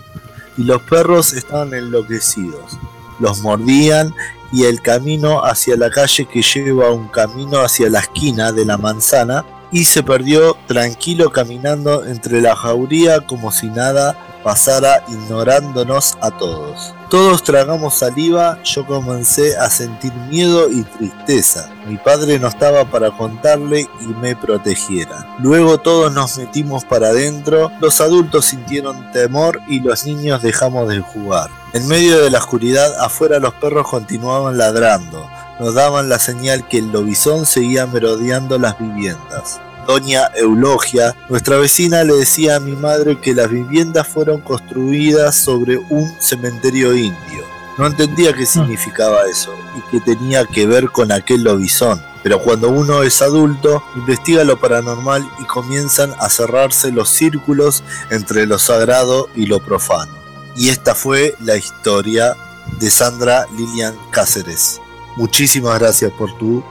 Y 0.57 0.65
los 0.65 0.83
perros 0.83 1.33
estaban 1.33 1.73
enloquecidos. 1.73 2.79
Los 3.21 3.41
mordían 3.41 4.15
y 4.53 4.65
el 4.65 4.81
camino 4.81 5.45
hacia 5.45 5.77
la 5.77 5.91
calle 5.91 6.27
que 6.27 6.43
lleva 6.43 6.91
un 6.91 7.09
camino 7.09 7.61
hacia 7.61 7.91
la 7.91 8.01
esquina 8.01 8.53
de 8.53 8.65
la 8.65 8.79
manzana 8.79 9.45
y 9.71 9.85
se 9.85 10.03
perdió 10.03 10.57
tranquilo 10.67 11.31
caminando 11.31 12.07
entre 12.07 12.41
la 12.41 12.57
jauría 12.57 13.21
como 13.21 13.53
si 13.53 13.67
nada 13.67 14.17
pasara 14.43 15.05
ignorándonos 15.09 16.17
a 16.21 16.31
todos. 16.31 16.95
Todos 17.11 17.43
tragamos 17.43 17.95
saliva, 17.95 18.63
yo 18.65 18.85
comencé 18.85 19.57
a 19.57 19.71
sentir 19.71 20.13
miedo 20.29 20.69
y 20.71 20.83
tristeza. 20.83 21.71
Mi 21.87 21.97
padre 21.97 22.39
no 22.39 22.49
estaba 22.49 22.85
para 22.85 23.11
contarle 23.17 23.89
y 24.03 24.07
me 24.21 24.37
protegiera. 24.37 25.27
Luego 25.39 25.79
todos 25.79 26.13
nos 26.13 26.37
metimos 26.37 26.85
para 26.85 27.09
adentro, 27.09 27.73
los 27.81 28.03
adultos 28.03 28.45
sintieron 28.45 29.11
temor 29.13 29.63
y 29.69 29.81
los 29.81 30.05
niños 30.05 30.43
dejamos 30.43 30.87
de 30.91 31.01
jugar. 31.01 31.49
En 31.73 31.89
medio 31.89 32.23
de 32.23 32.31
la 32.31 32.41
oscuridad 32.41 33.01
afuera 33.01 33.39
los 33.39 33.55
perros 33.55 33.89
continuaban 33.89 34.59
ladrando. 34.59 35.31
Nos 35.61 35.73
daban 35.73 36.11
la 36.11 36.19
señal 36.19 36.69
que 36.69 36.77
el 36.77 36.93
lobizón 36.93 37.47
seguía 37.47 37.87
merodeando 37.87 38.59
las 38.59 38.79
viviendas 38.79 39.63
doña 39.89 40.31
Eulogia, 40.37 41.17
nuestra 41.31 41.57
vecina 41.57 42.05
le 42.05 42.13
decía 42.13 42.57
a 42.57 42.61
mi 42.61 42.77
madre 42.77 43.19
que 43.19 43.35
las 43.35 43.49
viviendas 43.49 44.07
fueron 44.07 44.43
construidas 44.43 45.35
sobre 45.35 45.79
un 45.79 46.15
cementerio 46.21 46.95
indio. 46.95 47.45
No 47.79 47.87
entendía 47.87 48.35
qué 48.35 48.45
significaba 48.45 49.23
eso 49.31 49.51
y 49.79 49.91
qué 49.91 50.01
tenía 50.01 50.45
que 50.45 50.67
ver 50.67 50.91
con 50.91 51.11
aquel 51.11 51.43
lobizón. 51.43 52.03
Pero 52.23 52.43
cuando 52.43 52.69
uno 52.69 53.03
es 53.03 53.23
adulto, 53.23 53.83
investiga 53.97 54.45
lo 54.45 54.61
paranormal 54.61 55.27
y 55.41 55.47
comienzan 55.47 56.13
a 56.19 56.29
cerrarse 56.29 56.93
los 56.93 57.09
círculos 57.09 57.83
entre 58.11 58.45
lo 58.45 58.59
sagrado 58.59 59.31
y 59.35 59.47
lo 59.47 59.59
profano. 59.59 60.13
Y 60.55 60.69
esta 60.69 60.95
fue 60.95 61.35
la 61.41 61.57
historia 61.57 62.37
de 62.79 62.91
Sandra 62.91 63.47
Lilian 63.57 63.97
Cáceres. 64.11 64.83
Muchísimas 65.17 65.79
gracias 65.79 66.13
por 66.13 66.37
tu 66.37 66.63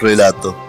relato. 0.00 0.63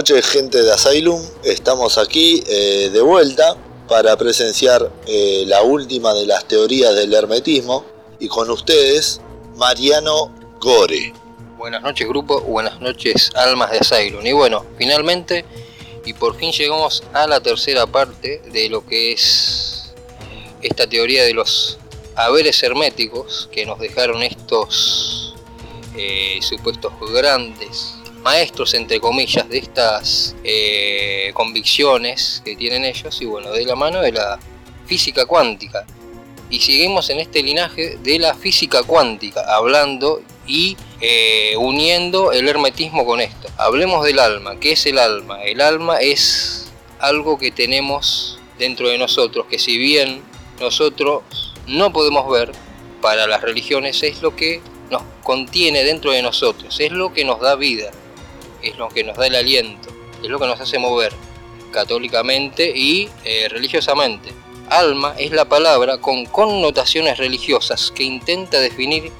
Noches 0.00 0.26
gente 0.28 0.62
de 0.62 0.72
Asylum, 0.72 1.22
estamos 1.44 1.98
aquí 1.98 2.42
eh, 2.46 2.88
de 2.90 3.02
vuelta 3.02 3.54
para 3.86 4.16
presenciar 4.16 4.90
eh, 5.06 5.44
la 5.46 5.60
última 5.60 6.14
de 6.14 6.24
las 6.24 6.48
teorías 6.48 6.94
del 6.94 7.12
hermetismo. 7.12 7.84
Y 8.18 8.26
con 8.26 8.48
ustedes 8.48 9.20
Mariano 9.56 10.34
Gore. 10.58 11.12
Buenas 11.58 11.82
noches 11.82 12.08
grupo, 12.08 12.40
buenas 12.40 12.80
noches 12.80 13.30
almas 13.34 13.72
de 13.72 13.80
Asylum. 13.80 14.24
Y 14.24 14.32
bueno, 14.32 14.64
finalmente 14.78 15.44
y 16.06 16.14
por 16.14 16.34
fin 16.34 16.50
llegamos 16.50 17.02
a 17.12 17.26
la 17.26 17.42
tercera 17.42 17.86
parte 17.86 18.40
de 18.50 18.70
lo 18.70 18.86
que 18.86 19.12
es 19.12 19.92
esta 20.62 20.86
teoría 20.86 21.24
de 21.24 21.34
los 21.34 21.76
haberes 22.16 22.62
herméticos 22.62 23.50
que 23.52 23.66
nos 23.66 23.78
dejaron 23.78 24.22
estos 24.22 25.34
eh, 25.94 26.38
supuestos 26.40 26.90
grandes 27.12 27.99
maestros, 28.22 28.74
entre 28.74 29.00
comillas, 29.00 29.48
de 29.48 29.58
estas 29.58 30.36
eh, 30.44 31.30
convicciones 31.34 32.42
que 32.44 32.56
tienen 32.56 32.84
ellos 32.84 33.20
y 33.20 33.24
bueno, 33.24 33.50
de 33.50 33.64
la 33.64 33.76
mano 33.76 34.00
de 34.00 34.12
la 34.12 34.38
física 34.86 35.26
cuántica. 35.26 35.86
Y 36.50 36.60
seguimos 36.60 37.08
en 37.10 37.20
este 37.20 37.42
linaje 37.42 37.96
de 38.02 38.18
la 38.18 38.34
física 38.34 38.82
cuántica, 38.82 39.42
hablando 39.54 40.22
y 40.46 40.76
eh, 41.00 41.54
uniendo 41.56 42.32
el 42.32 42.48
hermetismo 42.48 43.06
con 43.06 43.20
esto. 43.20 43.48
Hablemos 43.56 44.04
del 44.04 44.18
alma. 44.18 44.58
¿Qué 44.58 44.72
es 44.72 44.84
el 44.86 44.98
alma? 44.98 45.42
El 45.44 45.60
alma 45.60 46.00
es 46.00 46.72
algo 46.98 47.38
que 47.38 47.52
tenemos 47.52 48.40
dentro 48.58 48.88
de 48.88 48.98
nosotros, 48.98 49.46
que 49.48 49.58
si 49.58 49.78
bien 49.78 50.22
nosotros 50.60 51.22
no 51.66 51.92
podemos 51.92 52.28
ver, 52.28 52.52
para 53.00 53.26
las 53.26 53.40
religiones 53.40 54.02
es 54.02 54.20
lo 54.20 54.36
que 54.36 54.60
nos 54.90 55.02
contiene 55.22 55.84
dentro 55.84 56.10
de 56.10 56.20
nosotros, 56.20 56.80
es 56.80 56.92
lo 56.92 57.14
que 57.14 57.24
nos 57.24 57.40
da 57.40 57.54
vida 57.54 57.90
es 58.62 58.76
lo 58.76 58.88
que 58.88 59.04
nos 59.04 59.16
da 59.16 59.26
el 59.26 59.34
aliento, 59.34 59.88
es 60.22 60.28
lo 60.28 60.38
que 60.38 60.46
nos 60.46 60.60
hace 60.60 60.78
mover 60.78 61.12
católicamente 61.70 62.70
y 62.74 63.08
eh, 63.24 63.48
religiosamente. 63.48 64.32
Alma 64.68 65.14
es 65.18 65.32
la 65.32 65.46
palabra 65.46 65.98
con 65.98 66.26
connotaciones 66.26 67.18
religiosas 67.18 67.90
que 67.90 68.04
intenta 68.04 68.60
definir 68.60 69.10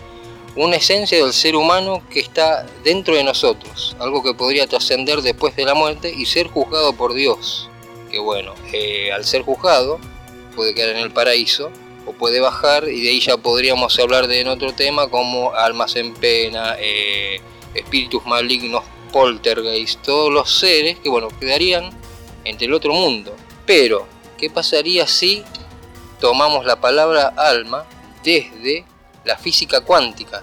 una 0.57 0.77
esencia 0.77 1.19
del 1.19 1.33
ser 1.33 1.57
humano 1.57 2.03
que 2.11 2.21
está 2.21 2.67
dentro 2.85 3.15
de 3.15 3.25
nosotros, 3.25 3.97
algo 3.99 4.23
que 4.23 4.35
podría 4.35 4.67
trascender 4.67 5.23
después 5.23 5.55
de 5.57 5.65
la 5.65 5.75
muerte 5.75 6.13
y 6.13 6.27
ser 6.27 6.49
juzgado 6.49 6.93
por 6.93 7.15
Dios. 7.15 7.69
Que 8.11 8.19
bueno, 8.19 8.55
eh, 8.73 9.13
al 9.13 9.25
ser 9.25 9.43
juzgado 9.43 9.99
puede 10.55 10.75
quedar 10.75 10.91
en 10.91 10.99
el 10.99 11.13
paraíso 11.13 11.71
o 12.07 12.13
puede 12.13 12.41
bajar 12.41 12.89
y 12.89 13.03
de 13.03 13.11
ahí 13.11 13.21
ya 13.21 13.37
podríamos 13.37 13.99
hablar 13.99 14.27
de 14.27 14.49
otro 14.49 14.73
tema 14.73 15.09
como 15.09 15.53
almas 15.53 15.95
en 15.97 16.15
pena, 16.15 16.77
eh, 16.79 17.41
espíritus 17.75 18.25
malignos 18.27 18.83
poltergeist, 19.13 20.03
todos 20.03 20.33
los 20.33 20.51
seres 20.59 20.99
que 20.99 21.09
bueno, 21.09 21.29
quedarían 21.39 21.91
entre 22.45 22.67
el 22.67 22.75
otro 22.75 22.93
mundo. 22.93 23.35
Pero, 23.67 24.07
¿qué 24.39 24.51
pasaría 24.51 25.07
si 25.07 25.45
tomamos 26.21 26.65
la 26.65 26.81
palabra 26.81 27.29
alma 27.37 27.87
desde 28.25 28.85
la 29.25 29.37
física 29.37 29.81
cuántica, 29.83 30.43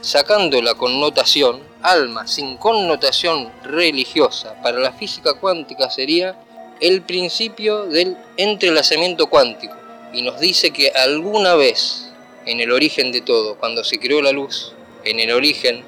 sacando 0.00 0.60
la 0.60 0.74
connotación 0.74 1.60
alma 1.82 2.26
sin 2.26 2.56
connotación 2.56 3.52
religiosa? 3.62 4.60
Para 4.62 4.78
la 4.78 4.92
física 4.92 5.34
cuántica 5.34 5.90
sería 5.90 6.38
el 6.80 7.02
principio 7.02 7.86
del 7.86 8.16
entrelazamiento 8.36 9.28
cuántico 9.28 9.74
y 10.12 10.22
nos 10.22 10.40
dice 10.40 10.70
que 10.70 10.90
alguna 10.90 11.54
vez 11.54 12.10
en 12.46 12.60
el 12.60 12.70
origen 12.70 13.12
de 13.12 13.20
todo, 13.20 13.56
cuando 13.56 13.82
se 13.84 13.98
creó 13.98 14.22
la 14.22 14.32
luz, 14.32 14.72
en 15.04 15.20
el 15.20 15.32
origen 15.32 15.84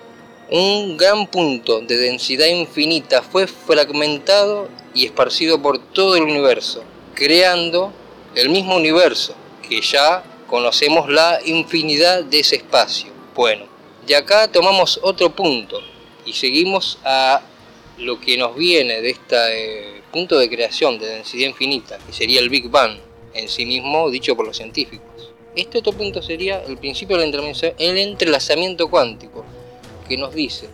un 0.51 0.97
gran 0.97 1.27
punto 1.27 1.81
de 1.81 1.97
densidad 1.99 2.47
infinita 2.47 3.23
fue 3.23 3.47
fragmentado 3.47 4.69
y 4.95 5.05
esparcido 5.05 5.61
por 5.61 5.79
todo 5.79 6.17
el 6.17 6.23
universo, 6.23 6.83
creando 7.15 7.93
el 8.35 8.49
mismo 8.49 8.77
universo, 8.77 9.35
que 9.69 9.83
ya 9.83 10.25
conocemos 10.47 11.11
la 11.11 11.39
infinidad 11.45 12.25
de 12.25 12.41
ese 12.41 12.57
espacio. 12.57 13.11
Bueno, 13.35 13.67
de 14.07 14.17
acá 14.17 14.51
tomamos 14.51 14.99
otro 15.03 15.35
punto 15.37 15.81
y 16.25 16.33
seguimos 16.33 16.99
a 17.05 17.43
lo 17.99 18.19
que 18.19 18.39
nos 18.39 18.57
viene 18.57 19.03
de 19.03 19.11
este 19.11 20.03
punto 20.11 20.39
de 20.39 20.49
creación 20.49 20.99
de 20.99 21.07
densidad 21.09 21.49
infinita, 21.49 21.99
que 21.99 22.13
sería 22.15 22.41
el 22.41 22.49
Big 22.49 22.71
Bang 22.71 22.97
en 23.35 23.49
sí 23.51 23.67
mismo, 23.67 24.09
dicho 24.09 24.35
por 24.35 24.47
los 24.47 24.57
científicos. 24.57 25.31
Este 25.55 25.79
otro 25.79 25.93
punto 25.93 26.23
sería 26.23 26.63
el 26.65 26.79
principio 26.79 27.19
del 27.19 27.35
entrelazamiento 27.79 28.89
cuántico, 28.89 29.45
que 30.09 30.17
nos 30.17 30.35
dice 30.35 30.69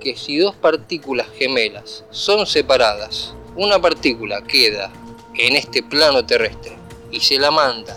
que 0.00 0.16
si 0.16 0.36
dos 0.38 0.54
partículas 0.56 1.28
gemelas 1.38 2.04
son 2.10 2.46
separadas, 2.46 3.34
una 3.56 3.80
partícula 3.80 4.42
queda 4.42 4.92
en 5.36 5.56
este 5.56 5.82
plano 5.82 6.26
terrestre 6.26 6.72
y 7.10 7.20
se 7.20 7.38
la 7.38 7.50
manda 7.50 7.96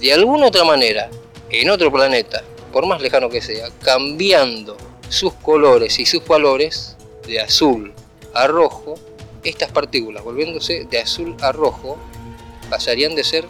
de 0.00 0.12
alguna 0.12 0.48
otra 0.48 0.64
manera 0.64 1.08
en 1.50 1.70
otro 1.70 1.92
planeta, 1.92 2.42
por 2.72 2.86
más 2.86 3.00
lejano 3.00 3.30
que 3.30 3.40
sea, 3.40 3.68
cambiando 3.80 4.76
sus 5.08 5.32
colores 5.34 5.98
y 5.98 6.06
sus 6.06 6.26
valores 6.26 6.96
de 7.26 7.40
azul 7.40 7.92
a 8.34 8.46
rojo, 8.48 8.96
estas 9.44 9.70
partículas 9.70 10.24
volviéndose 10.24 10.84
de 10.84 10.98
azul 10.98 11.36
a 11.40 11.52
rojo 11.52 11.96
pasarían 12.68 13.14
de 13.14 13.22
ser 13.24 13.44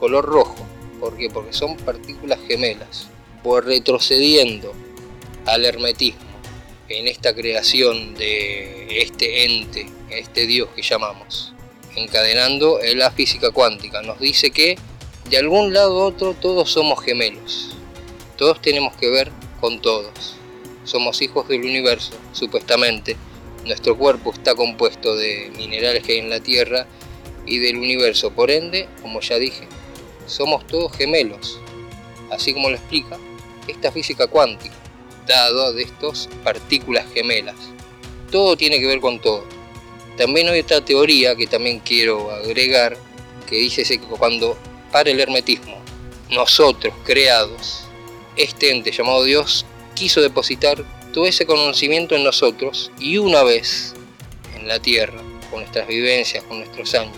color 0.00 0.24
rojo. 0.24 0.56
¿Por 0.98 1.16
qué? 1.16 1.28
Porque 1.28 1.52
son 1.52 1.76
partículas 1.76 2.38
gemelas. 2.46 3.08
Por 3.42 3.66
retrocediendo 3.66 4.72
al 5.46 5.64
hermetismo 5.64 6.32
en 6.88 7.08
esta 7.08 7.34
creación 7.34 8.14
de 8.14 9.02
este 9.02 9.44
ente, 9.44 9.86
este 10.10 10.46
Dios 10.46 10.68
que 10.74 10.82
llamamos, 10.82 11.52
encadenando 11.96 12.82
en 12.82 12.98
la 12.98 13.10
física 13.10 13.50
cuántica, 13.50 14.02
nos 14.02 14.18
dice 14.18 14.50
que 14.50 14.76
de 15.30 15.38
algún 15.38 15.72
lado 15.72 15.96
u 15.96 16.00
otro 16.00 16.34
todos 16.34 16.70
somos 16.70 17.02
gemelos. 17.02 17.70
Todos 18.36 18.60
tenemos 18.60 18.94
que 18.96 19.08
ver 19.08 19.30
con 19.60 19.80
todos. 19.80 20.34
Somos 20.84 21.22
hijos 21.22 21.48
del 21.48 21.62
universo, 21.62 22.12
supuestamente. 22.32 23.16
Nuestro 23.64 23.96
cuerpo 23.96 24.32
está 24.32 24.54
compuesto 24.54 25.14
de 25.14 25.52
minerales 25.56 26.02
que 26.02 26.12
hay 26.12 26.18
en 26.18 26.30
la 26.30 26.40
Tierra 26.40 26.86
y 27.46 27.58
del 27.58 27.76
universo. 27.76 28.32
Por 28.32 28.50
ende, 28.50 28.88
como 29.00 29.20
ya 29.20 29.38
dije, 29.38 29.68
somos 30.26 30.66
todos 30.66 30.92
gemelos. 30.96 31.58
Así 32.30 32.52
como 32.52 32.68
lo 32.68 32.76
explica 32.76 33.16
esta 33.68 33.92
física 33.92 34.26
cuántica, 34.26 34.74
dado 35.26 35.72
de 35.72 35.82
estas 35.84 36.28
partículas 36.42 37.06
gemelas. 37.12 37.56
Todo 38.30 38.56
tiene 38.56 38.78
que 38.78 38.86
ver 38.86 39.00
con 39.00 39.20
todo. 39.20 39.44
También 40.16 40.48
hay 40.48 40.60
otra 40.60 40.84
teoría 40.84 41.34
que 41.36 41.46
también 41.46 41.80
quiero 41.80 42.30
agregar, 42.30 42.96
que 43.48 43.56
dice 43.56 43.84
que 43.84 43.98
cuando 43.98 44.56
para 44.90 45.10
el 45.10 45.20
hermetismo, 45.20 45.80
nosotros 46.30 46.94
creados, 47.04 47.84
este 48.36 48.70
ente 48.70 48.92
llamado 48.92 49.24
Dios 49.24 49.66
quiso 49.94 50.20
depositar 50.20 50.84
todo 51.12 51.26
ese 51.26 51.46
conocimiento 51.46 52.14
en 52.14 52.24
nosotros 52.24 52.90
y 52.98 53.18
una 53.18 53.42
vez 53.42 53.94
en 54.56 54.68
la 54.68 54.78
tierra, 54.80 55.20
con 55.50 55.60
nuestras 55.60 55.86
vivencias, 55.86 56.42
con 56.44 56.58
nuestros 56.58 56.94
años, 56.94 57.16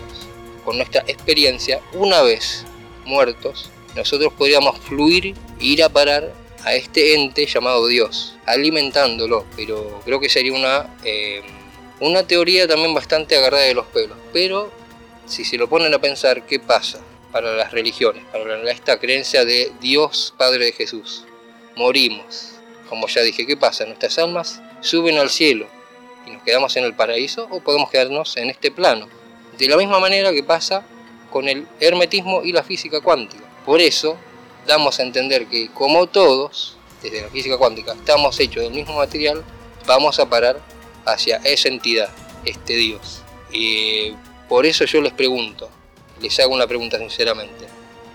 con 0.63 0.77
nuestra 0.77 1.03
experiencia, 1.07 1.81
una 1.93 2.21
vez 2.21 2.65
muertos, 3.05 3.69
nosotros 3.95 4.33
podríamos 4.33 4.77
fluir 4.79 5.33
e 5.59 5.65
ir 5.65 5.83
a 5.83 5.89
parar 5.89 6.33
a 6.65 6.73
este 6.73 7.13
ente 7.13 7.45
llamado 7.45 7.85
Dios, 7.85 8.35
alimentándolo, 8.47 9.45
pero 9.55 10.01
creo 10.03 10.19
que 10.19 10.29
sería 10.29 10.51
una, 10.51 10.97
eh, 11.03 11.41
una 11.99 12.25
teoría 12.25 12.67
también 12.67 12.93
bastante 12.93 13.37
agarrada 13.37 13.65
de 13.65 13.75
los 13.75 13.85
pelos. 13.85 14.17
Pero 14.33 14.71
si 15.27 15.45
se 15.45 15.57
lo 15.57 15.69
ponen 15.69 15.93
a 15.93 15.99
pensar, 15.99 16.45
¿qué 16.47 16.59
pasa 16.59 16.99
para 17.31 17.55
las 17.55 17.71
religiones, 17.71 18.23
para 18.31 18.71
esta 18.71 18.99
creencia 18.99 19.45
de 19.45 19.71
Dios 19.79 20.33
Padre 20.37 20.65
de 20.65 20.71
Jesús? 20.71 21.25
Morimos, 21.75 22.53
como 22.89 23.07
ya 23.07 23.21
dije, 23.21 23.45
¿qué 23.45 23.55
pasa? 23.55 23.85
Nuestras 23.85 24.17
almas 24.17 24.59
suben 24.81 25.19
al 25.19 25.29
cielo 25.29 25.67
y 26.25 26.31
nos 26.31 26.41
quedamos 26.41 26.75
en 26.77 26.83
el 26.85 26.95
paraíso 26.95 27.47
o 27.51 27.59
podemos 27.59 27.91
quedarnos 27.91 28.37
en 28.37 28.49
este 28.49 28.71
plano. 28.71 29.07
De 29.59 29.67
la 29.67 29.77
misma 29.77 29.99
manera 29.99 30.33
que 30.33 30.43
pasa 30.43 30.83
con 31.31 31.47
el 31.47 31.67
hermetismo 31.79 32.41
y 32.43 32.53
la 32.53 32.63
física 32.63 33.01
cuántica. 33.01 33.43
Por 33.65 33.81
eso 33.81 34.17
damos 34.65 34.99
a 34.99 35.03
entender 35.03 35.47
que 35.47 35.69
como 35.69 36.07
todos, 36.07 36.77
desde 37.01 37.21
la 37.21 37.29
física 37.29 37.57
cuántica, 37.57 37.93
estamos 37.93 38.39
hechos 38.39 38.63
del 38.63 38.73
mismo 38.73 38.95
material, 38.95 39.43
vamos 39.85 40.19
a 40.19 40.29
parar 40.29 40.59
hacia 41.05 41.37
esa 41.37 41.69
entidad, 41.69 42.09
este 42.45 42.75
Dios. 42.75 43.21
Y 43.51 44.13
por 44.49 44.65
eso 44.65 44.85
yo 44.85 45.01
les 45.01 45.13
pregunto, 45.13 45.69
les 46.21 46.39
hago 46.39 46.53
una 46.53 46.67
pregunta 46.67 46.97
sinceramente. 46.97 47.67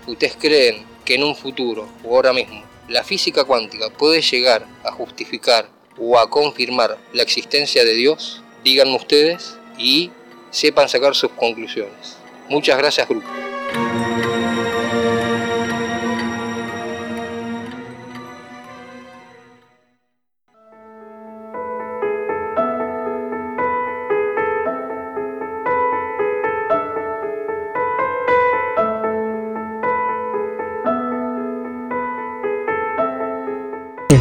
¿Ustedes 0.07 0.35
creen 0.39 0.85
que 1.05 1.15
en 1.15 1.23
un 1.23 1.35
futuro 1.35 1.87
o 2.03 2.15
ahora 2.15 2.33
mismo 2.33 2.63
la 2.87 3.03
física 3.03 3.43
cuántica 3.43 3.89
puede 3.89 4.21
llegar 4.21 4.65
a 4.83 4.91
justificar 4.91 5.69
o 5.97 6.17
a 6.17 6.29
confirmar 6.29 6.97
la 7.13 7.23
existencia 7.23 7.85
de 7.85 7.93
Dios? 7.93 8.41
Díganme 8.63 8.95
ustedes 8.95 9.57
y 9.77 10.11
sepan 10.51 10.89
sacar 10.89 11.15
sus 11.15 11.31
conclusiones. 11.31 12.17
Muchas 12.49 12.77
gracias, 12.77 13.07
grupo. 13.07 13.27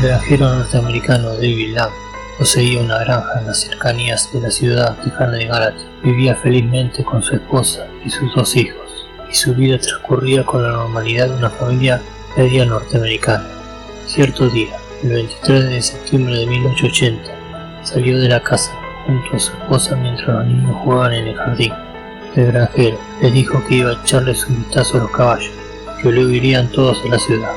El 0.01 0.07
granjero 0.07 0.49
norteamericano 0.49 1.35
David 1.35 1.75
Lamb 1.75 1.93
poseía 2.39 2.81
una 2.81 3.01
granja 3.01 3.39
en 3.39 3.47
las 3.49 3.61
cercanías 3.61 4.33
de 4.33 4.41
la 4.41 4.51
ciudad 4.51 4.97
tejana 5.05 5.33
de 5.33 5.45
Garati. 5.45 5.83
Vivía 6.03 6.35
felizmente 6.37 7.05
con 7.05 7.23
su 7.23 7.35
esposa 7.35 7.87
y 8.03 8.09
sus 8.09 8.35
dos 8.35 8.57
hijos, 8.57 9.07
y 9.31 9.35
su 9.35 9.55
vida 9.55 9.79
transcurría 9.79 10.43
con 10.43 10.63
la 10.63 10.71
normalidad 10.71 11.29
de 11.29 11.37
una 11.37 11.51
familia 11.51 12.01
media 12.35 12.65
norteamericana. 12.65 13.47
Cierto 14.07 14.49
día, 14.49 14.75
el 15.03 15.11
23 15.11 15.69
de 15.69 15.83
septiembre 15.83 16.35
de 16.35 16.47
1880, 16.47 17.83
salió 17.83 18.19
de 18.19 18.29
la 18.31 18.41
casa 18.41 18.73
junto 19.05 19.37
a 19.37 19.39
su 19.39 19.53
esposa 19.53 19.97
mientras 19.97 20.29
los 20.29 20.47
niños 20.47 20.77
jugaban 20.83 21.13
en 21.13 21.27
el 21.27 21.37
jardín. 21.37 21.75
El 22.37 22.47
granjero 22.53 22.99
les 23.21 23.35
dijo 23.35 23.63
que 23.69 23.75
iba 23.75 23.91
a 23.91 24.03
echarles 24.03 24.47
un 24.47 24.63
vistazo 24.63 24.97
a 24.97 25.01
los 25.01 25.11
caballos, 25.11 25.53
que 26.01 26.11
luego 26.11 26.31
irían 26.31 26.69
todos 26.73 27.05
a 27.05 27.09
la 27.09 27.19
ciudad. 27.19 27.53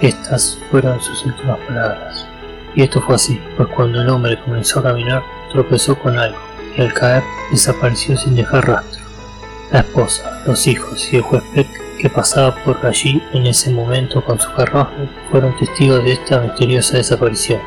Estas 0.00 0.58
fueron 0.70 1.00
sus 1.00 1.24
últimas 1.24 1.58
palabras. 1.60 2.26
Y 2.74 2.82
esto 2.82 3.00
fue 3.00 3.14
así, 3.14 3.40
pues 3.56 3.68
cuando 3.70 4.02
el 4.02 4.10
hombre 4.10 4.38
comenzó 4.44 4.80
a 4.80 4.82
caminar, 4.82 5.22
tropezó 5.50 5.98
con 5.98 6.18
algo, 6.18 6.38
y 6.76 6.82
al 6.82 6.92
caer 6.92 7.22
desapareció 7.50 8.14
sin 8.18 8.34
dejar 8.34 8.68
rastro. 8.68 9.02
La 9.72 9.80
esposa, 9.80 10.42
los 10.46 10.66
hijos 10.66 11.10
y 11.10 11.16
el 11.16 11.22
juez 11.22 11.42
Peck, 11.54 11.68
que 11.98 12.10
pasaba 12.10 12.54
por 12.62 12.84
allí 12.84 13.22
en 13.32 13.46
ese 13.46 13.70
momento 13.70 14.22
con 14.22 14.38
su 14.38 14.52
carruaje, 14.52 15.08
fueron 15.30 15.56
testigos 15.56 16.04
de 16.04 16.12
esta 16.12 16.40
misteriosa 16.40 16.98
desaparición. 16.98 17.60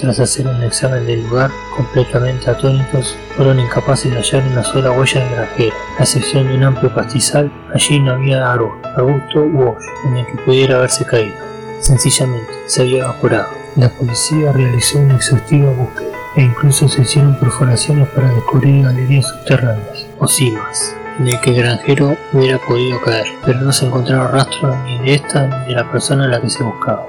Tras 0.00 0.18
hacer 0.18 0.46
un 0.46 0.62
examen 0.62 1.06
del 1.06 1.22
lugar, 1.28 1.50
completamente 1.76 2.50
atónitos, 2.50 3.14
fueron 3.36 3.60
incapaces 3.60 4.10
de 4.10 4.16
hallar 4.16 4.42
una 4.50 4.64
sola 4.64 4.90
huella 4.90 5.20
del 5.20 5.34
granjero. 5.36 5.76
A 5.98 6.02
excepción 6.02 6.48
de 6.48 6.56
un 6.56 6.64
amplio 6.64 6.92
pastizal, 6.94 7.52
allí 7.74 8.00
no 8.00 8.14
había 8.14 8.50
árbol, 8.50 8.80
arbusto 8.96 9.40
u 9.40 9.60
hoyo 9.60 9.78
en 10.06 10.16
el 10.16 10.26
que 10.26 10.42
pudiera 10.44 10.76
haberse 10.76 11.04
caído. 11.04 11.53
Sencillamente, 11.84 12.50
se 12.64 12.80
había 12.80 13.04
evaporado. 13.04 13.50
La 13.76 13.90
policía 13.90 14.52
realizó 14.52 14.98
una 15.00 15.16
exhaustiva 15.16 15.70
búsqueda 15.70 16.16
e 16.34 16.40
incluso 16.40 16.88
se 16.88 17.02
hicieron 17.02 17.38
perforaciones 17.38 18.08
para 18.08 18.32
descubrir 18.32 18.84
galerías 18.84 19.28
subterráneas 19.28 20.06
o 20.18 20.26
cimas 20.26 20.96
en 21.18 21.28
el 21.28 21.38
que 21.40 21.50
el 21.50 21.56
granjero 21.56 22.16
hubiera 22.32 22.58
podido 22.58 22.98
caer, 23.02 23.26
pero 23.44 23.60
no 23.60 23.70
se 23.70 23.84
encontraron 23.84 24.32
rastros 24.32 24.74
ni 24.84 24.98
de 25.00 25.14
esta 25.14 25.46
ni 25.46 25.66
de 25.68 25.74
la 25.74 25.92
persona 25.92 26.24
a 26.24 26.28
la 26.28 26.40
que 26.40 26.48
se 26.48 26.62
buscaba. 26.62 27.06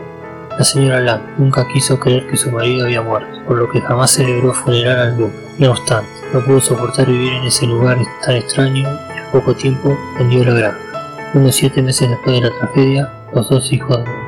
La 0.58 0.64
señora 0.66 1.00
Lamb 1.00 1.24
nunca 1.38 1.66
quiso 1.70 1.98
creer 1.98 2.28
que 2.28 2.36
su 2.36 2.52
marido 2.52 2.84
había 2.84 3.02
muerto, 3.02 3.46
por 3.48 3.58
lo 3.58 3.72
que 3.72 3.80
jamás 3.80 4.12
celebró 4.12 4.54
funeral 4.54 5.00
alguno. 5.00 5.34
No 5.58 5.72
obstante, 5.72 6.12
no 6.34 6.44
pudo 6.44 6.60
soportar 6.60 7.08
vivir 7.08 7.32
en 7.32 7.46
ese 7.46 7.66
lugar 7.66 7.98
tan 8.26 8.36
extraño 8.36 8.82
y 8.82 9.20
al 9.20 9.32
poco 9.32 9.56
tiempo 9.56 9.98
vendió 10.20 10.44
la 10.44 10.54
granja. 10.54 11.32
Unos 11.34 11.56
siete 11.56 11.82
meses 11.82 12.10
después 12.10 12.42
de 12.42 12.50
la 12.50 12.60
tragedia, 12.60 13.14
los 13.34 13.50
dos 13.50 13.72
hijos 13.72 14.04
de 14.04 14.25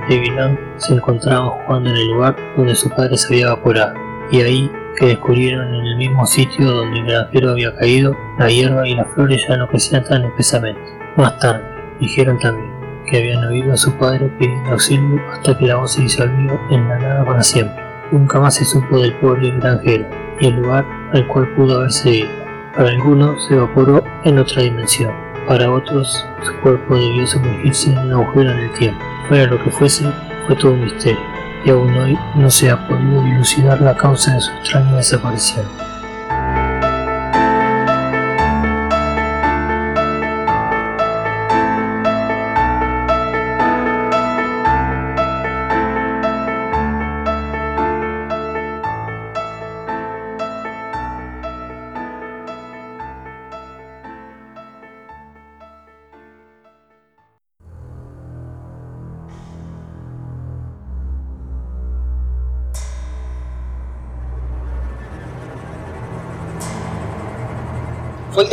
Se 0.78 0.94
encontraban 0.94 1.50
jugando 1.50 1.90
en 1.90 1.98
el 1.98 2.08
lugar 2.08 2.36
donde 2.56 2.76
su 2.76 2.90
padre 2.90 3.18
se 3.18 3.34
había 3.34 3.48
evaporado, 3.48 3.94
y 4.32 4.42
ahí 4.42 4.72
que 4.98 5.08
descubrieron 5.08 5.74
en 5.74 5.86
el 5.86 5.98
mismo 5.98 6.26
sitio 6.26 6.72
donde 6.72 7.00
el 7.00 7.06
granjero 7.06 7.52
había 7.52 7.76
caído, 7.76 8.16
la 8.40 8.50
hierba 8.50 8.88
y 8.88 8.96
las 8.96 9.08
flores 9.14 9.46
ya 9.48 9.58
no 9.58 9.68
crecían 9.68 10.06
tan 10.06 10.24
espesamente. 10.24 10.82
Más 11.18 11.38
tarde, 11.40 11.64
dijeron 12.00 12.40
también 12.40 12.72
que 13.06 13.18
habían 13.18 13.44
oído 13.46 13.74
a 13.74 13.78
su 13.78 13.92
padre 13.98 14.32
pidiendo 14.40 14.72
auxilio 14.72 15.22
hasta 15.32 15.58
que 15.58 15.68
la 15.68 15.76
voz 15.76 15.94
se 15.94 16.02
disolvió 16.02 16.60
en 16.70 16.88
la 16.88 17.00
nada 17.00 17.26
para 17.26 17.44
siempre. 17.44 17.84
Nunca 18.12 18.40
más 18.40 18.56
se 18.56 18.66
supo 18.66 19.00
del 19.00 19.14
pobre 19.16 19.52
granjero 19.52 20.06
y 20.40 20.48
el 20.48 20.56
lugar 20.56 20.86
al 21.12 21.28
cual 21.28 21.54
pudo 21.56 21.80
haberse 21.80 22.12
ido. 22.12 22.30
Para 22.76 22.90
algunos 22.90 23.46
se 23.46 23.56
evaporó 23.56 24.04
en 24.24 24.40
otra 24.40 24.62
dimensión, 24.62 25.12
para 25.48 25.70
otros 25.70 26.26
su 26.44 26.54
cuerpo 26.62 26.96
debió 26.96 27.28
sumergirse 27.28 27.92
en 27.92 28.00
un 28.00 28.14
agujero 28.14 28.52
en 28.52 28.60
el 28.60 28.72
tiempo. 28.74 29.04
Fuera 29.28 29.46
lo 29.48 29.62
que 29.62 29.70
fuese, 29.72 30.06
fue 30.46 30.56
todo 30.56 30.72
un 30.72 30.86
misterio, 30.86 31.20
y 31.66 31.70
aún 31.70 31.94
hoy 31.98 32.18
no 32.36 32.50
se 32.50 32.70
ha 32.70 32.88
podido 32.88 33.22
dilucidar 33.24 33.82
la 33.82 33.96
causa 33.96 34.34
de 34.34 34.42
su 34.42 34.52
extraña 34.52 34.96
desaparición. 34.96 35.66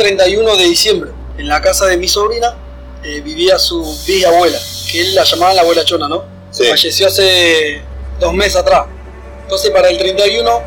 31 0.05 0.55
de 0.57 0.63
diciembre. 0.65 1.11
En 1.39 1.47
la 1.47 1.61
casa 1.61 1.87
de 1.87 1.97
mi 1.97 2.07
sobrina 2.07 2.55
eh, 3.03 3.21
vivía 3.21 3.57
su 3.57 3.83
bisabuela, 4.05 4.59
que 4.91 5.01
él 5.01 5.15
la 5.15 5.23
llamaban 5.23 5.55
la 5.55 5.63
abuela 5.63 5.83
chona, 5.83 6.07
¿no? 6.07 6.23
Sí. 6.51 6.65
Falleció 6.65 7.07
hace 7.07 7.81
dos 8.19 8.31
meses 8.33 8.57
atrás. 8.57 8.85
Entonces 9.41 9.71
para 9.71 9.89
el 9.89 9.97
31, 9.97 10.61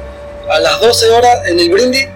a 0.51 0.59
las 0.59 0.81
12 0.81 1.11
horas 1.11 1.47
en 1.47 1.61
el 1.61 1.71
brindis, 1.71 2.09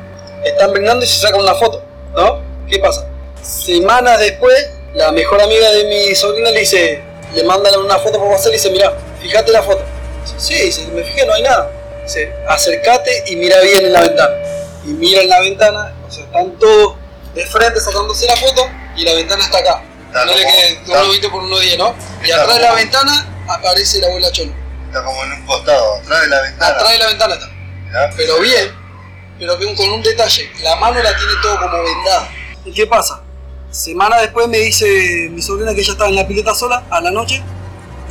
están 0.45 0.73
brindando 0.73 1.05
y 1.05 1.09
se 1.09 1.21
sacan 1.21 1.41
una 1.41 1.55
foto, 1.55 1.85
¿no? 2.13 2.41
¿Qué 2.69 2.81
pasa? 2.81 3.09
Semanas 3.41 4.19
después, 4.19 4.71
la 4.95 5.13
mejor 5.13 5.41
amiga 5.41 5.71
de 5.71 5.85
mi 5.85 6.15
sobrina 6.17 6.51
le 6.51 6.59
dice, 6.59 7.03
le 7.37 7.45
mandan 7.45 7.79
una 7.79 8.01
foto 8.01 8.19
por 8.19 8.29
WhatsApp 8.29 8.51
y 8.51 8.55
dice, 8.55 8.71
mira, 8.71 8.93
fíjate 9.21 9.53
la 9.53 9.63
foto. 9.63 9.83
Dice, 10.25 10.35
sí, 10.39 10.55
dice, 10.55 10.87
me 10.93 11.05
fijé, 11.05 11.25
no 11.25 11.35
hay 11.35 11.43
nada. 11.43 11.71
Dice, 12.03 12.33
acércate 12.49 13.25
y 13.27 13.37
mira 13.37 13.61
bien 13.61 13.87
en 13.87 13.93
la 13.93 14.01
ventana. 14.01 14.35
Y 14.85 14.89
mira 14.89 15.23
en 15.23 15.29
la 15.29 15.41
ventana, 15.41 15.95
o 16.09 16.11
sea, 16.11 16.25
están 16.25 16.59
todos 16.59 17.02
de 17.35 17.47
frente 17.47 17.81
sacándose 17.81 18.27
la 18.27 18.37
foto 18.37 18.69
y 18.97 19.05
la 19.05 19.15
ventana 19.15 19.45
está 19.45 19.59
acá. 19.59 19.83
Está 20.07 20.25
No 20.27 20.33
le 20.35 20.43
que 20.43 20.81
uno 20.87 21.09
20 21.09 21.29
por 21.31 21.43
uno 21.43 21.59
10, 21.59 21.79
¿no? 21.79 21.95
Y 22.25 22.31
atrás 22.31 22.57
de 22.57 22.63
la 22.63 22.75
ventana 22.75 23.45
aparece 23.49 24.01
la 24.01 24.09
abuela 24.09 24.31
Cholo. 24.31 24.53
Está 24.87 25.05
como 25.05 25.25
en 25.25 25.33
un 25.33 25.47
costado, 25.47 25.95
atrás 25.97 26.21
de 26.23 26.29
la 26.29 26.43
ventana. 26.43 26.75
Atrás 26.75 26.93
de 26.93 26.99
la 26.99 27.07
ventana 27.07 27.35
está. 27.35 27.49
Mirá. 27.87 28.11
Pero 28.17 28.41
bien, 28.41 28.73
pero 29.39 29.57
bien 29.57 29.75
con 29.75 29.91
un 29.91 30.03
detalle. 30.03 30.51
La 30.63 30.77
mano 30.77 31.03
la 31.03 31.17
tiene 31.17 31.33
todo 31.43 31.59
como 31.61 31.83
vendada. 31.83 32.29
¿Y 32.65 32.73
qué 32.73 32.87
pasa? 32.87 33.23
Semana 33.71 34.19
después 34.21 34.49
me 34.49 34.59
dice 34.59 35.29
mi 35.31 35.41
sobrina 35.41 35.75
que 35.75 35.81
ella 35.81 35.93
estaba 35.93 36.11
en 36.11 36.17
la 36.17 36.29
pileta 36.29 36.55
sola 36.55 36.85
a 36.91 37.01
la 37.01 37.11
noche 37.11 37.43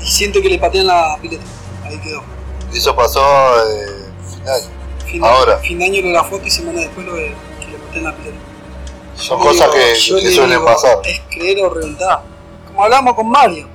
y 0.02 0.08
siente 0.08 0.42
que 0.42 0.50
le 0.50 0.58
patean 0.58 0.88
la 0.88 1.18
pileta. 1.22 1.44
Ahí 1.86 2.00
quedó. 2.00 2.24
Eso 2.74 2.96
pasó 2.96 3.22
eh, 3.22 4.06
final. 4.32 4.62
Fin 5.06 5.22
de, 5.22 5.28
Ahora. 5.28 5.58
Fin 5.60 5.78
de 5.78 5.86
año 5.86 6.02
lo 6.02 6.08
de 6.08 6.14
la 6.14 6.24
foto 6.24 6.48
y 6.48 6.50
semana 6.50 6.82
después 6.82 7.06
lo 7.06 7.14
de 7.14 7.36
que 7.60 7.68
le 7.68 7.78
patean 7.78 8.04
la 8.06 8.16
pileta. 8.16 8.38
Son 9.16 9.40
cosas 9.40 9.70
que, 9.70 9.80
que 9.80 10.22
le 10.22 10.32
suelen 10.32 10.50
digo, 10.60 10.66
pasar. 10.66 11.00
Es 11.06 11.22
creer 11.30 11.64
o 11.64 11.70
reventar. 11.70 12.22
Como 12.68 12.84
hablamos 12.84 13.14
con 13.16 13.30
Mario. 13.30 13.68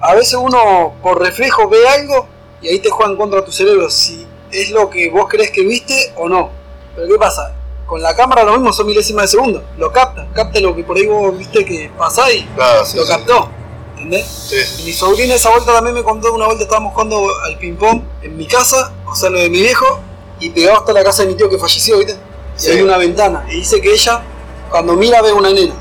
A 0.00 0.14
veces 0.14 0.34
uno 0.34 0.94
por 1.02 1.20
reflejo 1.20 1.68
ve 1.68 1.86
algo 1.88 2.26
y 2.62 2.68
ahí 2.68 2.78
te 2.78 2.88
juega 2.90 3.10
en 3.12 3.18
contra 3.18 3.44
tu 3.44 3.52
cerebro 3.52 3.90
si 3.90 4.26
es 4.50 4.70
lo 4.70 4.88
que 4.88 5.10
vos 5.10 5.26
crees 5.28 5.50
que 5.50 5.62
viste 5.62 6.12
o 6.16 6.28
no. 6.28 6.50
Pero 6.94 7.08
¿qué 7.08 7.18
pasa? 7.18 7.54
Con 7.86 8.00
la 8.00 8.14
cámara 8.14 8.44
lo 8.44 8.52
mismo 8.52 8.72
son 8.72 8.86
milésimas 8.86 9.24
de 9.24 9.28
segundo. 9.28 9.62
Lo 9.76 9.92
capta. 9.92 10.26
Capta 10.32 10.60
lo 10.60 10.74
que 10.74 10.84
por 10.84 10.96
ahí 10.96 11.06
vos 11.06 11.36
viste 11.36 11.64
que 11.64 11.90
pasá 11.98 12.32
y 12.32 12.42
Claro, 12.54 12.84
sí, 12.84 12.96
lo 12.96 13.04
sí. 13.04 13.08
captó. 13.10 13.50
¿Entendés? 13.96 14.26
Sí, 14.26 14.84
mi 14.84 14.92
sobrina 14.92 15.34
esa 15.34 15.50
vuelta 15.50 15.72
también 15.74 15.94
me 15.94 16.02
contó 16.02 16.32
una 16.32 16.46
vuelta 16.46 16.62
estábamos 16.62 16.92
jugando 16.94 17.26
al 17.44 17.58
ping 17.58 17.74
pong 17.74 18.00
en 18.22 18.36
mi 18.36 18.46
casa, 18.46 18.92
o 19.06 19.14
sea 19.14 19.28
lo 19.28 19.38
de 19.38 19.50
mi 19.50 19.60
viejo, 19.60 20.00
y 20.38 20.48
pegado 20.50 20.78
hasta 20.78 20.92
la 20.94 21.04
casa 21.04 21.22
de 21.24 21.28
mi 21.28 21.34
tío 21.34 21.50
que 21.50 21.58
falleció, 21.58 21.98
¿viste? 21.98 22.16
Y 22.62 22.68
hay 22.70 22.80
una 22.82 22.96
ventana. 22.96 23.44
Y 23.50 23.56
dice 23.56 23.78
que 23.80 23.92
ella, 23.92 24.22
cuando 24.70 24.94
mira, 24.94 25.20
ve 25.22 25.32
una 25.32 25.50
nena. 25.52 25.74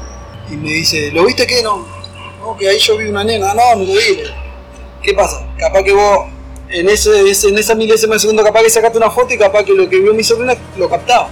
Y 0.52 0.56
me 0.56 0.70
dice, 0.72 1.12
¿lo 1.12 1.26
viste 1.26 1.46
qué? 1.46 1.62
No, 1.62 1.86
no, 2.40 2.58
que 2.58 2.68
ahí 2.70 2.80
yo 2.80 2.98
vi 2.98 3.08
una 3.08 3.24
nena. 3.24 3.54
No, 3.54 3.76
no 3.76 3.84
lo 3.86 3.94
vi. 3.94 4.24
¿Qué 5.02 5.14
pasa? 5.14 5.48
Capaz 5.58 5.84
que 5.84 5.94
vos, 5.94 6.26
en, 6.70 6.90
ese, 6.90 7.20
en 7.20 7.58
esa 7.58 7.76
milésima 7.76 8.16
de 8.16 8.20
segundo, 8.20 8.44
capaz 8.44 8.64
que 8.64 8.70
sacaste 8.70 8.98
una 8.98 9.10
foto 9.12 9.34
y 9.34 9.38
capaz 9.38 9.64
que 9.64 9.74
lo 9.74 9.88
que 9.88 9.98
vio 10.00 10.14
mi 10.14 10.24
sobrina 10.24 10.56
lo 10.78 10.90
captaba. 10.90 11.30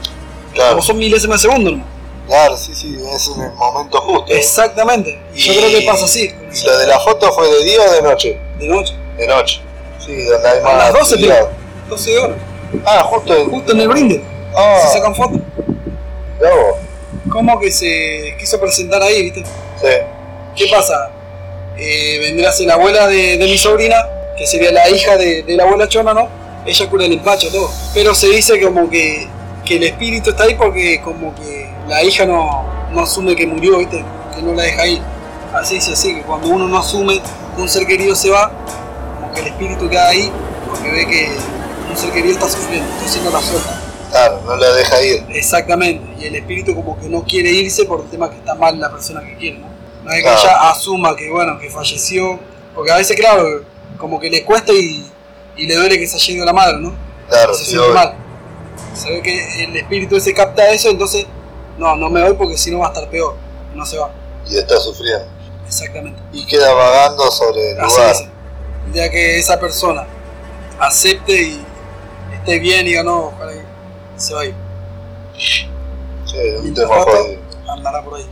Claro, 0.54 0.72
Como 0.72 0.82
son 0.84 0.98
milésimas 0.98 1.42
de 1.42 1.50
segundo, 1.50 1.72
¿no? 1.72 1.84
claro, 2.28 2.58
sí, 2.58 2.74
sí, 2.76 2.98
es 3.14 3.28
en 3.30 3.42
el 3.44 3.52
momento 3.54 4.02
justo. 4.02 4.34
Exactamente. 4.34 5.18
Y 5.34 5.42
yo 5.44 5.54
creo 5.56 5.70
que 5.80 5.86
pasa 5.86 6.06
así. 6.06 6.24
¿Y 6.54 6.66
lo 6.66 6.78
de 6.78 6.88
la 6.88 7.00
foto 7.00 7.32
fue 7.32 7.48
de 7.50 7.64
día 7.64 7.80
o 7.82 7.92
de 7.94 8.02
noche? 8.02 8.38
De 8.60 8.68
noche. 8.68 8.94
De 9.18 9.28
noche. 9.28 9.62
Sí, 10.06 10.24
donde 10.24 10.48
hay 10.48 10.60
A 10.60 10.64
más 10.64 10.74
las 10.78 10.94
12, 10.94 11.18
tío. 11.18 11.32
actividad. 11.34 11.50
12 11.90 12.18
horas. 12.20 12.38
Ah, 12.86 13.04
justo. 13.04 13.34
Justo 13.50 13.72
en 13.72 13.80
el 13.82 13.88
brinde. 13.88 14.24
Ah, 14.56 14.80
Se 14.82 14.94
sacan 14.98 15.16
fotos. 15.16 15.40
¿Cómo 17.30 17.60
que 17.60 17.72
se 17.72 18.36
quiso 18.40 18.60
presentar 18.60 19.02
ahí, 19.04 19.24
viste? 19.24 19.44
Sí, 19.80 19.88
¿Qué 20.56 20.68
pasa? 20.72 21.12
Eh, 21.78 22.20
vendrá 22.22 22.50
a 22.50 22.52
ser 22.52 22.68
la 22.68 22.74
abuela 22.76 23.08
de, 23.08 23.38
de 23.38 23.46
mi 23.46 23.58
sobrina, 23.58 23.96
que 24.38 24.48
sería 24.48 24.72
la 24.72 24.90
hija 24.90 25.18
de, 25.18 25.44
de 25.44 25.56
la 25.56 25.64
abuela 25.64 25.88
Chona, 25.88 26.14
¿no? 26.14 26.28
Ella 26.66 26.90
cura 26.90 27.06
el 27.06 27.14
empacho, 27.14 27.50
todo. 27.52 27.70
Pero 27.94 28.16
se 28.16 28.28
dice 28.30 28.60
como 28.62 28.90
que, 28.90 29.28
que 29.66 29.76
el 29.78 29.84
espíritu 29.84 30.32
está 30.32 30.44
ahí 30.44 30.56
porque 30.56 31.02
como 31.02 31.36
que 31.36 31.70
la 31.88 32.04
hija 32.04 32.26
no, 32.26 32.66
no 32.92 33.02
asume 33.02 33.36
que 33.36 33.46
murió, 33.46 33.78
¿viste? 33.78 34.04
Que 34.36 34.42
no 34.42 34.54
la 34.54 34.64
deja 34.64 34.88
ir. 34.88 35.02
Así 35.54 35.76
dice 35.76 35.94
así, 35.94 36.16
que 36.16 36.22
cuando 36.24 36.48
uno 36.48 36.68
no 36.68 36.78
asume 36.78 37.22
que 37.56 37.62
un 37.62 37.70
ser 37.70 37.86
querido 37.86 38.16
se 38.16 38.30
va, 38.30 38.52
como 39.16 39.34
que 39.34 39.42
el 39.42 39.48
espíritu 39.48 39.90
queda 39.90 40.10
ahí 40.10 40.32
porque 40.68 40.92
ve 40.92 41.08
que 41.08 41.30
un 41.90 41.98
ser 41.98 42.12
querido 42.12 42.34
está 42.34 42.50
sufriendo, 42.50 42.88
entonces 42.94 43.22
no 43.24 43.32
la 43.32 43.42
suelta. 43.42 43.82
Claro, 44.10 44.42
no 44.46 44.56
la 44.56 44.72
deja 44.74 45.02
ir. 45.04 45.26
Exactamente, 45.30 46.06
y 46.22 46.26
el 46.28 46.36
espíritu 46.36 46.76
como 46.76 47.00
que 47.00 47.10
no 47.10 47.24
quiere 47.24 47.52
irse 47.52 47.86
por 47.86 48.02
el 48.02 48.08
tema 48.10 48.30
que 48.30 48.38
está 48.38 48.56
mal 48.56 48.80
la 48.80 48.92
persona 48.92 49.22
que 49.22 49.36
quiere, 49.38 49.60
¿no? 49.60 49.68
No 50.04 50.12
es 50.12 50.18
que 50.18 50.22
Claro. 50.24 50.40
ella 50.42 50.70
asuma 50.72 51.16
que 51.16 51.30
bueno, 51.30 51.60
que 51.60 51.70
falleció, 51.70 52.40
porque 52.74 52.92
a 52.92 52.96
veces 52.98 53.16
claro, 53.18 53.64
como 53.98 54.20
que 54.20 54.30
le 54.30 54.44
cuesta 54.44 54.72
y, 54.74 55.10
y 55.56 55.66
le 55.68 55.76
duele 55.76 55.98
que 55.98 56.08
se 56.08 56.16
haya 56.18 56.34
ido 56.34 56.46
la 56.46 56.54
madre, 56.54 56.78
¿no? 56.80 56.94
Claro, 57.30 57.54
se 57.54 57.66
sí, 57.66 57.72
siente 57.72 57.90
mal. 57.90 58.14
Se 58.94 59.10
ve 59.10 59.22
que 59.22 59.64
el 59.64 59.76
espíritu 59.76 60.16
ese 60.18 60.34
capta 60.34 60.70
eso, 60.70 60.90
entonces 60.90 61.26
no, 61.78 61.96
no 61.96 62.10
me 62.10 62.24
voy 62.24 62.34
porque 62.34 62.58
si 62.58 62.72
no 62.72 62.80
va 62.80 62.86
a 62.88 62.90
estar 62.90 63.10
peor, 63.10 63.36
no 63.76 63.86
se 63.86 63.98
va. 63.98 64.12
Y 64.50 64.58
está 64.58 64.78
sufriendo. 64.80 65.26
Exactamente. 65.68 66.20
Y 66.32 66.46
queda 66.46 66.74
vagando 66.74 67.30
sobre 67.32 67.72
el 67.72 67.80
Así 67.82 67.96
lugar. 67.98 68.12
es. 68.16 68.24
El 68.88 68.94
día 68.94 69.10
que 69.12 69.38
esa 69.40 69.60
persona 69.60 70.06
acepte 70.80 71.34
y 71.42 71.62
esté 72.34 72.60
bien 72.60 72.86
y 72.86 72.90
diga 72.92 73.04
no, 73.04 73.34
ojalá 73.36 73.52
que 73.52 73.60
se 74.18 74.34
va 74.34 74.42
a 74.42 74.46
ir. 74.46 74.56
Sí, 75.38 75.68
un 76.64 76.74
tema 76.74 76.96
jodido. 76.96 77.40
andará 77.68 78.04
por 78.04 78.16
ahí. 78.16 78.26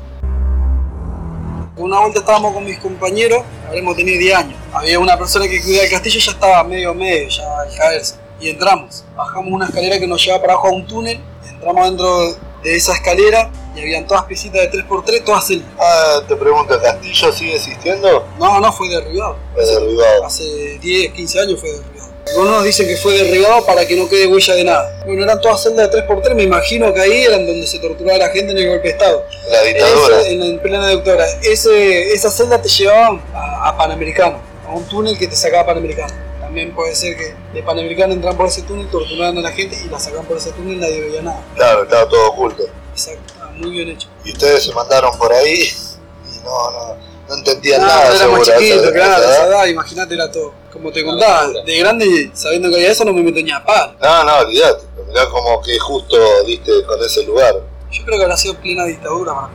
Una 1.78 2.00
vuelta 2.00 2.20
estábamos 2.20 2.54
con 2.54 2.64
mis 2.64 2.80
compañeros, 2.80 3.44
habremos 3.68 3.96
tenido 3.96 4.18
10 4.18 4.36
años. 4.36 4.60
Había 4.74 4.98
una 4.98 5.18
persona 5.18 5.48
que 5.48 5.62
cuidaba 5.62 5.84
el 5.84 5.92
castillo, 5.92 6.20
ya 6.20 6.32
estaba 6.32 6.64
medio 6.64 6.94
medio, 6.94 7.28
ya 7.28 7.44
al 7.60 7.76
caerse. 7.76 8.16
Y 8.40 8.50
entramos, 8.50 9.04
bajamos 9.16 9.52
una 9.52 9.66
escalera 9.66 10.00
que 10.00 10.08
nos 10.08 10.24
lleva 10.24 10.40
para 10.40 10.54
abajo 10.54 10.70
a 10.70 10.72
un 10.72 10.88
túnel, 10.88 11.20
entramos 11.50 11.86
dentro 11.86 12.34
de 12.64 12.76
esa 12.76 12.94
escalera 12.94 13.50
y 13.76 13.82
habían 13.82 14.08
todas 14.08 14.24
piecitas 14.24 14.62
de 14.62 14.72
3x3, 14.72 15.24
todas 15.26 15.48
celdas. 15.48 15.68
Ah, 15.78 16.22
te 16.28 16.36
pregunto, 16.36 16.76
¿el 16.76 16.82
castillo 16.82 17.32
sigue 17.34 17.56
existiendo? 17.56 18.26
No, 18.40 18.60
no, 18.62 18.72
fue 18.72 18.88
derribado. 18.88 19.38
Fue 19.54 19.66
derribado. 19.66 20.26
Hace 20.26 20.80
10, 20.80 21.14
15 21.14 21.40
años 21.42 21.60
fue 21.60 21.70
derribado. 21.72 21.95
Algunos 22.28 22.64
dicen 22.64 22.88
que 22.88 22.98
fue 22.98 23.14
derribado 23.14 23.66
para 23.66 23.86
que 23.86 23.96
no 23.96 24.10
quede 24.10 24.28
huella 24.28 24.56
de 24.56 24.64
nada. 24.64 25.04
Bueno, 25.06 25.24
eran 25.24 25.40
todas 25.42 25.62
celdas 25.62 25.92
de 25.92 26.06
3x3, 26.06 26.34
me 26.34 26.44
imagino 26.44 26.94
que 26.94 27.00
ahí 27.00 27.24
eran 27.24 27.46
donde 27.46 27.68
se 27.68 27.80
torturaba 27.80 28.16
a 28.16 28.28
la 28.28 28.30
gente 28.30 28.52
en 28.52 28.58
el 28.58 28.68
golpe 28.68 28.88
de 28.88 28.94
Estado. 28.94 29.26
La 29.50 29.62
dictadura. 29.62 30.22
Ese, 30.22 30.32
en, 30.34 30.42
en 30.42 30.60
plena 30.60 30.88
dictadura. 30.90 31.26
Ese, 31.44 32.14
esa 32.14 32.32
celda 32.32 32.62
te 32.62 32.68
llevaban 32.68 33.22
a, 33.34 33.70
a 33.70 33.78
Panamericano, 33.78 34.40
a 34.68 34.74
un 34.74 34.84
túnel 34.86 35.18
que 35.18 35.28
te 35.28 35.36
sacaba 35.36 35.68
Panamericano. 35.68 36.14
También 36.40 36.74
puede 36.74 36.96
ser 36.96 37.16
que 37.16 37.34
de 37.54 37.64
Panamericano 37.64 38.14
entran 38.14 38.36
por 38.36 38.48
ese 38.48 38.64
túnel, 38.64 38.90
torturaban 38.90 39.38
a 39.38 39.42
la 39.42 39.52
gente 39.52 39.78
y 39.86 39.90
la 39.90 40.00
sacaban 40.00 40.26
por 40.26 40.38
ese 40.38 40.52
túnel 40.52 40.78
y 40.78 40.80
nadie 40.80 41.02
veía 41.02 41.22
nada. 41.22 41.44
Claro, 41.56 41.84
estaba 41.84 42.10
todo 42.10 42.30
oculto. 42.32 42.64
Exacto, 42.92 43.22
estaba 43.28 43.52
muy 43.52 43.70
bien 43.72 43.90
hecho. 43.90 44.08
Y 44.24 44.32
ustedes 44.32 44.64
se 44.64 44.74
mandaron 44.74 45.16
por 45.18 45.32
ahí 45.32 45.64
y 45.64 46.40
no, 46.44 46.72
no, 46.72 46.98
no 47.28 47.36
entendían 47.36 47.82
No, 47.82 47.88
nada, 47.88 48.02
éramos 48.16 48.20
seguro. 48.20 48.40
a 48.40 48.44
esa- 48.44 48.58
chiquitos, 48.58 48.88
a 48.88 48.92
claro, 48.94 49.24
esa 49.24 49.48
edad. 49.48 49.66
imagínate 49.66 50.14
era 50.14 50.32
todo. 50.32 50.54
Como 50.72 50.92
te 50.92 51.04
contaba, 51.06 51.48
de 51.66 51.78
grande, 51.80 52.32
sabiendo 52.34 52.70
que 52.70 52.76
había 52.76 52.92
eso, 52.92 53.06
no 53.06 53.14
me 53.14 53.24
meto 53.24 53.40
ni 53.42 53.52
a 53.52 53.64
par. 53.64 53.96
No, 54.02 54.24
no, 54.26 54.38
olvidate. 54.40 54.84
Mirá 55.08 55.30
como 55.30 55.62
que 55.62 55.80
justo 55.80 56.18
diste 56.46 56.84
con 56.86 57.02
ese 57.04 57.24
lugar. 57.24 57.56
Yo 57.92 58.04
creo 58.04 58.18
que 58.18 58.24
habrá 58.26 58.36
sido 58.38 58.56
plena 58.56 58.84
dictadura, 58.86 59.34
mí. 59.34 59.48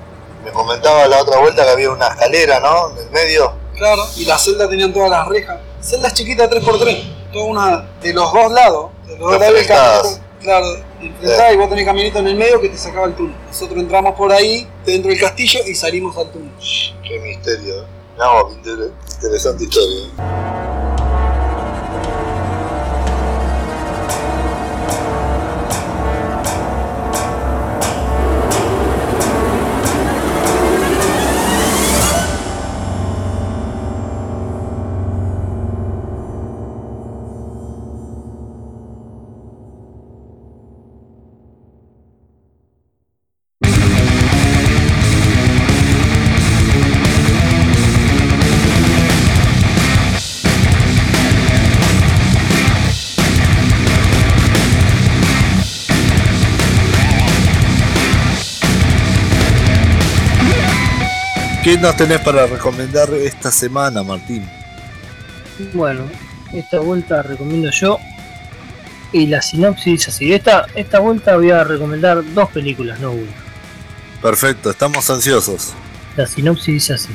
Me 0.45 0.51
comentaba 0.53 1.07
la 1.07 1.21
otra 1.21 1.39
vuelta 1.39 1.63
que 1.65 1.71
había 1.71 1.91
una 1.91 2.09
escalera, 2.09 2.59
¿no? 2.61 2.91
En 2.93 2.99
el 3.05 3.11
medio. 3.11 3.53
Claro, 3.77 4.07
y 4.17 4.25
las 4.25 4.43
celdas 4.43 4.71
tenían 4.71 4.93
todas 4.95 5.11
las 5.11 5.29
rejas. 5.29 5.59
Celdas 5.83 6.15
chiquitas 6.15 6.49
3x3, 6.51 7.03
toda 7.33 7.45
una 7.45 7.87
de 8.03 8.13
los 8.15 8.33
dos 8.33 8.51
lados. 8.53 8.91
De 9.07 9.19
los 9.19 9.31
dos 9.33 9.41
lados 9.41 9.55
del. 9.55 10.21
Claro, 10.41 10.67
enfrentadas 11.01 11.55
y 11.55 11.57
vos 11.57 11.69
tenés 11.69 11.85
caminito 11.85 12.19
en 12.19 12.27
el 12.29 12.37
medio 12.37 12.61
que 12.61 12.69
te 12.69 12.77
sacaba 12.77 13.07
el 13.07 13.15
túnel. 13.15 13.35
Nosotros 13.47 13.79
entramos 13.79 14.15
por 14.15 14.33
ahí, 14.33 14.67
dentro 14.85 15.11
del 15.11 15.21
castillo, 15.21 15.61
y 15.67 15.75
salimos 15.75 16.17
al 16.17 16.31
túnel. 16.31 16.53
Qué 17.07 17.19
misterio. 17.21 17.83
¿eh? 17.83 17.87
No, 18.19 18.51
interesante 18.51 19.65
historia. 19.65 20.90
¿Qué 61.71 61.79
nos 61.79 61.97
tenés 61.97 62.19
para 62.23 62.49
recomendar 62.49 63.15
esta 63.15 63.49
semana, 63.53 64.03
Martín? 64.03 64.45
Bueno, 65.73 66.03
esta 66.53 66.81
vuelta 66.81 67.23
recomiendo 67.23 67.71
yo. 67.71 67.97
Y 69.13 69.29
la 69.29 69.41
sinopsis 69.41 70.09
así. 70.09 70.33
Esta, 70.33 70.67
esta 70.75 70.99
vuelta 70.99 71.37
voy 71.37 71.53
a 71.53 71.63
recomendar 71.63 72.25
dos 72.35 72.51
películas, 72.51 72.99
no 72.99 73.13
una. 73.13 73.31
Perfecto, 74.21 74.71
estamos 74.71 75.09
ansiosos. 75.11 75.73
La 76.17 76.27
sinopsis 76.27 76.75
dice 76.75 76.95
así. 76.95 77.15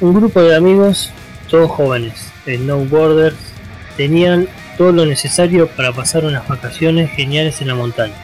Un 0.00 0.12
grupo 0.12 0.42
de 0.42 0.56
amigos, 0.56 1.12
todos 1.48 1.70
jóvenes, 1.70 2.32
snowboarders, 2.46 3.36
tenían 3.96 4.48
todo 4.76 4.90
lo 4.90 5.06
necesario 5.06 5.68
para 5.68 5.92
pasar 5.92 6.24
unas 6.24 6.48
vacaciones 6.48 7.12
geniales 7.12 7.60
en 7.60 7.68
la 7.68 7.76
montaña. 7.76 8.16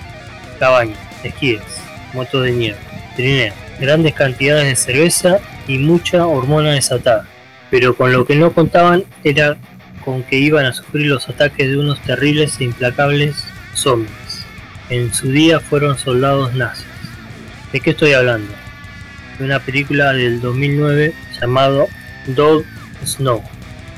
Cabañas, 0.59 0.99
esquíes, 1.23 1.63
motos 2.13 2.43
de 2.43 2.51
nieve, 2.51 2.79
trineo, 3.15 3.55
grandes 3.81 4.15
cantidades 4.15 4.67
de 4.67 4.77
cerveza 4.77 5.39
y 5.67 5.79
mucha 5.79 6.27
hormona 6.27 6.73
desatada. 6.73 7.27
Pero 7.71 7.97
con 7.97 8.13
lo 8.13 8.25
que 8.25 8.37
no 8.37 8.53
contaban 8.53 9.05
era 9.25 9.57
con 10.05 10.23
que 10.23 10.39
iban 10.39 10.67
a 10.67 10.73
sufrir 10.73 11.07
los 11.07 11.29
ataques 11.29 11.69
de 11.69 11.79
unos 11.79 12.01
terribles 12.03 12.61
e 12.61 12.65
implacables 12.65 13.37
zombies. 13.75 14.45
En 14.91 15.13
su 15.13 15.31
día 15.31 15.61
fueron 15.61 15.99
soldados 15.99 16.55
nazis. 16.55 16.87
¿De 17.73 17.81
qué 17.81 17.91
estoy 17.91 18.13
hablando? 18.13 18.53
De 19.39 19.45
una 19.45 19.59
película 19.59 20.13
del 20.13 20.41
2009 20.41 21.15
llamado 21.41 21.89
Dog 22.27 22.65
Snow 23.05 23.43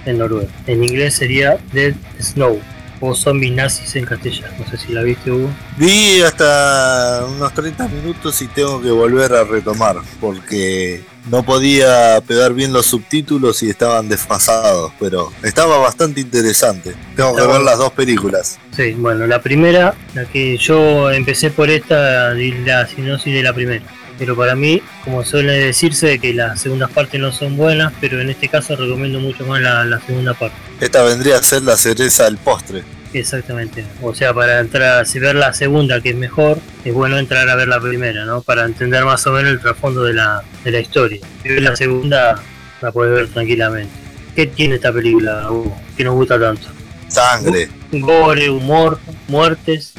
en 0.07 0.18
Noruega. 0.18 0.51
En 0.66 0.83
inglés 0.85 1.14
sería 1.14 1.59
Dead 1.72 1.95
Snow 2.20 2.61
o 3.01 3.14
Zombies 3.14 3.53
Nazis 3.53 3.97
en 3.97 4.05
castellano. 4.05 4.55
No 4.59 4.70
sé 4.70 4.76
si 4.76 4.92
la 4.92 5.03
viste, 5.03 5.30
Hugo. 5.30 5.51
Vi 5.76 6.20
hasta 6.22 7.24
unos 7.28 7.53
30 7.53 7.88
minutos 7.88 8.40
y 8.42 8.49
tengo 8.49 8.80
que 8.80 8.90
volver 8.90 9.32
a 9.32 9.44
retomar 9.44 9.97
porque 10.20 11.03
no 11.30 11.42
podía 11.42 12.20
pegar 12.26 12.55
bien 12.55 12.72
los 12.72 12.86
subtítulos 12.86 13.62
y 13.62 13.70
estaban 13.70 14.09
desfasados, 14.09 14.92
pero 15.01 15.32
estaba 15.42 15.78
bastante 15.78 16.20
interesante. 16.20 16.94
Tengo 17.16 17.34
que 17.34 17.47
ver 17.47 17.61
las 17.62 17.78
dos 17.78 17.92
películas. 17.92 18.59
Sí, 18.74 18.92
bueno, 18.92 19.26
la 19.26 19.42
primera, 19.42 19.94
la 20.14 20.24
que 20.26 20.57
yo 20.57 21.11
empecé 21.11 21.51
por 21.51 21.70
esta, 21.70 22.34
la 22.34 22.86
sinopsis 22.86 23.34
de 23.34 23.42
la 23.42 23.53
primera. 23.53 23.84
Pero 24.18 24.34
para 24.36 24.54
mí, 24.54 24.82
como 25.04 25.24
suele 25.24 25.52
decirse, 25.52 26.18
que 26.18 26.32
las 26.32 26.60
segundas 26.60 26.90
partes 26.90 27.20
no 27.20 27.32
son 27.32 27.56
buenas, 27.56 27.92
pero 28.00 28.20
en 28.20 28.30
este 28.30 28.48
caso 28.48 28.74
recomiendo 28.76 29.20
mucho 29.20 29.44
más 29.46 29.60
la, 29.60 29.84
la 29.84 30.00
segunda 30.00 30.34
parte. 30.34 30.56
Esta 30.80 31.02
vendría 31.02 31.36
a 31.36 31.42
ser 31.42 31.62
la 31.62 31.76
cereza 31.76 32.24
del 32.24 32.38
postre. 32.38 32.82
Exactamente. 33.12 33.84
O 34.02 34.14
sea, 34.14 34.34
para 34.34 34.60
entrar, 34.60 35.06
si 35.06 35.18
ver 35.18 35.36
la 35.36 35.52
segunda, 35.52 36.00
que 36.00 36.10
es 36.10 36.16
mejor, 36.16 36.58
es 36.84 36.92
bueno 36.92 37.18
entrar 37.18 37.48
a 37.48 37.54
ver 37.54 37.68
la 37.68 37.80
primera, 37.80 38.24
¿no? 38.24 38.42
Para 38.42 38.64
entender 38.64 39.04
más 39.04 39.26
o 39.26 39.32
menos 39.32 39.52
el 39.52 39.60
trasfondo 39.60 40.02
de 40.02 40.14
la, 40.14 40.42
de 40.64 40.70
la 40.70 40.80
historia. 40.80 41.20
Si 41.42 41.48
ves 41.48 41.62
la 41.62 41.76
segunda, 41.76 42.42
la 42.82 42.92
puedes 42.92 43.14
ver 43.14 43.28
tranquilamente. 43.28 43.92
¿Qué 44.34 44.46
tiene 44.46 44.74
esta 44.74 44.92
película, 44.92 45.50
Hugo? 45.50 45.80
Que 45.96 46.04
nos 46.04 46.14
gusta 46.14 46.38
tanto. 46.38 46.68
Sangre, 47.08 47.70
Gore, 47.92 48.50
humor, 48.50 48.98
muertes, 49.28 49.94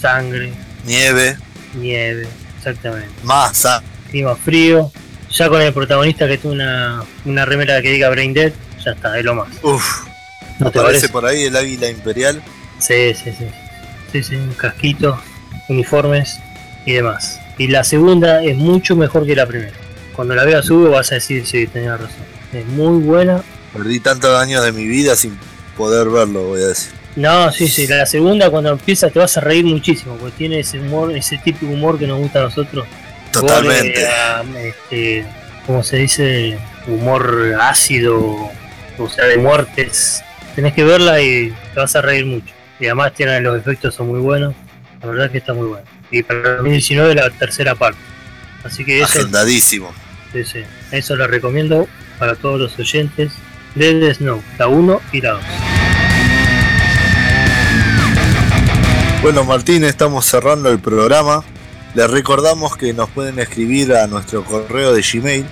sangre, 0.00 0.52
nieve, 0.84 1.36
nieve, 1.74 2.28
exactamente. 2.60 3.10
masa. 3.22 3.82
Clima 4.10 4.36
frío. 4.36 4.90
Ya 5.30 5.48
con 5.48 5.62
el 5.62 5.72
protagonista 5.72 6.26
que 6.26 6.38
tiene 6.38 6.56
una, 6.56 7.04
una 7.24 7.44
remera 7.44 7.80
que 7.80 7.90
diga 7.92 8.10
Brain 8.10 8.34
Dead, 8.34 8.52
ya 8.84 8.90
está, 8.92 9.16
es 9.18 9.24
lo 9.24 9.34
más. 9.36 9.48
Uf, 9.62 10.02
¿No 10.58 10.70
te 10.70 10.78
aparece 10.80 10.82
parece? 10.82 11.08
por 11.08 11.24
ahí 11.26 11.44
el 11.44 11.56
águila 11.56 11.88
imperial. 11.88 12.42
Sí, 12.80 13.14
sí, 13.14 13.32
sí. 13.38 13.46
Sí, 14.10 14.22
sí, 14.24 14.34
un 14.34 14.52
casquito, 14.54 15.20
uniformes 15.68 16.40
y 16.84 16.92
demás. 16.94 17.38
Y 17.58 17.68
la 17.68 17.84
segunda 17.84 18.42
es 18.42 18.56
mucho 18.56 18.96
mejor 18.96 19.24
que 19.24 19.36
la 19.36 19.46
primera. 19.46 19.72
Cuando 20.16 20.34
la 20.34 20.44
veas 20.44 20.68
Hugo 20.68 20.90
vas 20.90 21.12
a 21.12 21.16
decir, 21.16 21.46
sí, 21.46 21.66
tenías 21.68 22.00
razón. 22.00 22.24
Es 22.52 22.66
muy 22.66 23.00
buena. 23.00 23.42
Perdí 23.72 24.00
tantos 24.00 24.36
años 24.36 24.64
de 24.64 24.72
mi 24.72 24.84
vida 24.86 25.14
sin 25.14 25.38
poder 25.76 26.08
verlo, 26.08 26.42
voy 26.42 26.62
a 26.62 26.66
decir. 26.66 26.92
No, 27.16 27.50
sí, 27.50 27.66
sí, 27.66 27.86
la 27.86 28.06
segunda 28.06 28.50
cuando 28.50 28.70
empieza 28.70 29.10
te 29.10 29.18
vas 29.18 29.36
a 29.36 29.40
reír 29.40 29.64
muchísimo, 29.64 30.16
porque 30.16 30.36
tiene 30.36 30.60
ese 30.60 30.78
humor, 30.78 31.14
ese 31.14 31.38
típico 31.38 31.72
humor 31.72 31.98
que 31.98 32.06
nos 32.06 32.18
gusta 32.18 32.40
a 32.40 32.42
nosotros. 32.42 32.86
Totalmente. 33.32 34.06
Ah, 34.06 34.42
este, 34.56 35.26
como 35.66 35.82
se 35.82 35.96
dice, 35.98 36.58
humor 36.86 37.56
ácido, 37.60 38.50
o 38.98 39.08
sea, 39.08 39.26
de 39.26 39.38
muertes. 39.38 40.22
Tenés 40.54 40.72
que 40.74 40.84
verla 40.84 41.20
y 41.20 41.54
te 41.74 41.80
vas 41.80 41.94
a 41.96 42.02
reír 42.02 42.26
mucho. 42.26 42.54
Y 42.78 42.86
además 42.86 43.12
tiene 43.14 43.40
los 43.40 43.58
efectos 43.58 43.94
son 43.94 44.08
muy 44.08 44.20
buenos. 44.20 44.54
La 45.00 45.08
verdad 45.08 45.26
es 45.26 45.32
que 45.32 45.38
está 45.38 45.52
muy 45.52 45.66
bueno. 45.66 45.84
Y 46.10 46.22
para 46.22 46.38
el 46.40 46.56
2019 46.56 47.14
la 47.14 47.30
tercera 47.30 47.74
parte. 47.74 48.00
Así 48.64 48.84
que 48.84 49.00
eso, 49.00 49.20
Agendadísimo. 49.20 49.92
sí, 50.32 50.44
sí, 50.44 50.60
eso 50.90 51.16
lo 51.16 51.26
recomiendo 51.26 51.88
para 52.18 52.34
todos 52.36 52.60
los 52.60 52.78
oyentes 52.78 53.32
de 53.74 54.12
Snow, 54.12 54.42
la 54.58 54.68
1 54.68 55.00
y 55.12 55.20
la 55.22 55.30
2. 55.32 55.42
Bueno, 59.22 59.44
Martín, 59.44 59.84
estamos 59.84 60.24
cerrando 60.24 60.70
el 60.70 60.78
programa. 60.78 61.44
Les 61.94 62.10
recordamos 62.10 62.78
que 62.78 62.94
nos 62.94 63.10
pueden 63.10 63.38
escribir 63.38 63.92
a 63.92 64.06
nuestro 64.06 64.42
correo 64.44 64.94
de 64.94 65.02
Gmail, 65.02 65.44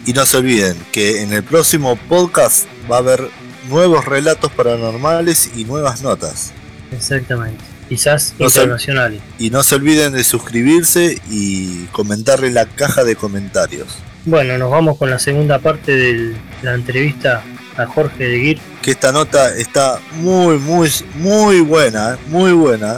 Y 0.05 0.11
no 0.11 0.25
se 0.25 0.35
olviden 0.37 0.75
que 0.91 1.21
en 1.21 1.31
el 1.31 1.43
próximo 1.43 1.95
podcast 1.95 2.65
va 2.89 2.97
a 2.97 2.99
haber 2.99 3.29
nuevos 3.67 4.05
relatos 4.05 4.51
paranormales 4.51 5.51
y 5.55 5.65
nuevas 5.65 6.01
notas. 6.01 6.53
Exactamente. 6.91 7.63
Quizás 7.89 8.33
No 8.37 8.47
internacionales. 8.47 9.21
Y 9.39 9.49
no 9.49 9.63
se 9.63 9.75
olviden 9.75 10.13
de 10.13 10.23
suscribirse 10.23 11.21
y 11.29 11.85
comentar 11.87 12.43
en 12.43 12.53
la 12.53 12.65
caja 12.65 13.03
de 13.03 13.15
comentarios. 13.15 13.87
Bueno, 14.25 14.57
nos 14.57 14.69
vamos 14.69 14.97
con 14.97 15.09
la 15.09 15.19
segunda 15.19 15.59
parte 15.59 15.95
de 15.95 16.35
la 16.61 16.73
entrevista 16.73 17.43
a 17.77 17.85
Jorge 17.85 18.25
de 18.25 18.37
Guir. 18.37 18.59
Que 18.81 18.91
esta 18.91 19.11
nota 19.13 19.55
está 19.55 19.99
muy, 20.15 20.57
muy, 20.57 20.91
muy 21.15 21.61
buena, 21.61 22.15
¿eh? 22.15 22.17
muy 22.27 22.51
buena. 22.51 22.97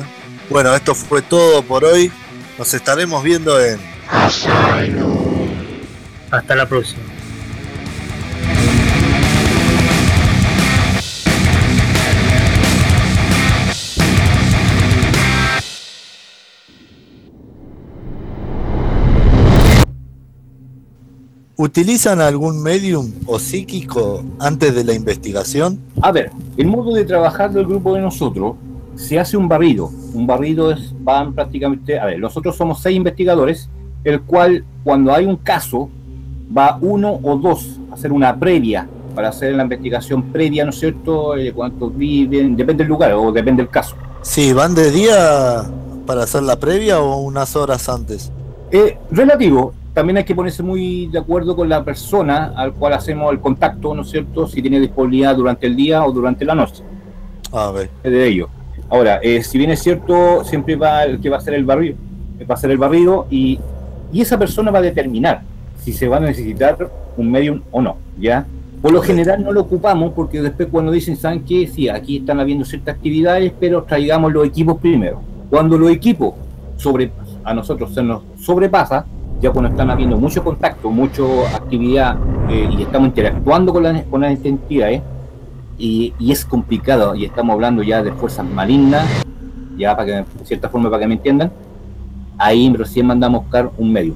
Bueno, 0.49 0.73
esto 0.73 0.95
fue 0.95 1.21
todo 1.21 1.61
por 1.61 1.85
hoy. 1.85 2.11
Nos 2.57 2.73
estaremos 2.73 3.23
viendo 3.23 3.63
en 3.63 3.79
Hasta 6.31 6.55
la 6.55 6.67
próxima. 6.67 7.18
¿Utilizan 21.61 22.21
algún 22.21 22.63
medium 22.63 23.11
o 23.25 23.37
psíquico 23.37 24.23
antes 24.39 24.73
de 24.73 24.85
la 24.85 24.93
investigación? 24.93 25.77
A 26.01 26.13
ver, 26.13 26.31
el 26.55 26.67
modo 26.67 26.93
de 26.93 27.03
trabajar 27.03 27.51
del 27.51 27.65
grupo 27.65 27.95
de 27.95 27.99
nosotros 27.99 28.55
se 28.95 29.19
hace 29.19 29.35
un 29.35 29.49
barrido. 29.49 29.91
Un 30.13 30.25
barrido 30.25 30.71
es, 30.71 30.93
van 31.01 31.33
prácticamente, 31.33 31.99
a 31.99 32.05
ver, 32.05 32.17
nosotros 32.17 32.55
somos 32.55 32.81
seis 32.81 32.95
investigadores, 32.95 33.69
el 34.05 34.21
cual 34.21 34.63
cuando 34.85 35.13
hay 35.13 35.25
un 35.25 35.35
caso 35.35 35.89
va 36.57 36.77
uno 36.79 37.19
o 37.21 37.35
dos 37.35 37.77
a 37.91 37.95
hacer 37.95 38.13
una 38.13 38.39
previa 38.39 38.87
para 39.13 39.27
hacer 39.27 39.53
la 39.53 39.63
investigación 39.63 40.31
previa, 40.31 40.63
¿no 40.63 40.69
es 40.69 40.79
cierto? 40.79 41.35
Eh, 41.35 41.51
cuántos 41.51 41.93
viven, 41.97 42.55
depende 42.55 42.85
del 42.85 42.89
lugar 42.89 43.11
o 43.11 43.33
depende 43.33 43.63
del 43.63 43.69
caso. 43.69 43.97
Sí, 44.21 44.53
¿van 44.53 44.75
de 44.75 44.91
día 44.91 45.69
para 46.05 46.23
hacer 46.23 46.43
la 46.43 46.57
previa 46.57 47.01
o 47.01 47.17
unas 47.17 47.57
horas 47.57 47.89
antes? 47.89 48.31
Eh, 48.71 48.97
relativo, 49.11 49.73
también 49.93 50.17
hay 50.17 50.23
que 50.23 50.35
ponerse 50.35 50.63
muy 50.63 51.07
de 51.07 51.19
acuerdo 51.19 51.55
con 51.55 51.67
la 51.67 51.83
persona 51.83 52.53
al 52.55 52.73
cual 52.73 52.93
hacemos 52.93 53.31
el 53.31 53.39
contacto, 53.39 53.93
¿no 53.93 54.03
es 54.03 54.09
cierto? 54.09 54.47
Si 54.47 54.61
tiene 54.61 54.79
disponibilidad 54.79 55.35
durante 55.35 55.67
el 55.67 55.75
día 55.75 56.05
o 56.05 56.11
durante 56.11 56.45
la 56.45 56.55
noche. 56.55 56.83
A 57.51 57.71
ver. 57.71 57.89
de 58.03 58.27
ello. 58.27 58.49
Ahora, 58.89 59.19
eh, 59.21 59.43
si 59.43 59.57
bien 59.57 59.71
es 59.71 59.81
cierto, 59.81 60.43
siempre 60.43 60.75
va 60.75 61.03
el 61.03 61.19
que 61.19 61.29
va 61.29 61.37
a 61.37 61.39
hacer 61.39 61.53
el 61.53 61.65
barrido, 61.65 61.95
va 62.41 62.55
a 62.55 62.57
hacer 62.57 62.71
el 62.71 62.77
barrido 62.77 63.27
y, 63.29 63.59
y 64.11 64.21
esa 64.21 64.37
persona 64.37 64.71
va 64.71 64.79
a 64.79 64.83
determinar 64.83 65.41
si 65.77 65.93
se 65.93 66.07
va 66.07 66.17
a 66.17 66.19
necesitar 66.19 66.89
un 67.17 67.31
medium 67.31 67.61
o 67.71 67.81
no, 67.81 67.97
¿ya? 68.19 68.45
Por 68.81 68.93
lo 68.93 69.01
general 69.01 69.43
no 69.43 69.51
lo 69.51 69.61
ocupamos 69.61 70.13
porque 70.13 70.41
después 70.41 70.69
cuando 70.71 70.91
dicen, 70.91 71.17
¿saben 71.17 71.43
qué? 71.43 71.67
Sí, 71.67 71.89
aquí 71.89 72.17
están 72.17 72.39
habiendo 72.39 72.63
ciertas 72.63 72.95
actividades, 72.95 73.51
pero 73.59 73.83
traigamos 73.83 74.31
los 74.31 74.45
equipos 74.45 74.79
primero. 74.79 75.21
Cuando 75.49 75.77
los 75.77 75.91
equipos 75.91 76.33
sobre, 76.77 77.11
a 77.43 77.53
nosotros 77.53 77.93
se 77.93 78.01
nos 78.01 78.21
sobrepasa, 78.39 79.05
ya 79.41 79.51
cuando 79.51 79.69
están 79.71 79.89
habiendo 79.89 80.17
mucho 80.17 80.43
contacto, 80.43 80.89
mucha 80.89 81.23
actividad 81.55 82.17
eh, 82.49 82.69
y 82.77 82.81
estamos 82.81 83.07
interactuando 83.07 83.73
con, 83.73 83.83
la, 83.83 84.03
con 84.03 84.21
las 84.21 84.43
entidades, 84.43 85.01
y, 85.77 86.13
y 86.19 86.31
es 86.31 86.43
complicado, 86.43 87.15
y 87.15 87.23
estamos 87.23 87.53
hablando 87.53 87.83
ya 87.83 88.03
de 88.03 88.11
fuerzas 88.11 88.45
malignas, 88.45 89.05
ya 89.77 89.95
para 89.95 90.05
que, 90.05 90.11
de 90.11 90.45
cierta 90.45 90.67
forma 90.67 90.89
para 90.89 91.01
que 91.01 91.07
me 91.07 91.13
entiendan, 91.13 91.51
ahí 92.37 92.73
recién 92.75 93.05
mandamos 93.05 93.39
a 93.39 93.43
buscar 93.43 93.71
un 93.77 93.93
medio. 93.93 94.13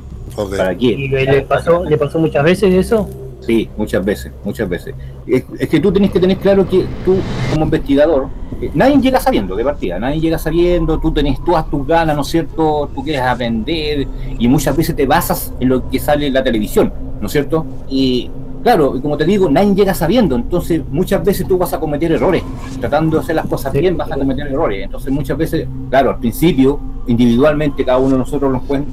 ¿Para 0.57 0.75
qué? 0.75 0.87
¿Y 0.87 1.07
le 1.07 1.41
pasó, 1.43 1.85
le 1.85 1.97
pasó 1.97 2.19
muchas 2.19 2.43
veces 2.43 2.73
eso? 2.73 3.07
Sí, 3.45 3.69
muchas 3.77 4.03
veces, 4.05 4.31
muchas 4.43 4.69
veces. 4.69 4.95
Es, 5.27 5.43
es 5.59 5.67
que 5.69 5.79
tú 5.79 5.91
tenés 5.91 6.11
que 6.11 6.19
tener 6.19 6.37
claro 6.37 6.67
que 6.67 6.85
tú, 7.03 7.17
como 7.51 7.65
investigador, 7.65 8.27
eh, 8.61 8.71
nadie 8.73 8.97
llega 9.01 9.19
sabiendo 9.19 9.55
de 9.55 9.63
partida, 9.65 9.99
nadie 9.99 10.21
llega 10.21 10.37
sabiendo, 10.37 10.97
tú 10.99 11.11
tenés 11.11 11.43
todas 11.43 11.69
tus 11.69 11.85
ganas, 11.85 12.15
¿no 12.15 12.21
es 12.21 12.27
cierto? 12.29 12.89
Tú 12.95 13.03
quieres 13.03 13.21
aprender 13.21 14.07
y 14.39 14.47
muchas 14.47 14.77
veces 14.77 14.95
te 14.95 15.05
basas 15.05 15.53
en 15.59 15.69
lo 15.69 15.89
que 15.89 15.99
sale 15.99 16.27
en 16.27 16.33
la 16.33 16.43
televisión, 16.43 16.93
¿no 17.19 17.25
es 17.27 17.31
cierto? 17.33 17.65
Y 17.89 18.29
claro, 18.63 19.01
como 19.01 19.17
te 19.17 19.25
digo, 19.25 19.49
nadie 19.49 19.75
llega 19.75 19.93
sabiendo, 19.93 20.37
entonces 20.37 20.81
muchas 20.89 21.21
veces 21.25 21.45
tú 21.45 21.57
vas 21.57 21.73
a 21.73 21.79
cometer 21.81 22.13
errores, 22.13 22.43
tratando 22.79 23.17
de 23.17 23.23
hacer 23.23 23.35
las 23.35 23.47
cosas 23.47 23.73
bien 23.73 23.97
vas 23.97 24.09
a 24.09 24.15
cometer 24.15 24.47
errores, 24.47 24.85
entonces 24.85 25.11
muchas 25.11 25.37
veces, 25.37 25.67
claro, 25.89 26.11
al 26.11 26.19
principio, 26.19 26.79
individualmente 27.07 27.83
cada 27.83 27.97
uno 27.97 28.11
de 28.11 28.17
nosotros 28.19 28.49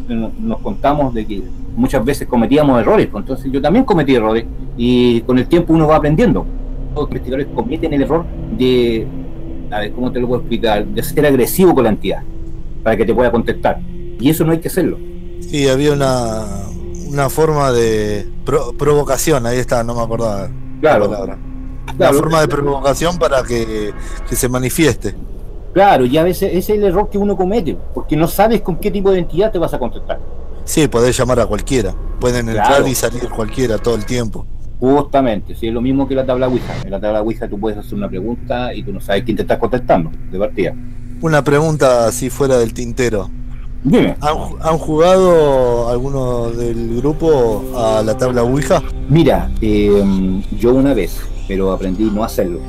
nos- 0.08 0.34
nos 0.40 0.58
contamos 0.58 1.14
de 1.14 1.24
que 1.24 1.42
muchas 1.80 2.04
veces 2.04 2.28
cometíamos 2.28 2.78
errores, 2.80 3.08
pues, 3.10 3.22
entonces 3.22 3.50
yo 3.50 3.60
también 3.60 3.84
cometí 3.84 4.14
errores 4.14 4.44
y 4.76 5.20
con 5.22 5.38
el 5.38 5.46
tiempo 5.48 5.72
uno 5.72 5.86
va 5.88 5.96
aprendiendo. 5.96 6.44
Los 6.94 7.04
investigadores 7.04 7.46
cometen 7.54 7.92
el 7.94 8.02
error 8.02 8.24
de, 8.58 9.06
a 9.70 9.80
ver, 9.80 9.92
¿cómo 9.92 10.12
te 10.12 10.20
lo 10.20 10.28
puedo 10.28 10.40
explicar? 10.42 10.84
De 10.86 11.02
ser 11.02 11.24
agresivo 11.26 11.74
con 11.74 11.84
la 11.84 11.90
entidad 11.90 12.22
para 12.82 12.96
que 12.96 13.04
te 13.04 13.14
pueda 13.14 13.30
contestar. 13.30 13.80
Y 14.18 14.28
eso 14.28 14.44
no 14.44 14.52
hay 14.52 14.58
que 14.58 14.68
hacerlo. 14.68 14.98
Sí, 15.40 15.66
había 15.68 15.92
una, 15.92 16.44
una 17.08 17.30
forma 17.30 17.72
de 17.72 18.26
pro- 18.44 18.72
provocación, 18.76 19.46
ahí 19.46 19.58
está, 19.58 19.82
no 19.82 19.94
me 19.94 20.02
acordaba 20.02 20.48
Claro. 20.80 21.04
la 21.04 21.10
palabra. 21.10 21.38
Claro. 21.96 22.12
Una 22.12 22.22
forma 22.22 22.40
de 22.42 22.48
provocación 22.48 23.18
para 23.18 23.42
que, 23.42 23.92
que 24.28 24.36
se 24.36 24.48
manifieste. 24.48 25.14
Claro, 25.72 26.04
y 26.04 26.18
a 26.18 26.24
veces 26.24 26.50
ese 26.52 26.58
es 26.74 26.78
el 26.78 26.84
error 26.84 27.08
que 27.08 27.16
uno 27.18 27.36
comete, 27.36 27.76
porque 27.94 28.16
no 28.16 28.26
sabes 28.26 28.60
con 28.60 28.76
qué 28.76 28.90
tipo 28.90 29.10
de 29.12 29.20
entidad 29.20 29.52
te 29.52 29.58
vas 29.58 29.72
a 29.72 29.78
contestar. 29.78 30.18
Sí, 30.70 30.86
podés 30.86 31.16
llamar 31.18 31.40
a 31.40 31.46
cualquiera. 31.46 31.92
Pueden 32.20 32.48
entrar 32.48 32.68
Claro. 32.68 32.86
y 32.86 32.94
salir 32.94 33.28
cualquiera 33.28 33.76
todo 33.78 33.96
el 33.96 34.04
tiempo. 34.04 34.46
Justamente, 34.78 35.56
sí, 35.56 35.66
es 35.66 35.74
lo 35.74 35.80
mismo 35.80 36.06
que 36.06 36.14
la 36.14 36.24
tabla 36.24 36.46
Ouija. 36.46 36.72
En 36.84 36.92
la 36.92 37.00
tabla 37.00 37.22
Ouija 37.22 37.48
tú 37.48 37.58
puedes 37.58 37.76
hacer 37.76 37.94
una 37.94 38.08
pregunta 38.08 38.72
y 38.72 38.84
tú 38.84 38.92
no 38.92 39.00
sabes 39.00 39.24
quién 39.24 39.36
te 39.36 39.42
está 39.42 39.58
contestando 39.58 40.12
de 40.30 40.38
partida. 40.38 40.72
Una 41.22 41.42
pregunta 41.42 42.06
así 42.06 42.30
fuera 42.30 42.56
del 42.56 42.72
tintero. 42.72 43.28
Dime. 43.82 44.14
¿Han, 44.20 44.36
han 44.62 44.78
jugado 44.78 45.88
alguno 45.88 46.50
del 46.50 46.98
grupo 46.98 47.64
a 47.76 48.00
la 48.04 48.16
tabla 48.16 48.44
Ouija? 48.44 48.80
Mira, 49.08 49.50
eh, 49.60 50.40
yo 50.56 50.72
una 50.72 50.94
vez, 50.94 51.20
pero 51.48 51.72
aprendí 51.72 52.04
no 52.04 52.22
a 52.22 52.26
hacerlo. 52.26 52.60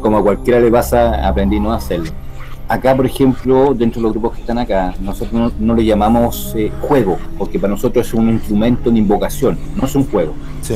Como 0.00 0.18
a 0.18 0.22
cualquiera 0.22 0.60
le 0.60 0.70
pasa, 0.70 1.26
aprendí 1.26 1.58
no 1.58 1.72
a 1.72 1.76
hacerlo. 1.78 2.12
Acá, 2.68 2.94
por 2.94 3.06
ejemplo, 3.06 3.72
dentro 3.74 4.00
de 4.00 4.02
los 4.04 4.12
grupos 4.12 4.34
que 4.34 4.40
están 4.42 4.58
acá, 4.58 4.94
nosotros 5.00 5.32
no, 5.32 5.52
no 5.58 5.74
le 5.74 5.84
llamamos 5.86 6.52
eh, 6.54 6.70
juego, 6.82 7.16
porque 7.38 7.58
para 7.58 7.70
nosotros 7.72 8.06
es 8.06 8.12
un 8.12 8.28
instrumento 8.28 8.90
de 8.90 8.98
invocación, 8.98 9.58
no 9.74 9.84
es 9.86 9.94
un 9.94 10.04
juego. 10.06 10.34
Sí. 10.60 10.74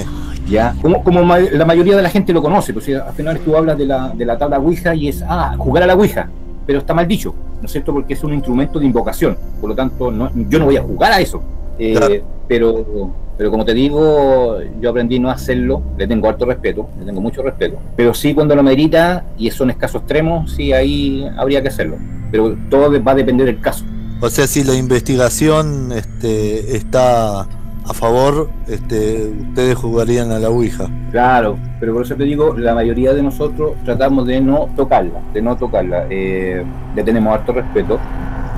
¿ya? 0.48 0.74
Como, 0.80 1.04
como 1.04 1.22
ma- 1.22 1.38
la 1.38 1.64
mayoría 1.66 1.94
de 1.94 2.02
la 2.02 2.08
gente 2.08 2.32
lo 2.32 2.40
conoce, 2.42 2.72
pues 2.72 2.88
al 2.88 3.12
final 3.12 3.38
tú 3.40 3.54
hablas 3.56 3.76
de 3.76 3.84
la, 3.86 4.08
de 4.08 4.24
la 4.24 4.38
tabla 4.38 4.58
Ouija 4.58 4.94
y 4.94 5.08
es, 5.08 5.22
ah, 5.28 5.54
jugar 5.58 5.82
a 5.82 5.86
la 5.86 5.94
Ouija, 5.94 6.28
pero 6.66 6.78
está 6.78 6.94
mal 6.94 7.06
dicho, 7.06 7.34
¿no 7.60 7.66
es 7.66 7.72
cierto? 7.72 7.92
Porque 7.92 8.14
es 8.14 8.24
un 8.24 8.32
instrumento 8.32 8.78
de 8.80 8.86
invocación, 8.86 9.36
por 9.60 9.68
lo 9.68 9.76
tanto, 9.76 10.10
no- 10.10 10.30
yo 10.48 10.58
no 10.58 10.64
voy 10.64 10.76
a 10.78 10.82
jugar 10.82 11.12
a 11.12 11.20
eso. 11.20 11.42
Eh, 11.78 11.94
Claro. 11.94 12.14
pero, 12.48 13.10
pero 13.36 13.50
como 13.50 13.64
te 13.64 13.74
digo, 13.74 14.58
yo 14.80 14.90
aprendí 14.90 15.18
no 15.18 15.30
a 15.30 15.34
hacerlo, 15.34 15.82
le 15.96 16.06
tengo 16.06 16.28
alto 16.28 16.44
respeto, 16.44 16.88
le 16.98 17.04
tengo 17.04 17.20
mucho 17.20 17.42
respeto, 17.42 17.78
pero 17.96 18.14
sí 18.14 18.34
cuando 18.34 18.54
lo 18.54 18.62
merita 18.62 19.24
y 19.38 19.50
son 19.50 19.70
escasos 19.70 20.02
extremos, 20.02 20.52
sí 20.52 20.72
ahí 20.72 21.26
habría 21.36 21.62
que 21.62 21.68
hacerlo, 21.68 21.96
pero 22.30 22.56
todo 22.70 23.02
va 23.02 23.12
a 23.12 23.14
depender 23.14 23.46
del 23.46 23.60
caso. 23.60 23.84
O 24.20 24.30
sea, 24.30 24.46
si 24.46 24.62
la 24.62 24.74
investigación 24.74 25.90
este, 25.92 26.76
está 26.76 27.40
a 27.40 27.94
favor, 27.94 28.50
este, 28.68 29.32
ustedes 29.48 29.74
jugarían 29.74 30.30
a 30.30 30.38
la 30.38 30.48
Ouija. 30.48 30.88
Claro, 31.10 31.58
pero 31.80 31.94
por 31.94 32.04
eso 32.04 32.14
te 32.14 32.24
digo, 32.24 32.56
la 32.56 32.74
mayoría 32.74 33.12
de 33.12 33.22
nosotros 33.22 33.72
tratamos 33.84 34.26
de 34.26 34.40
no 34.40 34.68
tocarla, 34.76 35.20
de 35.34 35.42
no 35.42 35.56
tocarla. 35.56 36.06
Eh, 36.08 36.64
le 36.94 37.02
tenemos 37.02 37.34
harto 37.34 37.52
respeto, 37.52 37.98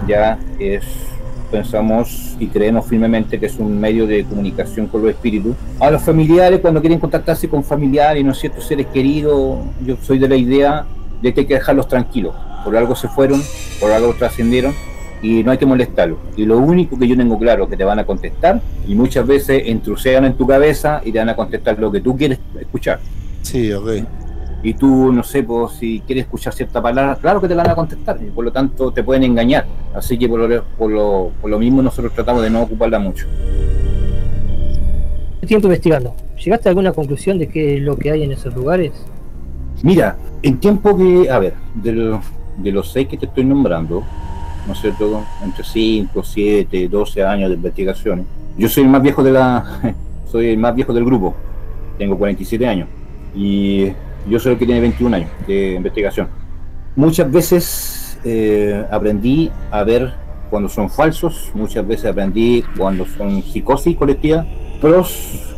ya 0.06 0.38
es, 0.58 0.84
pensamos 1.54 2.34
y 2.40 2.48
creemos 2.48 2.84
firmemente 2.86 3.38
que 3.38 3.46
es 3.46 3.56
un 3.60 3.78
medio 3.78 4.08
de 4.08 4.24
comunicación 4.24 4.88
con 4.88 5.02
los 5.02 5.10
espíritus. 5.12 5.54
A 5.78 5.88
los 5.88 6.02
familiares, 6.02 6.58
cuando 6.60 6.80
quieren 6.80 6.98
contactarse 6.98 7.48
con 7.48 7.62
familiares, 7.62 8.24
¿no 8.24 8.32
es 8.32 8.38
cierto?, 8.38 8.60
seres 8.60 8.86
queridos, 8.88 9.58
yo 9.86 9.96
soy 10.02 10.18
de 10.18 10.28
la 10.28 10.36
idea 10.36 10.84
de 11.22 11.32
que 11.32 11.40
hay 11.40 11.46
que 11.46 11.54
dejarlos 11.54 11.86
tranquilos. 11.86 12.34
Por 12.64 12.76
algo 12.76 12.96
se 12.96 13.06
fueron, 13.06 13.40
por 13.80 13.92
algo 13.92 14.12
trascendieron 14.14 14.74
y 15.22 15.44
no 15.44 15.52
hay 15.52 15.58
que 15.58 15.66
molestarlos. 15.66 16.18
Y 16.36 16.44
lo 16.44 16.58
único 16.58 16.98
que 16.98 17.06
yo 17.06 17.16
tengo 17.16 17.38
claro 17.38 17.64
es 17.64 17.70
que 17.70 17.76
te 17.76 17.84
van 17.84 18.00
a 18.00 18.04
contestar 18.04 18.60
y 18.88 18.96
muchas 18.96 19.24
veces 19.24 19.68
intrusean 19.68 20.24
en 20.24 20.34
tu 20.34 20.46
cabeza 20.46 21.02
y 21.04 21.12
te 21.12 21.18
van 21.18 21.28
a 21.28 21.36
contestar 21.36 21.78
lo 21.78 21.92
que 21.92 22.00
tú 22.00 22.16
quieres 22.16 22.40
escuchar. 22.60 22.98
Sí, 23.42 23.72
ok. 23.72 24.23
Y 24.64 24.72
tú, 24.74 25.12
no 25.12 25.22
sé, 25.22 25.42
pues, 25.42 25.72
si 25.74 26.00
quieres 26.06 26.24
escuchar 26.24 26.52
cierta 26.54 26.80
palabra, 26.80 27.16
claro 27.20 27.40
que 27.40 27.46
te 27.48 27.54
la 27.54 27.62
van 27.62 27.72
a 27.72 27.74
contestar 27.76 28.18
y 28.20 28.30
por 28.30 28.44
lo 28.46 28.50
tanto 28.50 28.90
te 28.92 29.04
pueden 29.04 29.22
engañar. 29.22 29.66
Así 29.94 30.16
que 30.18 30.26
por 30.28 30.40
lo, 30.40 30.64
por 30.78 30.90
lo, 30.90 31.30
por 31.40 31.50
lo 31.50 31.58
mismo 31.58 31.82
nosotros 31.82 32.12
tratamos 32.14 32.42
de 32.42 32.48
no 32.50 32.62
ocuparla 32.62 32.98
mucho. 32.98 33.26
tiempo 35.46 35.66
investigando. 35.66 36.14
¿Llegaste 36.42 36.68
a 36.68 36.70
alguna 36.70 36.92
conclusión 36.92 37.38
de 37.38 37.48
qué 37.48 37.76
es 37.76 37.82
lo 37.82 37.96
que 37.96 38.10
hay 38.10 38.22
en 38.22 38.32
esos 38.32 38.54
lugares? 38.54 38.92
Mira, 39.82 40.16
en 40.42 40.58
tiempo 40.58 40.96
que, 40.96 41.30
a 41.30 41.38
ver, 41.38 41.52
de, 41.74 41.92
lo- 41.92 42.20
de 42.56 42.72
los 42.72 42.90
seis 42.90 43.06
que 43.08 43.18
te 43.18 43.26
estoy 43.26 43.44
nombrando, 43.44 44.02
¿no 44.66 44.72
es 44.72 44.80
cierto? 44.80 45.22
Entre 45.44 45.62
5, 45.62 46.22
7, 46.24 46.88
12 46.88 47.22
años 47.22 47.50
de 47.50 47.56
investigaciones. 47.56 48.24
Yo 48.56 48.68
soy 48.70 48.84
el 48.84 48.88
más 48.88 49.02
viejo 49.02 49.22
de 49.22 49.32
la, 49.32 49.94
soy 50.32 50.48
el 50.48 50.58
más 50.58 50.74
viejo 50.74 50.94
del 50.94 51.04
grupo. 51.04 51.34
Tengo 51.98 52.16
47 52.16 52.66
años. 52.66 52.88
Y 53.36 53.88
yo 54.28 54.38
soy 54.38 54.52
el 54.52 54.58
que 54.58 54.66
tiene 54.66 54.80
21 54.80 55.16
años 55.16 55.30
de 55.46 55.74
investigación. 55.74 56.28
Muchas 56.96 57.30
veces 57.30 58.18
eh, 58.24 58.84
aprendí 58.90 59.50
a 59.70 59.82
ver 59.84 60.14
cuando 60.50 60.68
son 60.68 60.88
falsos, 60.88 61.50
muchas 61.54 61.86
veces 61.86 62.06
aprendí 62.10 62.62
cuando 62.76 63.04
son 63.06 63.42
psicosis 63.42 63.96
colectiva, 63.96 64.46
pros, 64.80 65.54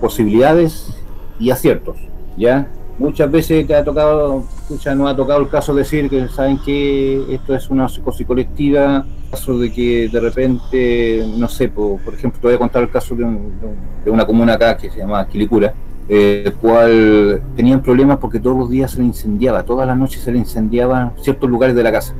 posibilidades 0.00 0.94
y 1.38 1.50
aciertos, 1.50 1.96
¿ya? 2.36 2.66
Muchas 2.98 3.30
veces 3.30 3.66
te 3.66 3.74
ha 3.74 3.82
tocado, 3.82 4.44
escucha, 4.62 4.94
nos 4.94 5.10
ha 5.10 5.16
tocado 5.16 5.40
el 5.40 5.48
caso 5.48 5.72
de 5.74 5.80
decir 5.82 6.10
que 6.10 6.28
saben 6.28 6.58
que 6.58 7.34
esto 7.34 7.54
es 7.54 7.70
una 7.70 7.88
psicosis 7.88 8.26
colectiva, 8.26 9.06
caso 9.30 9.58
de 9.58 9.72
que 9.72 10.08
de 10.08 10.20
repente, 10.20 11.26
no 11.36 11.48
sé, 11.48 11.68
por, 11.68 11.98
por 12.00 12.12
ejemplo, 12.14 12.38
te 12.40 12.46
voy 12.48 12.56
a 12.56 12.58
contar 12.58 12.82
el 12.82 12.90
caso 12.90 13.14
de, 13.14 13.24
un- 13.24 13.58
de 13.60 13.66
un- 13.66 13.76
de 14.04 14.10
una 14.10 14.26
comuna 14.26 14.54
acá 14.54 14.76
que 14.76 14.90
se 14.90 14.98
llama 14.98 15.26
Quilicura, 15.28 15.72
el 16.10 16.52
cual 16.54 17.40
tenían 17.54 17.80
problemas 17.82 18.18
porque 18.18 18.40
todos 18.40 18.58
los 18.58 18.68
días 18.68 18.90
se 18.90 18.98
le 18.98 19.04
incendiaba, 19.04 19.62
todas 19.62 19.86
las 19.86 19.96
noches 19.96 20.20
se 20.22 20.32
le 20.32 20.38
incendiaban 20.38 21.12
ciertos 21.22 21.48
lugares 21.48 21.76
de 21.76 21.84
la 21.84 21.92
casa, 21.92 22.14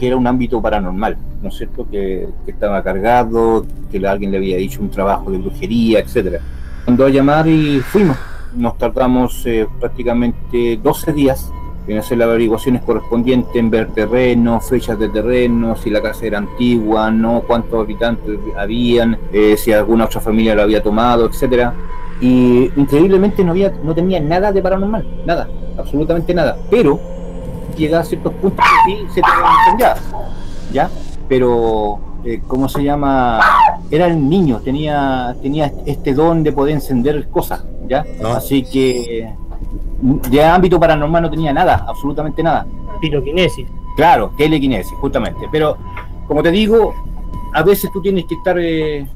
que 0.00 0.08
era 0.08 0.16
un 0.16 0.26
ámbito 0.26 0.60
paranormal, 0.60 1.16
¿no 1.40 1.48
es 1.48 1.54
cierto? 1.54 1.86
Que, 1.88 2.28
que 2.44 2.50
estaba 2.50 2.82
cargado, 2.82 3.64
que 3.92 4.04
alguien 4.04 4.32
le 4.32 4.38
había 4.38 4.56
dicho 4.56 4.82
un 4.82 4.90
trabajo 4.90 5.30
de 5.30 5.38
brujería, 5.38 6.00
etcétera. 6.00 6.40
Mandó 6.86 7.06
a 7.06 7.08
llamar 7.08 7.46
y 7.46 7.78
fuimos. 7.80 8.16
Nos 8.56 8.76
tardamos 8.78 9.42
eh, 9.46 9.66
prácticamente 9.78 10.80
12 10.82 11.12
días 11.12 11.52
en 11.86 11.98
hacer 11.98 12.18
las 12.18 12.28
averiguaciones 12.28 12.82
correspondientes, 12.82 13.54
en 13.54 13.70
ver 13.70 13.88
terrenos, 13.92 14.68
fechas 14.68 14.98
de 14.98 15.08
terreno, 15.08 15.76
si 15.76 15.90
la 15.90 16.02
casa 16.02 16.26
era 16.26 16.38
antigua, 16.38 17.10
no, 17.12 17.42
cuántos 17.46 17.80
habitantes 17.80 18.38
habían, 18.56 19.16
eh, 19.32 19.56
si 19.56 19.72
alguna 19.72 20.06
otra 20.06 20.20
familia 20.20 20.54
lo 20.54 20.62
había 20.62 20.82
tomado, 20.82 21.26
etcétera. 21.26 21.72
Y 22.20 22.70
increíblemente 22.76 23.44
no 23.44 23.52
había, 23.52 23.72
no 23.82 23.94
tenía 23.94 24.20
nada 24.20 24.52
de 24.52 24.62
paranormal, 24.62 25.06
nada, 25.26 25.48
absolutamente 25.78 26.32
nada. 26.34 26.56
Pero 26.70 26.98
llega 27.76 28.00
a 28.00 28.04
ciertos 28.04 28.32
puntos 28.34 28.64
que 28.64 28.92
sí 28.92 29.06
se 29.14 29.20
te 29.20 29.28
incendiar, 29.60 29.96
¿ya? 30.72 30.90
Pero, 31.28 31.98
eh, 32.24 32.40
¿cómo 32.46 32.68
se 32.68 32.82
llama? 32.82 33.40
Era 33.90 34.06
el 34.06 34.28
niño, 34.28 34.60
tenía, 34.60 35.36
tenía 35.42 35.72
este 35.84 36.14
don 36.14 36.42
de 36.42 36.52
poder 36.52 36.74
encender 36.74 37.28
cosas, 37.28 37.64
¿ya? 37.86 38.04
Así 38.34 38.62
que 38.62 39.34
de 40.30 40.44
ámbito 40.44 40.78
paranormal 40.78 41.22
no 41.22 41.30
tenía 41.30 41.52
nada, 41.52 41.84
absolutamente 41.86 42.42
nada. 42.42 42.66
Piroquinesis. 43.00 43.66
Claro, 43.96 44.32
telequinesis, 44.36 44.92
justamente. 45.00 45.46
Pero, 45.50 45.76
como 46.26 46.42
te 46.42 46.50
digo, 46.50 46.94
a 47.54 47.62
veces 47.62 47.90
tú 47.92 48.02
tienes 48.02 48.26
que 48.26 48.34
estar, 48.34 48.58
eh, 48.58 49.06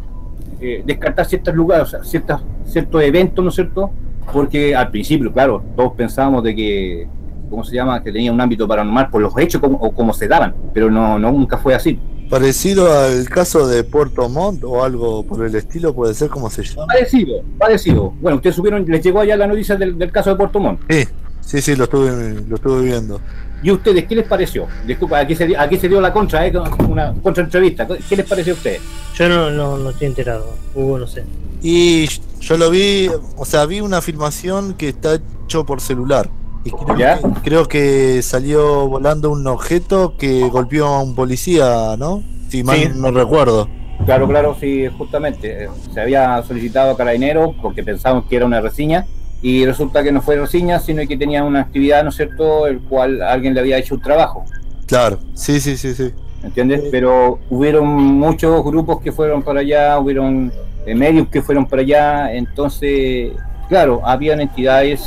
eh, 0.60 0.82
descartar 0.84 1.26
ciertos 1.26 1.54
lugares, 1.54 1.88
o 1.88 1.90
sea, 1.90 2.04
ciertas, 2.04 2.42
ciertos 2.64 3.02
eventos, 3.02 3.42
¿no 3.42 3.48
es 3.48 3.54
cierto? 3.54 3.90
Porque 4.32 4.74
al 4.74 4.90
principio, 4.90 5.32
claro, 5.32 5.62
todos 5.76 5.92
pensábamos 5.94 6.44
de 6.44 6.54
que, 6.54 7.08
¿cómo 7.48 7.64
se 7.64 7.74
llama? 7.74 8.02
Que 8.02 8.12
tenía 8.12 8.32
un 8.32 8.40
ámbito 8.40 8.68
paranormal 8.68 9.10
por 9.10 9.22
los 9.22 9.36
hechos 9.38 9.60
como, 9.60 9.78
o 9.78 9.92
como 9.92 10.12
se 10.12 10.28
daban, 10.28 10.54
pero 10.72 10.90
no, 10.90 11.18
no 11.18 11.32
nunca 11.32 11.58
fue 11.58 11.74
así. 11.74 11.98
Parecido 12.28 12.92
al 12.92 13.28
caso 13.28 13.66
de 13.66 13.82
Puerto 13.82 14.28
Montt 14.28 14.62
o 14.62 14.84
algo 14.84 15.24
por 15.26 15.44
el 15.44 15.54
estilo, 15.54 15.92
puede 15.92 16.14
ser 16.14 16.28
como 16.28 16.48
se 16.48 16.62
llama. 16.62 16.86
Parecido, 16.86 17.42
parecido. 17.58 18.12
Bueno, 18.20 18.36
ustedes 18.36 18.54
supieron, 18.54 18.84
les 18.86 19.02
llegó 19.02 19.20
allá 19.20 19.36
la 19.36 19.48
noticia 19.48 19.74
del, 19.74 19.98
del 19.98 20.12
caso 20.12 20.30
de 20.30 20.36
Puerto 20.36 20.60
Montt. 20.60 20.80
Sí. 20.88 21.08
Sí, 21.50 21.60
sí, 21.60 21.74
lo 21.74 21.84
estuve, 21.84 22.44
lo 22.46 22.54
estuve 22.54 22.84
viendo. 22.84 23.20
¿Y 23.62 23.70
ustedes 23.70 24.06
qué 24.06 24.14
les 24.16 24.26
pareció? 24.26 24.66
Disculpa, 24.86 25.18
aquí 25.18 25.34
se, 25.34 25.54
aquí 25.56 25.76
se 25.76 25.88
dio 25.88 26.00
la 26.00 26.12
contra, 26.12 26.46
¿eh? 26.46 26.52
una 26.88 27.12
contra 27.22 27.44
entrevista. 27.44 27.86
¿Qué 28.08 28.16
les 28.16 28.26
pareció 28.26 28.54
a 28.54 28.56
ustedes? 28.56 28.80
Yo 29.14 29.28
no, 29.28 29.50
no, 29.50 29.76
no 29.76 29.90
estoy 29.90 30.06
enterado, 30.08 30.54
Hugo, 30.74 30.98
no 30.98 31.06
sé. 31.06 31.24
Y 31.62 32.06
yo 32.40 32.56
lo 32.56 32.70
vi, 32.70 33.10
o 33.36 33.44
sea, 33.44 33.66
vi 33.66 33.80
una 33.82 34.00
filmación 34.00 34.74
que 34.74 34.88
está 34.88 35.16
hecho 35.44 35.66
por 35.66 35.80
celular. 35.82 36.30
Y 36.64 36.70
creo, 36.70 36.96
¿Ya? 36.96 37.18
Que, 37.18 37.28
creo 37.42 37.68
que 37.68 38.22
salió 38.22 38.88
volando 38.88 39.30
un 39.30 39.46
objeto 39.46 40.14
que 40.18 40.48
golpeó 40.48 40.86
a 40.86 41.02
un 41.02 41.14
policía, 41.14 41.96
¿no? 41.98 42.22
Si 42.48 42.62
mal 42.64 42.78
Sí. 42.78 42.88
no 42.94 43.10
recuerdo. 43.10 43.68
Claro, 44.06 44.26
claro, 44.26 44.56
sí, 44.58 44.86
justamente. 44.96 45.64
eh, 45.64 45.68
Se 45.92 46.00
había 46.00 46.42
solicitado 46.42 46.92
a 46.92 46.96
Carabinero 46.96 47.54
porque 47.60 47.82
pensábamos 47.82 48.24
que 48.26 48.36
era 48.36 48.46
una 48.46 48.60
reseña 48.62 49.06
y 49.42 49.64
resulta 49.64 50.02
que 50.02 50.12
no 50.12 50.20
fue 50.22 50.36
reseña, 50.36 50.78
sino 50.78 51.06
que 51.06 51.16
tenía 51.16 51.42
una 51.44 51.60
actividad, 51.60 52.02
¿no 52.02 52.10
es 52.10 52.16
cierto?, 52.16 52.66
el 52.66 52.80
cual 52.80 53.22
alguien 53.22 53.54
le 53.54 53.60
había 53.60 53.78
hecho 53.78 53.94
un 53.94 54.02
trabajo. 54.02 54.44
Claro, 54.86 55.18
sí, 55.34 55.60
sí, 55.60 55.76
sí, 55.76 55.94
sí. 55.94 56.12
¿entiendes? 56.42 56.84
Pero 56.90 57.38
hubieron 57.50 57.86
muchos 57.86 58.64
grupos 58.64 59.00
que 59.00 59.12
fueron 59.12 59.42
para 59.42 59.60
allá, 59.60 59.98
hubieron 59.98 60.52
eh, 60.86 60.94
medios 60.94 61.28
que 61.28 61.42
fueron 61.42 61.66
para 61.66 61.82
allá, 61.82 62.32
entonces, 62.32 63.32
claro, 63.68 64.00
habían 64.04 64.40
entidades, 64.40 65.02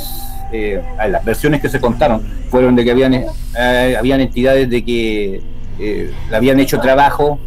eh, 0.52 0.82
las 1.08 1.24
versiones 1.24 1.60
que 1.60 1.68
se 1.68 1.80
contaron 1.80 2.22
fueron 2.50 2.76
de 2.76 2.84
que 2.84 2.90
habían, 2.90 3.14
eh, 3.14 3.96
habían 3.98 4.20
entidades 4.20 4.70
de 4.70 4.84
que 4.84 5.42
eh, 5.78 6.12
le 6.30 6.36
habían 6.36 6.60
hecho 6.60 6.78
trabajo 6.78 7.38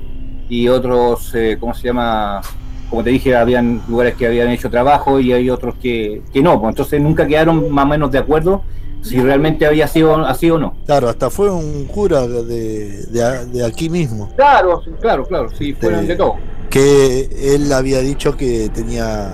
y 0.50 0.68
otros, 0.68 1.34
eh, 1.36 1.58
¿cómo 1.60 1.74
se 1.74 1.88
llama? 1.88 2.42
Como 2.90 3.04
te 3.04 3.10
dije, 3.10 3.36
habían 3.36 3.82
lugares 3.88 4.16
que 4.16 4.28
habían 4.28 4.50
hecho 4.50 4.70
trabajo 4.70 5.20
y 5.20 5.34
hay 5.34 5.50
otros 5.50 5.76
que, 5.82 6.22
que 6.32 6.42
no, 6.42 6.60
pues 6.60 6.72
entonces 6.72 7.02
nunca 7.02 7.28
quedaron 7.28 7.70
más 7.72 7.86
o 7.86 7.88
menos 7.90 8.12
de 8.12 8.20
acuerdo 8.20 8.64
si 9.02 9.20
realmente 9.20 9.66
había 9.66 9.88
sido 9.88 10.16
así 10.26 10.50
o 10.50 10.58
no. 10.58 10.76
Claro, 10.86 11.08
hasta 11.10 11.30
fue 11.30 11.50
un 11.52 11.86
cura 11.86 12.28
de, 12.28 13.06
de, 13.08 13.46
de 13.46 13.66
aquí 13.66 13.90
mismo. 13.90 14.30
Claro, 14.36 14.82
claro, 15.02 15.24
claro, 15.26 15.50
sí, 15.50 15.74
fueron 15.74 16.02
Sí. 16.02 16.08
de 16.08 16.16
todo. 16.16 16.36
Que 16.70 17.30
él 17.56 17.72
había 17.72 18.00
dicho 18.00 18.36
que 18.36 18.70
tenía 18.74 19.32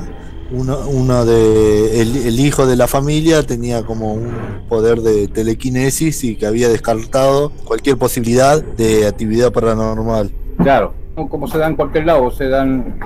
uno, 0.52 0.78
uno 0.88 1.26
de 1.26 2.02
el, 2.02 2.16
el 2.28 2.40
hijo 2.40 2.68
de 2.68 2.76
la 2.76 2.88
familia 2.88 3.42
tenía 3.44 3.84
como 3.84 4.14
un 4.14 4.32
poder 4.70 5.00
de 5.02 5.28
telequinesis 5.28 6.24
y 6.24 6.36
que 6.36 6.46
había 6.46 6.70
descartado 6.70 7.52
cualquier 7.66 7.98
posibilidad 7.98 8.62
de 8.64 9.08
actividad 9.08 9.52
paranormal. 9.52 10.32
Claro, 10.58 10.94
como 11.30 11.48
se 11.48 11.58
da 11.58 11.68
en 11.68 11.76
cualquier 11.76 12.06
lado, 12.06 12.30
se 12.30 12.48
dan 12.50 13.00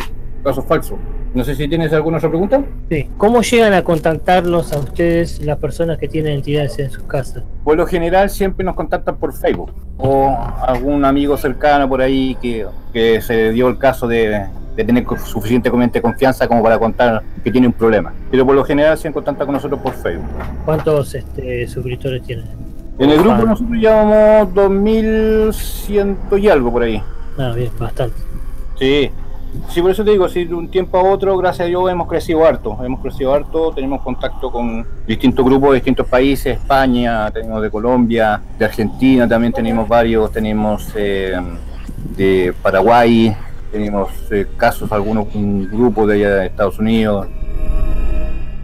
casos 0.48 0.66
falsos. 0.66 0.98
No 1.34 1.44
sé 1.44 1.56
si 1.56 1.68
tienes 1.68 1.92
alguna 1.94 2.18
otra 2.18 2.30
pregunta. 2.30 2.64
Sí. 2.90 3.10
¿Cómo 3.18 3.42
llegan 3.42 3.74
a 3.74 3.84
contactarlos 3.84 4.72
a 4.74 4.80
ustedes 4.80 5.42
las 5.42 5.58
personas 5.58 5.98
que 5.98 6.08
tienen 6.08 6.34
entidades 6.34 6.80
en 6.80 6.90
sus 6.90 7.04
casas? 7.04 7.44
Por 7.64 7.78
lo 7.78 7.86
general 7.86 8.30
siempre 8.30 8.66
nos 8.66 8.76
contactan 8.76 9.18
por 9.18 9.34
Facebook 9.34 9.72
o 9.98 10.38
algún 10.66 11.04
amigo 11.06 11.38
cercano 11.38 11.90
por 11.90 12.02
ahí 12.02 12.38
que, 12.42 12.66
que 12.94 13.22
se 13.22 13.52
dio 13.52 13.68
el 13.68 13.78
caso 13.78 14.08
de, 14.08 14.46
de 14.76 14.84
tener 14.84 15.06
suficientemente 15.26 16.02
confianza 16.02 16.48
como 16.48 16.64
para 16.64 16.80
contar 16.80 17.24
que 17.44 17.52
tiene 17.52 17.68
un 17.68 17.74
problema. 17.74 18.14
Pero 18.32 18.46
por 18.46 18.56
lo 18.56 18.64
general 18.64 18.98
se 18.98 19.12
contacta 19.12 19.46
con 19.46 19.54
nosotros 19.54 19.82
por 19.82 19.94
Facebook. 19.94 20.30
¿Cuántos 20.66 21.14
este, 21.14 21.68
suscriptores 21.68 22.24
tienen? 22.24 22.46
En 23.00 23.10
el 23.10 23.20
grupo 23.20 23.36
Ah, 23.42 23.46
nosotros 23.46 23.78
llevamos 23.78 24.54
2100 24.54 26.18
y 26.38 26.48
algo 26.48 26.72
por 26.72 26.84
ahí. 26.84 27.04
Ah, 27.38 27.52
bien, 27.56 27.70
bastante. 27.78 28.16
Sí, 28.80 29.12
sí, 29.70 29.82
por 29.82 29.92
eso 29.92 30.04
te 30.04 30.12
digo, 30.12 30.28
si 30.30 30.46
de 30.46 30.54
un 30.54 30.70
tiempo 30.70 30.98
a 30.98 31.04
otro, 31.04 31.38
gracias 31.38 31.66
a 31.66 31.70
Dios, 31.70 31.90
hemos 31.92 32.08
crecido 32.08 32.46
harto. 32.46 32.78
Hemos 32.84 33.02
crecido 33.02 33.34
harto, 33.34 33.72
tenemos 33.74 34.02
contacto 34.02 34.52
con 34.52 34.86
distintos 35.06 35.46
grupos 35.46 35.70
de 35.70 35.76
distintos 35.76 36.08
países, 36.08 36.58
España, 36.58 37.30
tenemos 37.32 37.62
de 37.62 37.70
Colombia, 37.72 38.42
de 38.58 38.66
Argentina 38.66 39.28
también 39.28 39.54
tenemos 39.54 39.88
varios, 39.88 40.32
tenemos 40.32 40.88
eh, 40.96 41.36
de 42.16 42.54
Paraguay, 42.62 43.36
tenemos 43.72 44.10
eh, 44.32 44.48
casos, 44.58 44.92
algunos, 44.92 45.28
un 45.36 45.68
grupo 45.72 46.06
de 46.08 46.16
allá 46.16 46.36
de 46.36 46.46
Estados 46.48 46.80
Unidos. 46.80 47.28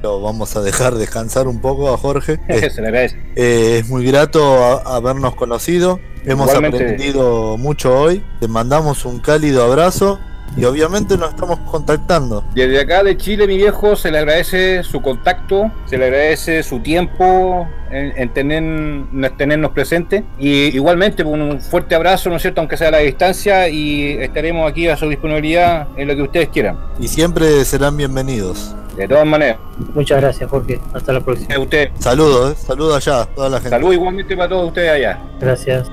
Lo 0.01 0.19
vamos 0.21 0.53
a 0.57 0.61
dejar 0.61 0.95
descansar 0.95 1.47
un 1.47 1.61
poco 1.61 1.93
a 1.93 1.97
Jorge. 1.97 2.37
Se 2.69 2.81
le 2.81 2.87
agradece. 2.87 3.17
Eh, 3.37 3.77
es 3.79 3.89
muy 3.89 4.05
grato 4.05 4.43
a- 4.63 4.97
habernos 4.97 5.33
conocido. 5.35 5.99
Hemos 6.25 6.47
Igualmente. 6.49 6.83
aprendido 6.83 7.57
mucho 7.57 7.97
hoy. 7.97 8.21
Te 8.41 8.49
mandamos 8.49 9.05
un 9.05 9.19
cálido 9.19 9.63
abrazo 9.63 10.19
y 10.55 10.65
obviamente 10.65 11.17
nos 11.17 11.29
estamos 11.29 11.59
contactando. 11.59 12.43
Desde 12.53 12.79
acá 12.79 13.03
de 13.03 13.17
Chile, 13.17 13.47
mi 13.47 13.57
viejo, 13.57 13.95
se 13.95 14.11
le 14.11 14.19
agradece 14.19 14.83
su 14.83 15.01
contacto, 15.01 15.71
se 15.85 15.97
le 15.97 16.05
agradece 16.05 16.61
su 16.61 16.79
tiempo 16.79 17.67
en, 17.89 18.13
en 18.15 18.29
tener, 18.33 18.61
en 18.61 19.31
tenernos 19.37 19.71
presentes. 19.71 20.23
Y 20.37 20.75
igualmente, 20.75 21.23
un 21.23 21.59
fuerte 21.59 21.95
abrazo, 21.95 22.29
¿no 22.29 22.35
es 22.35 22.41
cierto?, 22.43 22.61
aunque 22.61 22.77
sea 22.77 22.89
a 22.89 22.91
la 22.91 22.99
distancia, 22.99 23.67
y 23.67 24.11
estaremos 24.19 24.69
aquí 24.69 24.87
a 24.87 24.95
su 24.95 25.09
disponibilidad 25.09 25.87
en 25.97 26.07
lo 26.07 26.15
que 26.15 26.21
ustedes 26.21 26.49
quieran. 26.49 26.77
Y 26.99 27.07
siempre 27.07 27.65
serán 27.65 27.97
bienvenidos. 27.97 28.75
De 28.95 29.07
todas 29.07 29.25
maneras, 29.25 29.57
Muchas 29.95 30.21
gracias, 30.21 30.47
Jorge. 30.49 30.79
Hasta 30.93 31.13
la 31.13 31.21
próxima. 31.21 31.55
a 31.55 31.59
usted. 31.59 31.89
Saludos, 31.97 32.53
¿eh? 32.53 32.55
saludos 32.67 32.95
allá, 32.95 33.21
a 33.21 33.25
toda 33.25 33.49
la 33.49 33.57
gente. 33.57 33.71
Salud 33.71 33.91
igualmente 33.91 34.37
para 34.37 34.49
todos 34.49 34.67
ustedes 34.67 34.91
allá. 34.91 35.19
Gracias. 35.39 35.89